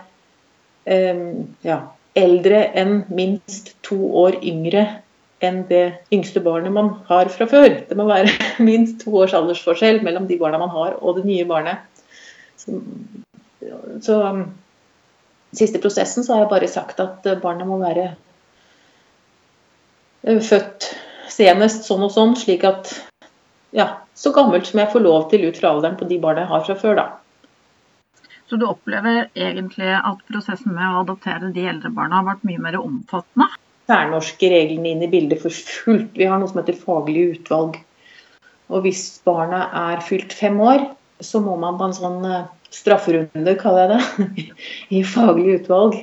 um, 0.85 1.47
ja, 1.65 1.81
eldre 2.17 2.65
enn 2.77 3.01
minst 3.11 3.73
to 3.87 3.97
år 4.23 4.39
yngre 4.43 4.85
enn 5.41 5.63
det 5.69 5.85
yngste 6.13 6.43
barnet 6.45 6.73
man 6.73 6.93
har 7.07 7.31
fra 7.33 7.47
før. 7.49 7.69
Det 7.89 7.97
må 7.97 8.05
være 8.09 8.31
minst 8.69 9.01
to 9.03 9.15
års 9.23 9.35
aldersforskjell 9.37 10.03
mellom 10.05 10.27
de 10.29 10.39
barna 10.41 10.61
man 10.61 10.73
har 10.73 10.97
og 11.01 11.17
det 11.19 11.27
nye 11.27 11.47
barnet. 11.49 11.87
Så, 12.61 12.77
så 14.05 14.17
siste 15.57 15.81
prosessen 15.81 16.23
så 16.23 16.35
har 16.35 16.45
jeg 16.45 16.53
bare 16.53 16.69
sagt 16.71 17.01
at 17.03 17.25
barna 17.41 17.65
må 17.67 17.79
være 17.81 18.11
eh, 20.23 20.37
født 20.45 20.91
senest 21.41 21.87
sånn 21.89 22.05
og 22.05 22.13
sånn, 22.13 22.35
slik 22.37 22.65
at 22.67 22.93
ja, 23.73 23.87
så 24.13 24.33
gammelt 24.35 24.67
som 24.69 24.81
jeg 24.81 24.91
får 24.93 25.03
lov 25.05 25.27
til 25.31 25.47
ut 25.47 25.57
fra 25.57 25.73
alderen 25.73 25.97
på 25.97 26.07
de 26.09 26.19
barna 26.21 26.43
jeg 26.43 26.51
har 26.51 26.63
fra 26.67 26.77
før, 26.77 26.99
da. 26.99 27.07
Så 28.51 28.59
du 28.59 28.65
opplever 28.67 29.29
egentlig 29.31 29.93
at 29.95 30.23
prosessen 30.27 30.73
med 30.75 30.83
å 30.83 31.05
adoptere 31.05 31.53
de 31.55 31.63
eldre 31.71 31.91
barna 31.95 32.19
har 32.19 32.27
vært 32.33 32.41
mye 32.49 32.59
mer 32.59 32.75
omfattende? 32.81 33.47
Særnorske 33.87 34.49
reglene 34.51 34.91
inn 34.91 35.05
i 35.05 35.09
bildet 35.11 35.39
for 35.39 35.55
fullt. 35.55 36.11
Vi 36.19 36.27
har 36.27 36.39
noe 36.39 36.51
som 36.51 36.59
heter 36.59 36.75
faglig 36.75 37.23
utvalg. 37.37 37.79
Og 38.71 38.83
hvis 38.83 39.05
barna 39.27 39.63
er 39.85 40.03
fylt 40.03 40.35
fem 40.35 40.59
år, 40.63 40.83
så 41.23 41.39
må 41.43 41.55
man 41.61 41.79
på 41.79 41.87
en 41.87 41.95
sånn 41.95 42.27
eh, 42.27 42.49
strafferunde, 42.75 43.55
kaller 43.61 43.95
jeg 43.95 44.01
det, 44.27 44.45
i 44.99 45.01
faglig 45.07 45.61
utvalg. 45.61 45.97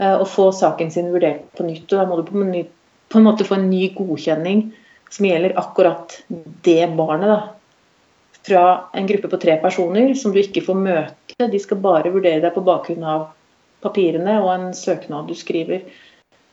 Eh, 0.00 0.14
og 0.14 0.28
få 0.28 0.50
saken 0.56 0.92
sin 0.92 1.08
vurdert 1.14 1.48
på 1.56 1.64
nytt. 1.64 1.86
Og 1.88 1.96
da 1.96 2.06
må 2.08 2.20
du 2.20 2.26
på 2.28 2.44
en 3.18 3.26
måte 3.26 3.44
få 3.44 3.56
en 3.58 3.70
ny 3.70 3.88
godkjenning 3.96 4.68
som 5.10 5.26
gjelder 5.26 5.56
akkurat 5.58 6.20
det 6.62 6.84
barnet. 6.96 7.28
da 7.28 7.40
fra 8.42 8.84
en 8.92 9.06
gruppe 9.06 9.28
på 9.28 9.36
tre 9.36 9.56
personer 9.56 10.14
som 10.14 10.32
du 10.32 10.40
ikke 10.40 10.64
får 10.64 10.78
møte. 10.78 11.48
De 11.50 11.60
skal 11.60 11.80
bare 11.82 12.12
vurdere 12.12 12.42
deg 12.44 12.54
på 12.54 12.64
bakgrunn 12.64 13.04
av 13.04 13.28
papirene 13.84 14.38
og 14.42 14.50
en 14.54 14.70
søknad 14.76 15.28
du 15.28 15.36
skriver 15.36 15.84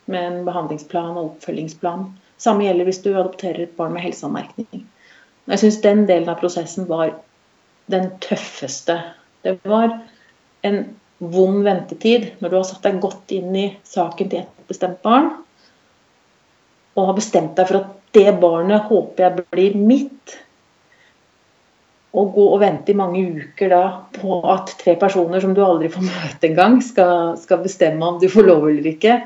med 0.08 0.24
en 0.24 0.44
behandlingsplan 0.48 1.16
og 1.16 1.34
oppfølgingsplan. 1.34 2.06
Samme 2.40 2.68
gjelder 2.68 2.88
hvis 2.88 3.02
du 3.04 3.12
adopterer 3.14 3.66
et 3.66 3.76
barn 3.80 3.96
med 3.96 4.06
helseanmerkning. 4.06 4.86
Jeg 5.48 5.64
syns 5.64 5.82
den 5.84 6.06
delen 6.08 6.30
av 6.32 6.40
prosessen 6.42 6.88
var 6.88 7.16
den 7.92 8.12
tøffeste. 8.24 9.00
Det 9.44 9.58
var 9.68 9.94
en 10.68 10.82
vond 11.18 11.64
ventetid 11.66 12.34
når 12.40 12.52
du 12.52 12.58
har 12.60 12.68
satt 12.68 12.84
deg 12.86 13.02
godt 13.04 13.32
inn 13.36 13.56
i 13.56 13.68
saken 13.88 14.32
til 14.32 14.44
et 14.44 14.68
bestemt 14.70 15.00
barn, 15.06 15.32
og 16.98 17.12
har 17.12 17.18
bestemt 17.18 17.56
deg 17.58 17.70
for 17.70 17.84
at 17.84 17.96
det 18.18 18.34
barnet 18.42 18.90
håper 18.90 19.24
jeg 19.24 19.46
blir 19.54 19.78
mitt 19.78 20.38
å 22.18 22.24
gå 22.34 22.46
og 22.56 22.62
vente 22.64 22.94
i 22.94 22.98
mange 22.98 23.22
uker 23.38 23.70
da 23.70 23.82
på 24.16 24.40
at 24.50 24.74
tre 24.80 24.96
personer 25.00 25.44
som 25.44 25.54
du 25.54 25.62
aldri 25.64 25.92
får 25.94 26.08
møte 26.12 26.50
engang, 26.50 26.80
skal, 26.82 27.36
skal 27.42 27.62
bestemme 27.66 28.14
om 28.14 28.22
du 28.22 28.30
får 28.32 28.48
lov 28.48 28.70
eller 28.72 28.90
ikke. 28.94 29.20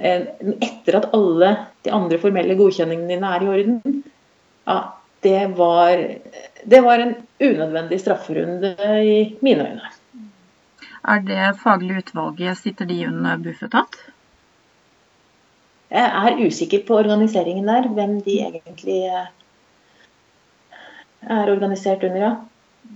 Eh, 0.00 0.26
etter 0.64 0.98
at 0.98 1.10
alle 1.16 1.52
de 1.84 1.92
andre 1.94 2.18
formelle 2.22 2.56
godkjenningene 2.58 3.14
dine 3.14 3.34
er 3.36 3.44
i 3.44 3.52
orden, 3.54 4.02
ja, 4.66 4.78
det 5.20 5.40
var, 5.58 6.00
det 6.64 6.80
var 6.84 7.02
en 7.02 7.14
unødvendig 7.44 7.98
strafferunde 8.00 8.74
i 9.04 9.16
mine 9.44 9.66
øyne. 9.68 9.90
Er 11.10 11.20
det 11.24 11.58
faglige 11.60 12.02
utvalget, 12.04 12.58
sitter 12.58 12.88
de 12.88 13.02
under 13.08 13.36
Bufetat? 13.40 14.00
Jeg 15.90 16.06
er 16.06 16.40
usikker 16.46 16.84
på 16.86 16.98
organiseringen 17.00 17.66
der, 17.66 17.88
hvem 17.90 18.20
de 18.22 18.36
egentlig 18.46 19.00
er 21.20 21.50
organisert 21.50 22.04
under, 22.06 22.20
ja. 22.20 22.34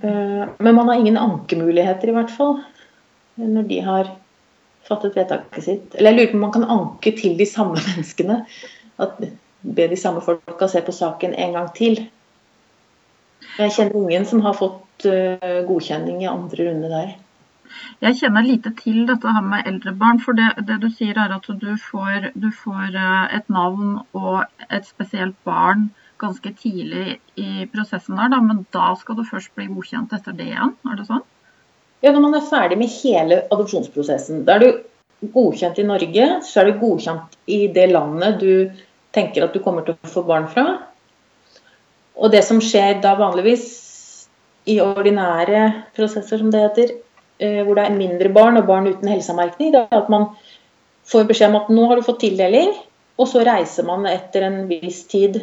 Eh, 0.03 0.45
men 0.59 0.75
man 0.75 0.89
har 0.89 1.01
ingen 1.01 1.19
ankemuligheter, 1.19 2.09
i 2.11 2.17
hvert 2.17 2.31
fall, 2.31 2.61
når 3.41 3.67
de 3.71 3.81
har 3.83 4.13
fattet 4.87 5.17
vedtaket 5.17 5.65
sitt. 5.65 5.95
Eller 5.95 6.13
jeg 6.13 6.21
lurer 6.21 6.31
på 6.31 6.39
om 6.39 6.45
man 6.47 6.55
kan 6.55 6.71
anke 6.77 7.15
til 7.19 7.39
de 7.41 7.47
samme 7.49 7.81
menneskene. 7.89 8.45
At 9.03 9.19
Be 9.65 9.87
de 9.89 9.97
samme 9.97 10.21
folka 10.21 10.69
se 10.69 10.83
på 10.85 10.93
saken 10.93 11.35
en 11.41 11.55
gang 11.57 11.71
til. 11.77 11.95
Jeg 13.57 13.73
kjenner 13.73 13.97
ingen 13.97 14.27
som 14.29 14.43
har 14.45 14.57
fått 14.59 15.07
eh, 15.09 15.63
godkjenning 15.65 16.21
i 16.21 16.29
andre 16.29 16.67
runde 16.69 16.91
der. 16.93 17.15
Jeg 18.05 18.19
kjenner 18.21 18.47
lite 18.47 18.73
til 18.79 19.05
dette 19.09 19.35
her 19.37 19.45
med 19.45 19.67
eldre 19.71 19.95
barn. 19.99 20.21
For 20.23 20.37
det, 20.39 20.53
det 20.69 20.81
du 20.83 20.89
sier 20.93 21.19
er 21.21 21.35
at 21.37 21.49
du 21.49 21.71
får, 21.81 22.31
du 22.35 22.51
får, 22.55 22.95
eh, 22.95 23.37
et 23.39 23.53
navn 23.53 24.01
og 24.13 24.45
et 24.69 24.87
spesielt 24.89 25.37
barn 25.49 25.91
ganske 26.23 26.55
tidlig 26.57 27.19
i 27.41 27.67
prosessen 27.73 28.17
der, 28.17 28.31
da, 28.33 28.41
men 28.41 28.65
da 28.73 28.93
skal 28.99 29.19
du 29.19 29.25
først 29.27 29.53
bli 29.59 29.67
godkjent 29.73 30.15
etter 30.15 30.37
det 30.37 30.47
igjen? 30.53 30.75
Er 30.89 30.99
det 31.01 31.09
sånn? 31.09 31.25
Ja, 32.05 32.13
når 32.13 32.23
man 32.27 32.37
er 32.39 32.49
ferdig 32.49 32.79
med 32.81 32.93
hele 32.93 33.43
adopsjonsprosessen. 33.49 34.45
Da 34.47 34.59
er 34.59 34.65
du 34.65 35.31
godkjent 35.35 35.81
i 35.81 35.87
Norge, 35.89 36.27
så 36.45 36.61
er 36.61 36.71
du 36.71 36.81
godkjent 36.83 37.39
i 37.51 37.65
det 37.75 37.89
landet 37.93 38.43
du 38.43 38.83
tenker 39.15 39.47
at 39.47 39.55
du 39.55 39.63
kommer 39.65 39.87
til 39.87 39.97
å 39.97 40.11
få 40.11 40.25
barn 40.27 40.47
fra. 40.51 40.67
Og 42.15 42.31
det 42.35 42.45
som 42.47 42.61
skjer 42.63 43.01
da 43.03 43.15
vanligvis 43.19 43.67
i 44.71 44.79
ordinære 44.83 45.65
prosesser, 45.97 46.41
som 46.41 46.53
det 46.53 46.63
heter, 46.63 46.95
hvor 47.39 47.75
det 47.77 47.85
er 47.85 47.97
mindre 47.97 48.31
barn 48.33 48.61
og 48.61 48.69
barn 48.69 48.87
uten 48.87 49.09
helseanmerkning, 49.11 49.73
det 49.75 49.81
er 49.85 49.97
at 49.99 50.11
man 50.13 50.29
får 51.11 51.27
beskjed 51.29 51.51
om 51.51 51.59
at 51.63 51.73
nå 51.75 51.89
har 51.91 51.99
du 51.99 52.07
fått 52.07 52.23
tildeling, 52.23 52.71
og 53.19 53.29
så 53.31 53.43
reiser 53.47 53.87
man 53.87 54.07
etter 54.11 54.47
en 54.47 54.63
viss 54.71 55.05
tid, 55.11 55.41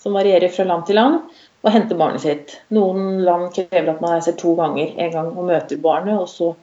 som 0.00 0.16
varierer 0.16 0.52
fra 0.52 0.66
land 0.68 0.86
til 0.88 0.98
land, 0.98 1.20
og 1.60 1.74
henter 1.74 1.98
barnet 1.98 2.24
sitt. 2.24 2.54
Noen 2.72 3.20
land 3.26 3.50
krever 3.54 3.92
at 3.92 4.00
man 4.02 4.14
reiser 4.14 4.36
to 4.40 4.54
ganger. 4.56 4.94
En 4.96 5.10
gang 5.12 5.32
og 5.34 5.48
møter 5.50 5.80
barnet, 5.82 6.16
og 6.16 6.28
så 6.30 6.54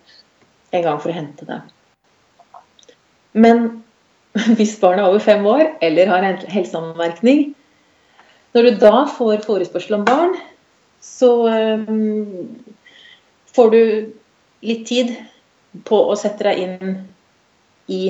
en 0.74 0.86
gang 0.86 1.02
for 1.02 1.12
å 1.12 1.18
hente 1.18 1.48
det. 1.48 1.60
Men 3.38 3.68
hvis 4.58 4.78
barnet 4.82 5.04
er 5.04 5.12
over 5.12 5.24
fem 5.24 5.46
år 5.48 5.68
eller 5.86 6.10
har 6.10 6.26
helseanmerkning 6.52 7.54
Når 8.56 8.64
du 8.64 8.78
da 8.82 9.04
får 9.12 9.44
forespørsel 9.46 10.00
om 10.00 10.06
barn, 10.08 10.32
så 11.04 11.30
um, 11.46 12.48
får 13.54 13.74
du 13.74 13.82
litt 14.66 14.88
tid 14.88 15.14
på 15.88 16.00
å 16.10 16.16
sette 16.18 16.48
deg 16.48 16.64
inn 16.64 16.98
i 17.92 18.02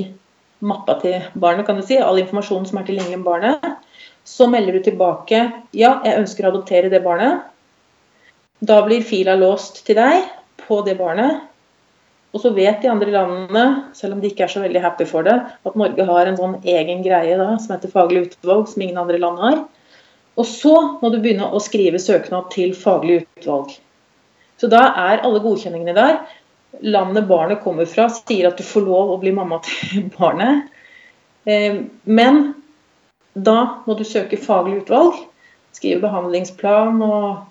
mappa 0.59 0.97
til 1.01 1.19
barnet, 1.37 1.67
kan 1.67 1.77
du 1.77 1.85
si. 1.85 1.99
All 2.01 2.19
informasjonen 2.21 2.67
som 2.69 2.79
er 2.79 2.87
tilgjengelig 2.87 3.19
om 3.19 3.27
barnet. 3.27 3.67
Så 4.27 4.47
melder 4.51 4.75
du 4.75 4.83
tilbake 4.83 5.43
ja, 5.71 5.97
jeg 6.03 6.17
ønsker 6.19 6.47
å 6.47 6.51
adoptere 6.51 6.91
det 6.91 7.03
barnet. 7.05 7.45
Da 8.59 8.81
blir 8.85 9.05
fila 9.05 9.37
låst 9.37 9.83
til 9.87 9.99
deg 9.99 10.25
på 10.65 10.81
det 10.87 10.97
barnet. 10.99 11.45
Og 12.35 12.41
så 12.43 12.51
vet 12.53 12.81
de 12.83 12.89
andre 12.91 13.13
landene, 13.13 13.65
selv 13.97 14.17
om 14.17 14.21
de 14.21 14.29
ikke 14.29 14.45
er 14.45 14.51
så 14.51 14.61
veldig 14.61 14.81
happy 14.83 15.07
for 15.09 15.25
det, 15.25 15.37
at 15.65 15.77
Norge 15.79 16.05
har 16.09 16.27
en 16.27 16.37
sånn 16.37 16.57
egen 16.67 17.01
greie 17.05 17.37
da, 17.39 17.53
som 17.61 17.73
heter 17.73 17.93
faglig 17.93 18.27
utvalg, 18.27 18.67
som 18.69 18.83
ingen 18.83 18.99
andre 18.99 19.21
land 19.21 19.39
har. 19.41 19.61
Og 20.37 20.45
så 20.45 20.73
må 21.01 21.09
du 21.09 21.17
begynne 21.21 21.47
å 21.49 21.61
skrive 21.63 22.01
søknad 22.01 22.51
til 22.53 22.75
faglig 22.77 23.23
utvalg. 23.23 23.71
Så 24.57 24.69
da 24.71 24.81
er 25.07 25.23
alle 25.25 25.41
godkjenningene 25.43 25.95
der. 25.97 26.19
Landet 26.81 27.27
barnet 27.29 27.61
kommer 27.63 27.87
fra, 27.89 28.07
sier 28.13 28.49
at 28.49 28.57
du 28.59 28.65
får 28.65 28.85
lov 28.85 29.13
å 29.13 29.19
bli 29.21 29.33
mamma 29.35 29.61
til 29.65 30.07
barnet. 30.17 30.67
Eh, 31.47 31.83
men 32.03 32.41
da 33.37 33.83
må 33.85 33.95
du 33.97 34.03
søke 34.07 34.39
faglig 34.41 34.81
utvalg, 34.81 35.19
skrive 35.77 36.01
behandlingsplan 36.07 37.01
og 37.05 37.45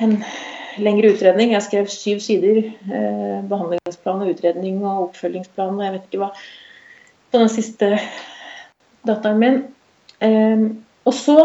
en 0.00 0.18
lengre 0.80 1.12
utredning. 1.14 1.52
Jeg 1.52 1.66
skrev 1.66 1.90
syv 1.92 2.20
sider. 2.24 2.62
Eh, 2.88 3.38
behandlingsplan 3.48 4.24
og 4.24 4.32
utredning 4.32 4.80
og 4.84 5.10
oppfølgingsplan 5.10 5.76
og 5.76 5.84
jeg 5.84 5.96
vet 5.96 6.08
ikke 6.08 6.22
hva. 6.24 6.30
På 7.32 7.42
den 7.42 7.52
siste 7.52 7.92
datteren 9.06 9.40
min. 9.42 9.62
Eh, 10.24 10.66
og 11.06 11.14
så 11.14 11.38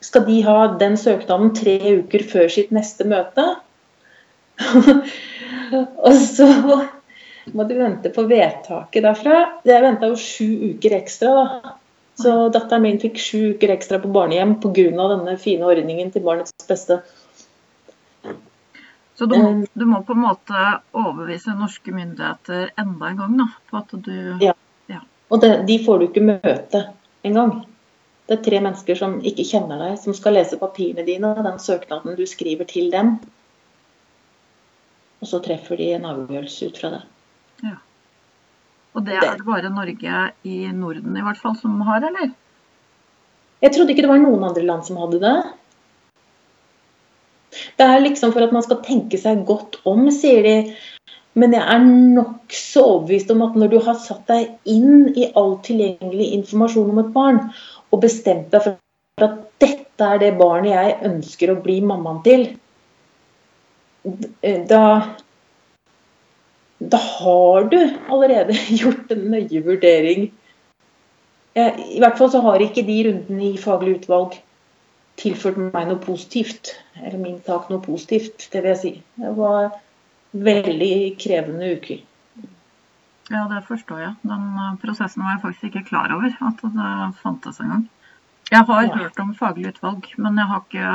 skal 0.00 0.24
de 0.26 0.38
ha 0.46 0.56
den 0.80 0.96
søknaden 1.00 1.52
tre 1.56 1.76
uker 2.00 2.24
før 2.28 2.48
sitt 2.52 2.72
neste 2.72 3.04
møte. 3.08 3.44
og 6.06 6.16
så 6.16 6.48
må 7.52 7.66
du 7.68 7.76
vente 7.78 8.12
på 8.14 8.24
vedtaket 8.28 9.04
derfra. 9.04 9.44
Jeg 9.68 9.84
venta 9.84 10.10
jo 10.10 10.18
sju 10.20 10.74
uker 10.74 10.96
ekstra, 11.00 11.34
da. 11.36 11.76
Så 12.20 12.32
datteren 12.52 12.84
min 12.84 12.98
fikk 13.00 13.16
sju 13.20 13.38
uker 13.54 13.72
ekstra 13.72 14.00
på 14.02 14.10
barnehjem 14.12 14.58
pga. 14.60 14.90
denne 15.14 15.36
fine 15.40 15.64
ordningen 15.64 16.10
til 16.12 16.24
barnets 16.24 16.52
beste. 16.68 17.00
Så 19.16 19.26
du 19.26 19.36
må, 19.36 19.50
eh, 19.50 19.68
du 19.72 19.84
må, 19.84 20.02
på 20.02 20.12
en 20.12 20.24
måte 20.24 20.60
overbevise 20.96 21.52
norske 21.56 21.92
myndigheter 21.92 22.70
enda 22.76 23.08
en 23.08 23.16
gang 23.16 23.38
da, 23.38 23.46
på 23.70 23.76
at 23.76 23.90
du 24.04 24.38
Ja. 24.40 24.54
ja. 24.86 25.00
Og 25.30 25.40
det, 25.40 25.66
de 25.66 25.84
får 25.84 25.98
du 25.98 26.06
ikke 26.06 26.24
møte 26.24 26.86
engang. 27.22 27.66
Det 28.30 28.36
er 28.36 28.42
tre 28.46 28.58
mennesker 28.62 28.94
som 28.94 29.16
ikke 29.26 29.42
kjenner 29.42 29.80
deg, 29.82 29.96
som 29.98 30.14
skal 30.14 30.36
lese 30.38 30.58
papirene 30.60 31.02
dine 31.02 31.32
og 31.34 31.42
den 31.42 31.56
søknaden 31.58 32.14
du 32.14 32.22
skriver 32.30 32.68
til 32.70 32.86
dem. 32.92 33.16
Og 35.18 35.26
så 35.26 35.40
treffer 35.42 35.80
de 35.80 35.88
en 35.96 36.06
avgjørelse 36.06 36.68
ut 36.70 36.78
fra 36.78 36.92
det. 36.92 37.00
Ja. 37.66 37.74
Og 38.94 39.02
det 39.08 39.16
er 39.18 39.34
det 39.34 39.46
bare 39.48 39.72
Norge 39.74 40.20
i 40.46 40.60
Norden 40.70 41.18
i 41.18 41.24
hvert 41.26 41.42
fall 41.42 41.56
som 41.58 41.82
har, 41.88 42.06
eller? 42.06 42.30
Jeg 43.60 43.74
trodde 43.74 43.96
ikke 43.96 44.06
det 44.06 44.12
var 44.12 44.22
noen 44.22 44.46
andre 44.46 44.62
land 44.68 44.86
som 44.86 45.02
hadde 45.02 45.20
det. 45.26 45.34
Det 47.82 47.90
er 47.90 48.06
liksom 48.06 48.30
for 48.30 48.46
at 48.46 48.54
man 48.54 48.62
skal 48.62 48.78
tenke 48.86 49.18
seg 49.18 49.42
godt 49.48 49.80
om, 49.90 50.06
sier 50.14 50.46
de. 50.46 50.54
Men 51.38 51.54
jeg 51.54 51.62
er 51.62 51.82
nokså 51.82 52.86
overbevist 52.86 53.30
om 53.34 53.42
at 53.46 53.58
når 53.58 53.74
du 53.74 53.78
har 53.84 53.98
satt 54.02 54.22
deg 54.30 54.70
inn 54.70 55.10
i 55.18 55.28
all 55.38 55.56
tilgjengelig 55.66 56.30
informasjon 56.38 56.94
om 56.94 57.02
et 57.02 57.12
barn, 57.14 57.44
og 57.90 58.02
bestemt 58.02 58.50
deg 58.52 58.64
for 58.66 59.24
at 59.26 59.40
dette 59.60 60.06
er 60.06 60.20
det 60.22 60.36
barnet 60.38 60.72
jeg 60.72 60.98
ønsker 61.10 61.52
å 61.52 61.60
bli 61.60 61.80
mammaen 61.84 62.22
til, 62.24 62.46
da 64.70 64.84
da 66.80 66.96
har 66.96 67.66
du 67.68 67.76
allerede 68.08 68.56
gjort 68.80 69.10
en 69.12 69.26
nøye 69.34 69.60
vurdering. 69.64 70.30
I 71.56 71.98
hvert 72.00 72.16
fall 72.16 72.30
så 72.32 72.40
har 72.44 72.62
ikke 72.64 72.86
de 72.86 73.02
rundene 73.08 73.50
i 73.50 73.60
faglig 73.60 73.98
utvalg 73.98 74.38
tilført 75.20 75.58
meg 75.60 75.90
noe 75.90 76.00
positivt. 76.00 76.72
Eller 77.02 77.20
min 77.20 77.40
sak 77.44 77.68
noe 77.68 77.82
positivt, 77.84 78.48
det 78.52 78.62
vil 78.62 78.72
jeg 78.72 78.80
si. 78.80 78.92
Det 79.20 79.34
var 79.36 79.74
veldig 80.32 80.94
krevende 81.20 81.74
uker. 81.76 82.00
Ja, 83.30 83.44
det 83.46 83.62
forstår 83.68 84.00
jeg. 84.02 84.14
Den 84.26 84.46
eh, 84.58 84.76
prosessen 84.82 85.22
var 85.22 85.36
jeg 85.36 85.42
faktisk 85.44 85.66
ikke 85.68 85.86
klar 85.92 86.10
over 86.14 86.32
at 86.34 86.62
det 86.62 86.92
fantes 87.22 87.60
engang. 87.62 87.86
Jeg 88.50 88.66
har 88.66 88.82
ja. 88.82 88.94
hørt 88.96 89.20
om 89.22 89.34
faglig 89.38 89.68
utvalg, 89.70 90.08
men 90.18 90.38
jeg 90.40 90.50
har 90.50 90.64
ikke, 90.64 90.86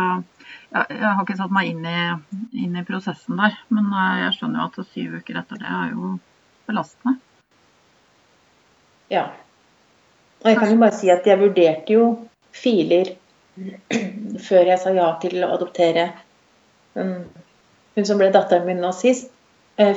jeg, 0.75 0.97
jeg 0.97 1.05
har 1.05 1.21
ikke 1.23 1.37
satt 1.39 1.53
meg 1.55 1.69
inn 1.71 1.85
i, 1.87 1.99
inn 2.65 2.75
i, 2.75 2.83
prosessen 2.87 3.39
der. 3.39 3.55
Men 3.71 3.87
eh, 3.87 4.17
jeg 4.25 4.35
skjønner 4.35 4.61
jo 4.61 4.67
at 4.67 4.91
syv 4.91 5.15
uker 5.21 5.39
etter 5.39 5.61
det 5.61 5.71
er 5.77 5.93
jo 5.93 6.11
belastende. 6.67 7.15
Ja. 9.13 9.29
Og 10.43 10.49
jeg 10.51 10.59
kan 10.59 10.73
jo 10.73 10.81
bare 10.81 10.97
si 10.97 11.11
at 11.13 11.29
jeg 11.29 11.39
vurderte 11.39 11.95
jo 11.95 12.09
filer 12.55 13.13
før 14.49 14.73
jeg 14.73 14.81
sa 14.81 14.91
ja 14.91 15.07
til 15.23 15.39
å 15.39 15.53
adoptere 15.55 16.09
hun 16.95 18.07
som 18.07 18.19
ble 18.19 18.27
datteren 18.31 18.67
min 18.67 18.83
nå 18.83 18.91
sist. 18.95 19.31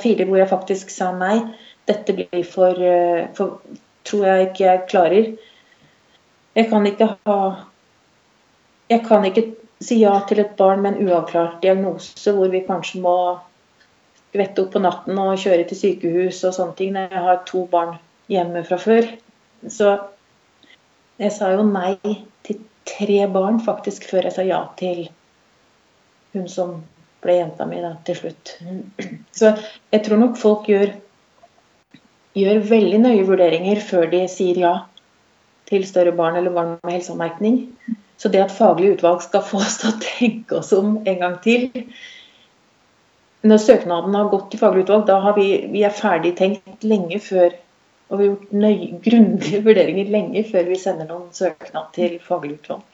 Filer 0.03 0.27
hvor 0.27 0.39
jeg 0.41 0.51
faktisk 0.51 0.91
sa 0.91 1.11
nei. 1.15 1.41
Dette 1.89 2.15
blir 2.17 2.45
for, 2.45 2.83
eh, 2.83 3.29
for 3.35 3.61
Tror 4.09 4.25
jeg 4.25 4.45
ikke 4.47 4.65
jeg 4.65 4.85
klarer. 4.89 5.27
Jeg 6.57 6.69
kan 6.71 6.87
ikke 6.87 7.09
ha 7.27 7.39
Jeg 8.89 9.03
kan 9.05 9.25
ikke 9.25 9.43
si 9.85 9.99
ja 10.01 10.15
til 10.27 10.41
et 10.41 10.57
barn 10.57 10.81
med 10.83 10.97
en 10.97 11.09
uavklart 11.09 11.61
diagnose 11.63 12.33
hvor 12.33 12.49
vi 12.49 12.65
kanskje 12.67 13.03
må 13.05 13.15
skvette 14.31 14.63
opp 14.63 14.73
på 14.73 14.81
natten 14.81 15.19
og 15.21 15.37
kjøre 15.39 15.67
til 15.69 15.79
sykehus 15.79 16.41
og 16.49 16.55
sånne 16.57 16.77
ting 16.79 16.95
når 16.95 17.13
jeg 17.13 17.25
har 17.27 17.43
to 17.47 17.67
barn 17.71 17.99
hjemme 18.33 18.65
fra 18.65 18.79
før. 18.81 19.11
Så 19.69 19.93
jeg 21.21 21.35
sa 21.37 21.53
jo 21.53 21.67
nei 21.69 21.99
til 22.47 22.63
tre 22.89 23.21
barn 23.33 23.61
faktisk 23.61 24.09
før 24.09 24.29
jeg 24.29 24.37
sa 24.39 24.47
ja 24.47 24.63
til 24.81 25.05
hun 26.33 26.49
som 26.49 26.79
ble 27.23 27.39
jenta 27.41 27.67
mi 27.67 27.81
da, 27.83 27.97
til 28.07 28.19
slutt. 28.19 28.57
Så 29.39 29.53
jeg 29.93 30.05
tror 30.07 30.21
nok 30.21 30.39
folk 30.39 30.69
gjør, 30.71 30.93
gjør 32.39 32.63
veldig 32.71 33.01
nøye 33.05 33.27
vurderinger 33.29 33.81
før 33.85 34.09
de 34.13 34.25
sier 34.31 34.61
ja 34.63 34.75
til 35.69 35.85
større 35.85 36.15
barn 36.17 36.39
eller 36.41 36.55
barn 36.55 36.77
med 36.83 36.97
helseanmerkning. 36.97 37.59
Så 38.19 38.31
det 38.33 38.41
at 38.43 38.55
faglig 38.55 38.97
utvalg 38.97 39.23
skal 39.23 39.45
få 39.47 39.61
oss 39.63 39.79
til 39.83 39.93
å 39.93 40.01
tenke 40.03 40.59
oss 40.59 40.73
om 40.75 40.97
en 41.05 41.21
gang 41.25 41.37
til 41.45 41.69
Når 43.47 43.61
søknaden 43.63 44.17
har 44.19 44.31
gått 44.33 44.49
til 44.51 44.59
faglig 44.59 44.83
utvalg, 44.83 45.05
da 45.07 45.21
har 45.23 45.37
vi, 45.37 45.69
vi 45.71 45.85
er 45.87 45.95
ferdig 45.95 46.33
tenkt 46.41 46.83
lenge 46.83 47.21
før 47.23 47.53
og 48.09 48.19
vi 48.19 48.25
har 48.25 48.31
gjort 48.33 48.53
nøye, 48.57 48.87
grundige 49.05 49.59
vurderinger 49.67 50.13
lenge 50.13 50.45
før 50.49 50.71
vi 50.71 50.79
sender 50.81 51.09
noen 51.11 51.29
søknad 51.37 51.91
til 51.97 52.17
faglig 52.25 52.57
utvalg. 52.57 52.87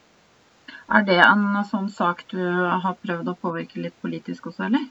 Er 0.95 1.05
det 1.07 1.21
en 1.23 1.47
sånn 1.71 1.87
sak 1.93 2.25
du 2.33 2.43
har 2.43 2.97
prøvd 3.01 3.31
å 3.31 3.37
påvirke 3.41 3.81
litt 3.81 3.95
politisk 4.03 4.51
også, 4.51 4.67
eller? 4.67 4.89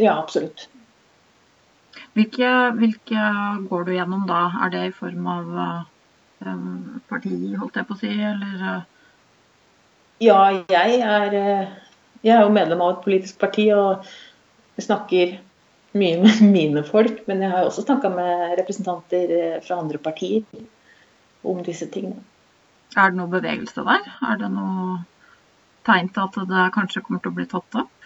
Ja, 0.00 0.14
absolutt. 0.14 0.68
Hvilke, 2.16 2.48
hvilke 2.78 3.28
går 3.68 3.86
du 3.86 3.94
gjennom 3.96 4.26
da? 4.28 4.42
Er 4.64 4.72
det 4.72 4.82
i 4.88 4.96
form 4.96 5.28
av 5.32 5.54
um, 6.46 7.00
parti, 7.08 7.36
holdt 7.58 7.78
jeg 7.80 7.88
på 7.88 7.96
å 7.96 8.00
si, 8.00 8.12
eller? 8.32 8.66
Eh? 8.72 8.82
Ja, 10.22 10.40
jeg 10.70 11.00
er, 11.00 11.38
jeg 12.22 12.34
er 12.36 12.44
jo 12.44 12.52
medlem 12.54 12.84
av 12.84 12.96
et 12.96 13.06
politisk 13.06 13.40
parti 13.42 13.66
og 13.74 14.04
snakker 14.80 15.38
mye 15.98 16.20
med 16.22 16.42
mine 16.56 16.84
folk, 16.86 17.24
men 17.28 17.44
jeg 17.44 17.52
har 17.52 17.66
også 17.66 17.86
snakka 17.86 18.12
med 18.12 18.58
representanter 18.60 19.34
eh, 19.38 19.56
fra 19.64 19.80
andre 19.82 20.00
partier 20.02 20.44
om 21.42 21.62
disse 21.66 21.88
tingene. 21.92 22.22
Er 22.96 23.10
det 23.10 23.18
noe 23.18 23.32
bevegelse 23.32 23.84
der? 23.86 24.06
Er 24.28 24.38
det 24.40 24.52
noe 24.52 25.00
tegn 25.86 26.12
til 26.12 26.28
at 26.28 26.38
det 26.50 26.68
kanskje 26.76 27.02
kommer 27.04 27.22
til 27.22 27.32
å 27.32 27.38
bli 27.40 27.48
tatt 27.50 27.80
opp? 27.82 28.01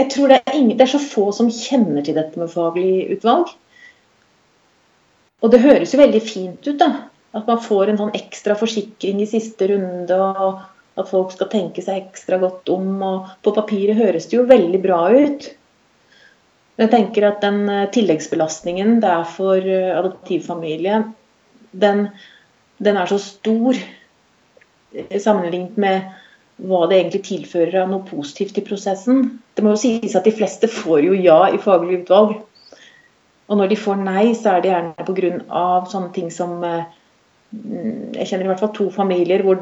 Jeg 0.00 0.08
tror 0.14 0.30
det 0.32 0.40
er, 0.40 0.56
ingen, 0.56 0.76
det 0.78 0.86
er 0.86 0.94
så 0.94 1.02
få 1.02 1.28
som 1.36 1.50
kjenner 1.52 2.04
til 2.04 2.16
dette 2.16 2.40
med 2.40 2.48
faglig 2.52 3.10
utvalg. 3.16 3.50
Og 5.40 5.52
det 5.52 5.60
høres 5.60 5.92
jo 5.92 6.00
veldig 6.00 6.20
fint 6.24 6.68
ut, 6.68 6.76
da. 6.80 6.90
At 7.36 7.46
man 7.46 7.60
får 7.62 7.90
en 7.90 8.00
sånn 8.00 8.16
ekstra 8.16 8.56
forsikring 8.58 9.20
i 9.22 9.28
siste 9.28 9.68
runde, 9.70 10.16
og 10.16 11.00
at 11.00 11.08
folk 11.10 11.34
skal 11.34 11.50
tenke 11.52 11.84
seg 11.84 12.00
ekstra 12.00 12.40
godt 12.42 12.72
om. 12.72 12.88
Og 13.04 13.28
på 13.44 13.52
papiret 13.56 13.98
høres 14.00 14.28
det 14.30 14.38
jo 14.38 14.48
veldig 14.48 14.80
bra 14.84 15.02
ut. 15.12 15.50
Men 16.76 16.86
jeg 16.86 16.94
tenker 16.94 17.28
at 17.28 17.42
den 17.44 17.64
eh, 17.68 17.88
tilleggsbelastningen 17.92 19.00
det 19.02 19.08
er 19.12 19.26
for 19.28 19.60
eh, 19.60 19.92
adoptivfamilie, 19.98 21.02
den, 21.76 22.06
den 22.80 22.96
er 22.96 23.10
så 23.10 23.18
stor 23.20 23.76
eh, 23.76 25.18
sammenlignet 25.20 25.76
med 25.76 26.08
hva 26.68 26.84
det 26.90 26.98
egentlig 26.98 27.22
tilfører 27.28 27.82
av 27.82 27.90
noe 27.92 28.06
positivt 28.08 28.58
i 28.60 28.64
prosessen. 28.66 29.26
Det 29.56 29.64
må 29.64 29.74
jo 29.74 29.82
sies 29.82 30.16
at 30.18 30.28
de 30.28 30.34
fleste 30.36 30.68
får 30.70 31.04
jo 31.06 31.16
ja 31.16 31.42
i 31.50 31.60
faglig 31.62 32.02
utvalg. 32.02 32.38
Og 33.50 33.58
når 33.58 33.72
de 33.72 33.78
får 33.80 34.02
nei, 34.04 34.24
så 34.38 34.56
er 34.56 34.64
det 34.64 34.70
gjerne 34.70 35.06
pga. 35.08 35.64
sånne 35.90 36.12
ting 36.14 36.30
som 36.30 36.60
Mm, 37.50 38.12
jeg 38.14 38.28
kjenner 38.30 38.46
i 38.46 38.50
hvert 38.52 38.60
fall 38.62 38.74
to 38.76 38.84
familier 38.94 39.42
hvor 39.42 39.58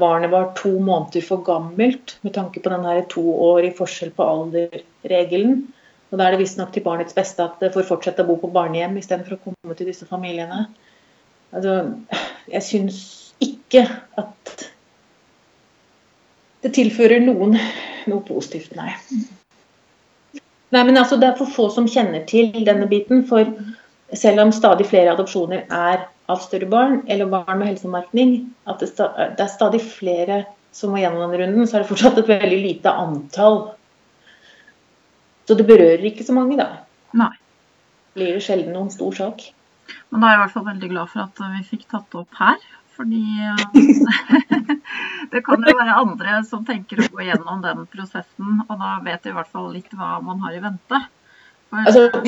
barnet 0.00 0.32
var 0.32 0.48
to 0.58 0.72
måneder 0.82 1.22
for 1.22 1.44
gammelt 1.46 2.16
med 2.26 2.34
tanke 2.34 2.58
på 2.64 2.72
den 2.72 2.86
toårig 3.12 3.76
forskjell 3.78 4.10
på 4.16 4.26
alder-regelen. 4.26 5.60
Og 6.10 6.18
Da 6.18 6.26
er 6.26 6.34
det 6.34 6.40
visstnok 6.42 6.72
til 6.74 6.82
barnets 6.82 7.14
beste 7.14 7.44
at 7.44 7.60
det 7.62 7.70
får 7.74 7.86
fortsette 7.86 8.24
å 8.24 8.30
bo 8.30 8.38
på 8.42 8.50
barnehjem 8.50 8.96
istedenfor 8.98 9.36
å 9.36 9.42
komme 9.44 9.76
til 9.78 9.90
disse 9.90 10.08
familiene. 10.08 10.66
Altså, 11.54 11.94
jeg 12.50 12.64
syns 12.66 12.98
ikke 13.44 13.84
at 14.18 14.68
det 16.64 16.74
tilfører 16.74 17.22
noen 17.22 17.56
noe 18.08 18.22
positivt, 18.26 18.74
nei. 18.78 18.92
Nei, 20.74 20.82
men 20.84 20.98
altså, 21.00 21.16
Det 21.16 21.28
er 21.28 21.38
for 21.38 21.50
få 21.54 21.68
som 21.72 21.88
kjenner 21.88 22.26
til 22.28 22.52
denne 22.66 22.88
biten. 22.90 23.24
For 23.28 23.48
selv 24.12 24.42
om 24.44 24.52
stadig 24.52 24.88
flere 24.88 25.14
adopsjoner 25.14 25.64
er 25.70 26.06
av 26.28 26.42
større 26.44 26.68
barn 26.68 27.02
eller 27.08 27.30
barn 27.30 27.60
med 27.60 27.70
helsemerkning, 27.70 28.38
at 28.68 28.82
det, 28.82 28.90
det, 28.96 29.40
er 29.40 29.52
stadig 29.52 29.80
flere 29.80 30.42
som 30.72 30.92
må 30.92 31.00
gjennom 31.00 31.24
den 31.24 31.40
runden, 31.40 31.66
så 31.66 31.78
er 31.78 31.84
det 31.84 31.90
fortsatt 31.90 32.20
et 32.20 32.28
veldig 32.28 32.58
lite 32.60 32.92
antall. 32.92 33.62
Så 35.48 35.56
det 35.56 35.64
berører 35.68 36.04
ikke 36.04 36.26
så 36.26 36.36
mange, 36.36 36.58
da. 36.60 36.84
Nei. 37.16 37.32
Blir 38.18 38.36
det 38.36 38.44
sjelden 38.44 38.74
noen 38.76 38.92
stor 38.92 39.14
sak. 39.16 39.46
Men 40.12 40.20
da 40.20 40.28
er 40.28 40.34
jeg 40.34 40.38
i 40.38 40.42
hvert 40.42 40.56
fall 40.58 40.66
veldig 40.66 40.90
glad 40.92 41.12
for 41.14 41.24
at 41.24 41.40
vi 41.54 41.64
fikk 41.70 41.86
tatt 41.88 42.10
det 42.12 42.20
opp 42.20 42.40
her. 42.42 42.60
Fordi 42.98 43.22
eh, 43.46 43.60
det 45.32 45.44
kan 45.46 45.62
jo 45.62 45.76
være 45.78 46.00
andre 46.00 46.40
som 46.48 46.64
tenker 46.66 47.04
å 47.04 47.12
gå 47.12 47.28
gjennom 47.28 47.62
den 47.62 47.86
prosessen, 47.92 48.64
og 48.66 48.74
da 48.74 48.96
vet 49.04 49.22
de 49.22 49.30
i 49.30 49.36
hvert 49.36 49.52
fall 49.52 49.70
litt 49.76 49.94
hva 49.94 50.16
man 50.24 50.42
har 50.42 50.56
i 50.56 50.64
vente. 50.64 51.00
For, 51.70 51.84
altså, 51.84 52.24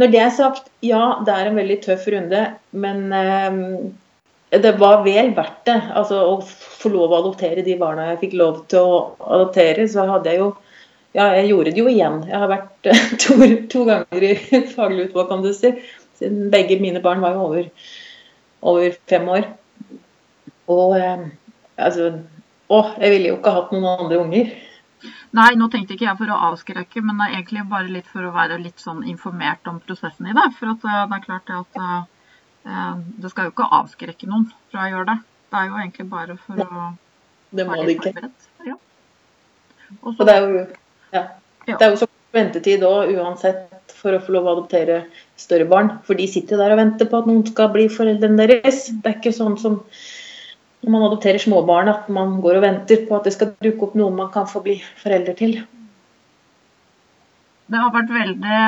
når 0.00 0.12
det 0.12 0.20
er 0.20 0.34
sagt, 0.36 0.68
ja, 0.84 1.02
det 1.24 1.34
er 1.34 1.48
en 1.48 1.58
veldig 1.58 1.78
tøff 1.86 2.04
runde, 2.12 2.42
men 2.84 3.06
eh, 3.16 3.60
det 4.60 4.74
var 4.82 5.04
vel 5.06 5.32
verdt 5.36 5.62
det. 5.70 5.78
Altså, 5.96 6.20
å 6.26 6.40
få 6.44 6.92
lov 6.92 7.14
å 7.14 7.22
adoptere 7.22 7.64
de 7.66 7.78
barna 7.80 8.10
jeg 8.10 8.20
fikk 8.26 8.36
lov 8.40 8.64
til 8.72 8.82
å 8.82 8.98
adoptere, 9.38 9.86
så 9.88 10.08
hadde 10.10 10.34
jeg 10.34 10.44
jo 10.44 10.50
Ja, 11.10 11.24
jeg 11.34 11.48
gjorde 11.48 11.72
det 11.74 11.80
jo 11.80 11.88
igjen. 11.90 12.20
Jeg 12.28 12.38
har 12.38 12.50
vært 12.52 12.86
to, 13.22 13.34
to 13.72 13.80
ganger 13.88 14.26
i 14.28 14.34
faglig 14.76 15.08
utvalg, 15.08 15.32
kan 15.32 15.40
du 15.42 15.48
si. 15.56 15.72
Begge 16.52 16.76
mine 16.78 17.00
barn 17.02 17.24
var 17.24 17.34
jo 17.34 17.48
over, 17.48 17.64
over 18.62 18.94
fem 19.10 19.26
år. 19.32 19.48
Og 20.70 20.96
eh, 20.98 21.28
altså 21.80 22.12
Å, 22.70 22.80
jeg 23.02 23.10
ville 23.16 23.32
jo 23.32 23.38
ikke 23.40 23.54
hatt 23.56 23.72
noen 23.74 23.88
andre 23.90 24.18
unger. 24.22 24.50
Nei, 25.34 25.48
nå 25.58 25.66
tenkte 25.72 25.96
ikke 25.96 26.06
jeg 26.06 26.18
for 26.18 26.30
å 26.30 26.38
avskrekke, 26.50 27.02
men 27.02 27.18
det 27.18 27.26
er 27.26 27.36
egentlig 27.38 27.64
bare 27.70 27.90
litt 27.90 28.06
for 28.10 28.26
å 28.26 28.34
være 28.34 28.60
litt 28.62 28.82
sånn 28.82 29.00
informert 29.10 29.66
om 29.70 29.80
prosessen 29.82 30.28
i 30.30 30.34
det. 30.36 30.46
For 30.58 30.70
at 30.74 30.86
eh, 30.86 31.00
det 31.10 31.18
er 31.18 31.24
klart 31.24 31.52
at 31.56 31.80
uh, 31.80 32.94
det 33.22 33.32
skal 33.32 33.48
jo 33.48 33.54
ikke 33.54 33.68
avskrekke 33.80 34.30
noen 34.30 34.46
fra 34.70 34.86
å 34.86 34.92
gjøre 34.92 35.08
det. 35.10 35.18
Det 35.50 35.58
er 35.58 35.66
jo 35.66 35.80
egentlig 35.82 36.06
bare 36.12 36.38
for 36.44 36.62
å 36.62 36.86
Det 37.50 37.66
må 37.66 37.80
det 37.80 37.96
ikke. 37.96 38.30
Ja. 38.68 38.76
Også, 39.98 40.14
Og 40.14 40.24
det 40.28 40.34
er 40.36 40.46
jo, 40.46 40.64
ja. 41.16 41.24
Det 41.66 41.78
er 41.80 41.90
jo 41.90 42.00
så 42.04 42.10
ventetid 42.34 42.86
òg, 42.86 43.10
uansett, 43.18 43.94
for 44.00 44.14
å 44.14 44.22
få 44.22 44.36
lov 44.36 44.46
å 44.46 44.52
adoptere 44.54 45.02
større 45.38 45.66
barn. 45.70 45.96
For 46.06 46.18
de 46.18 46.28
sitter 46.30 46.60
der 46.60 46.74
og 46.74 46.80
venter 46.80 47.10
på 47.10 47.18
at 47.18 47.26
noen 47.30 47.42
skal 47.48 47.72
bli 47.74 47.88
foreldrene 47.90 48.46
deres. 48.46 48.86
Det 49.02 49.10
er 49.10 49.18
ikke 49.18 49.34
sånn 49.34 49.58
som 49.60 49.80
når 50.80 50.92
man 50.94 51.06
adopterer 51.06 51.42
småbarn, 51.42 51.90
at 51.92 52.08
man 52.12 52.38
går 52.40 52.58
og 52.58 52.64
venter 52.64 53.04
på 53.08 53.16
at 53.18 53.26
det 53.28 53.34
skal 53.36 53.54
dukke 53.60 53.88
opp 53.88 53.96
noen 54.00 54.16
man 54.16 54.30
kan 54.32 54.48
få 54.48 54.62
bli 54.64 54.78
forelder 55.02 55.36
til. 55.36 55.58
Det 57.70 57.78
har 57.78 57.92
vært 57.94 58.14
veldig 58.14 58.60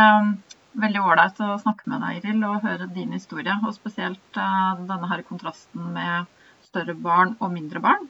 veldig 0.81 1.03
ålreit 1.05 1.41
å 1.45 1.59
snakke 1.61 1.91
med 1.91 2.03
deg, 2.05 2.21
Iril, 2.21 2.45
og 2.49 2.65
høre 2.65 2.89
din 2.95 3.13
historie. 3.15 3.55
Og 3.67 3.75
spesielt 3.77 4.39
uh, 4.39 4.79
denne 4.89 5.11
her 5.11 5.25
kontrasten 5.27 5.93
med 5.95 6.29
større 6.69 6.97
barn 6.97 7.37
og 7.41 7.53
mindre 7.55 7.83
barn. 7.85 8.09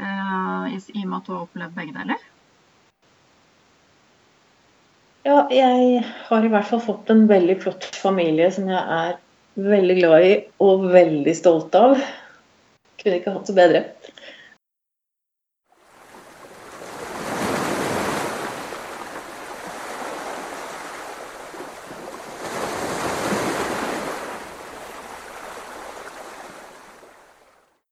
Uh, 0.00 0.68
I 0.74 0.78
og 1.04 1.08
med 1.08 1.18
at 1.20 1.28
du 1.28 1.34
har 1.34 1.44
opplevd 1.44 1.76
begge 1.78 1.96
deler. 1.96 2.30
Ja, 5.24 5.46
jeg 5.48 6.02
har 6.28 6.44
i 6.44 6.50
hvert 6.52 6.68
fall 6.68 6.82
fått 6.84 7.12
en 7.12 7.24
veldig 7.30 7.56
flott 7.62 7.86
familie 7.96 8.50
som 8.52 8.68
jeg 8.68 8.82
er 8.98 9.14
veldig 9.54 9.96
glad 9.96 10.26
i 10.26 10.34
og 10.60 10.90
veldig 10.92 11.34
stolt 11.38 11.76
av. 11.78 11.96
Kunne 13.04 13.20
ikke 13.20 13.34
hatt 13.34 13.50
det 13.50 13.56
bedre. 13.58 13.82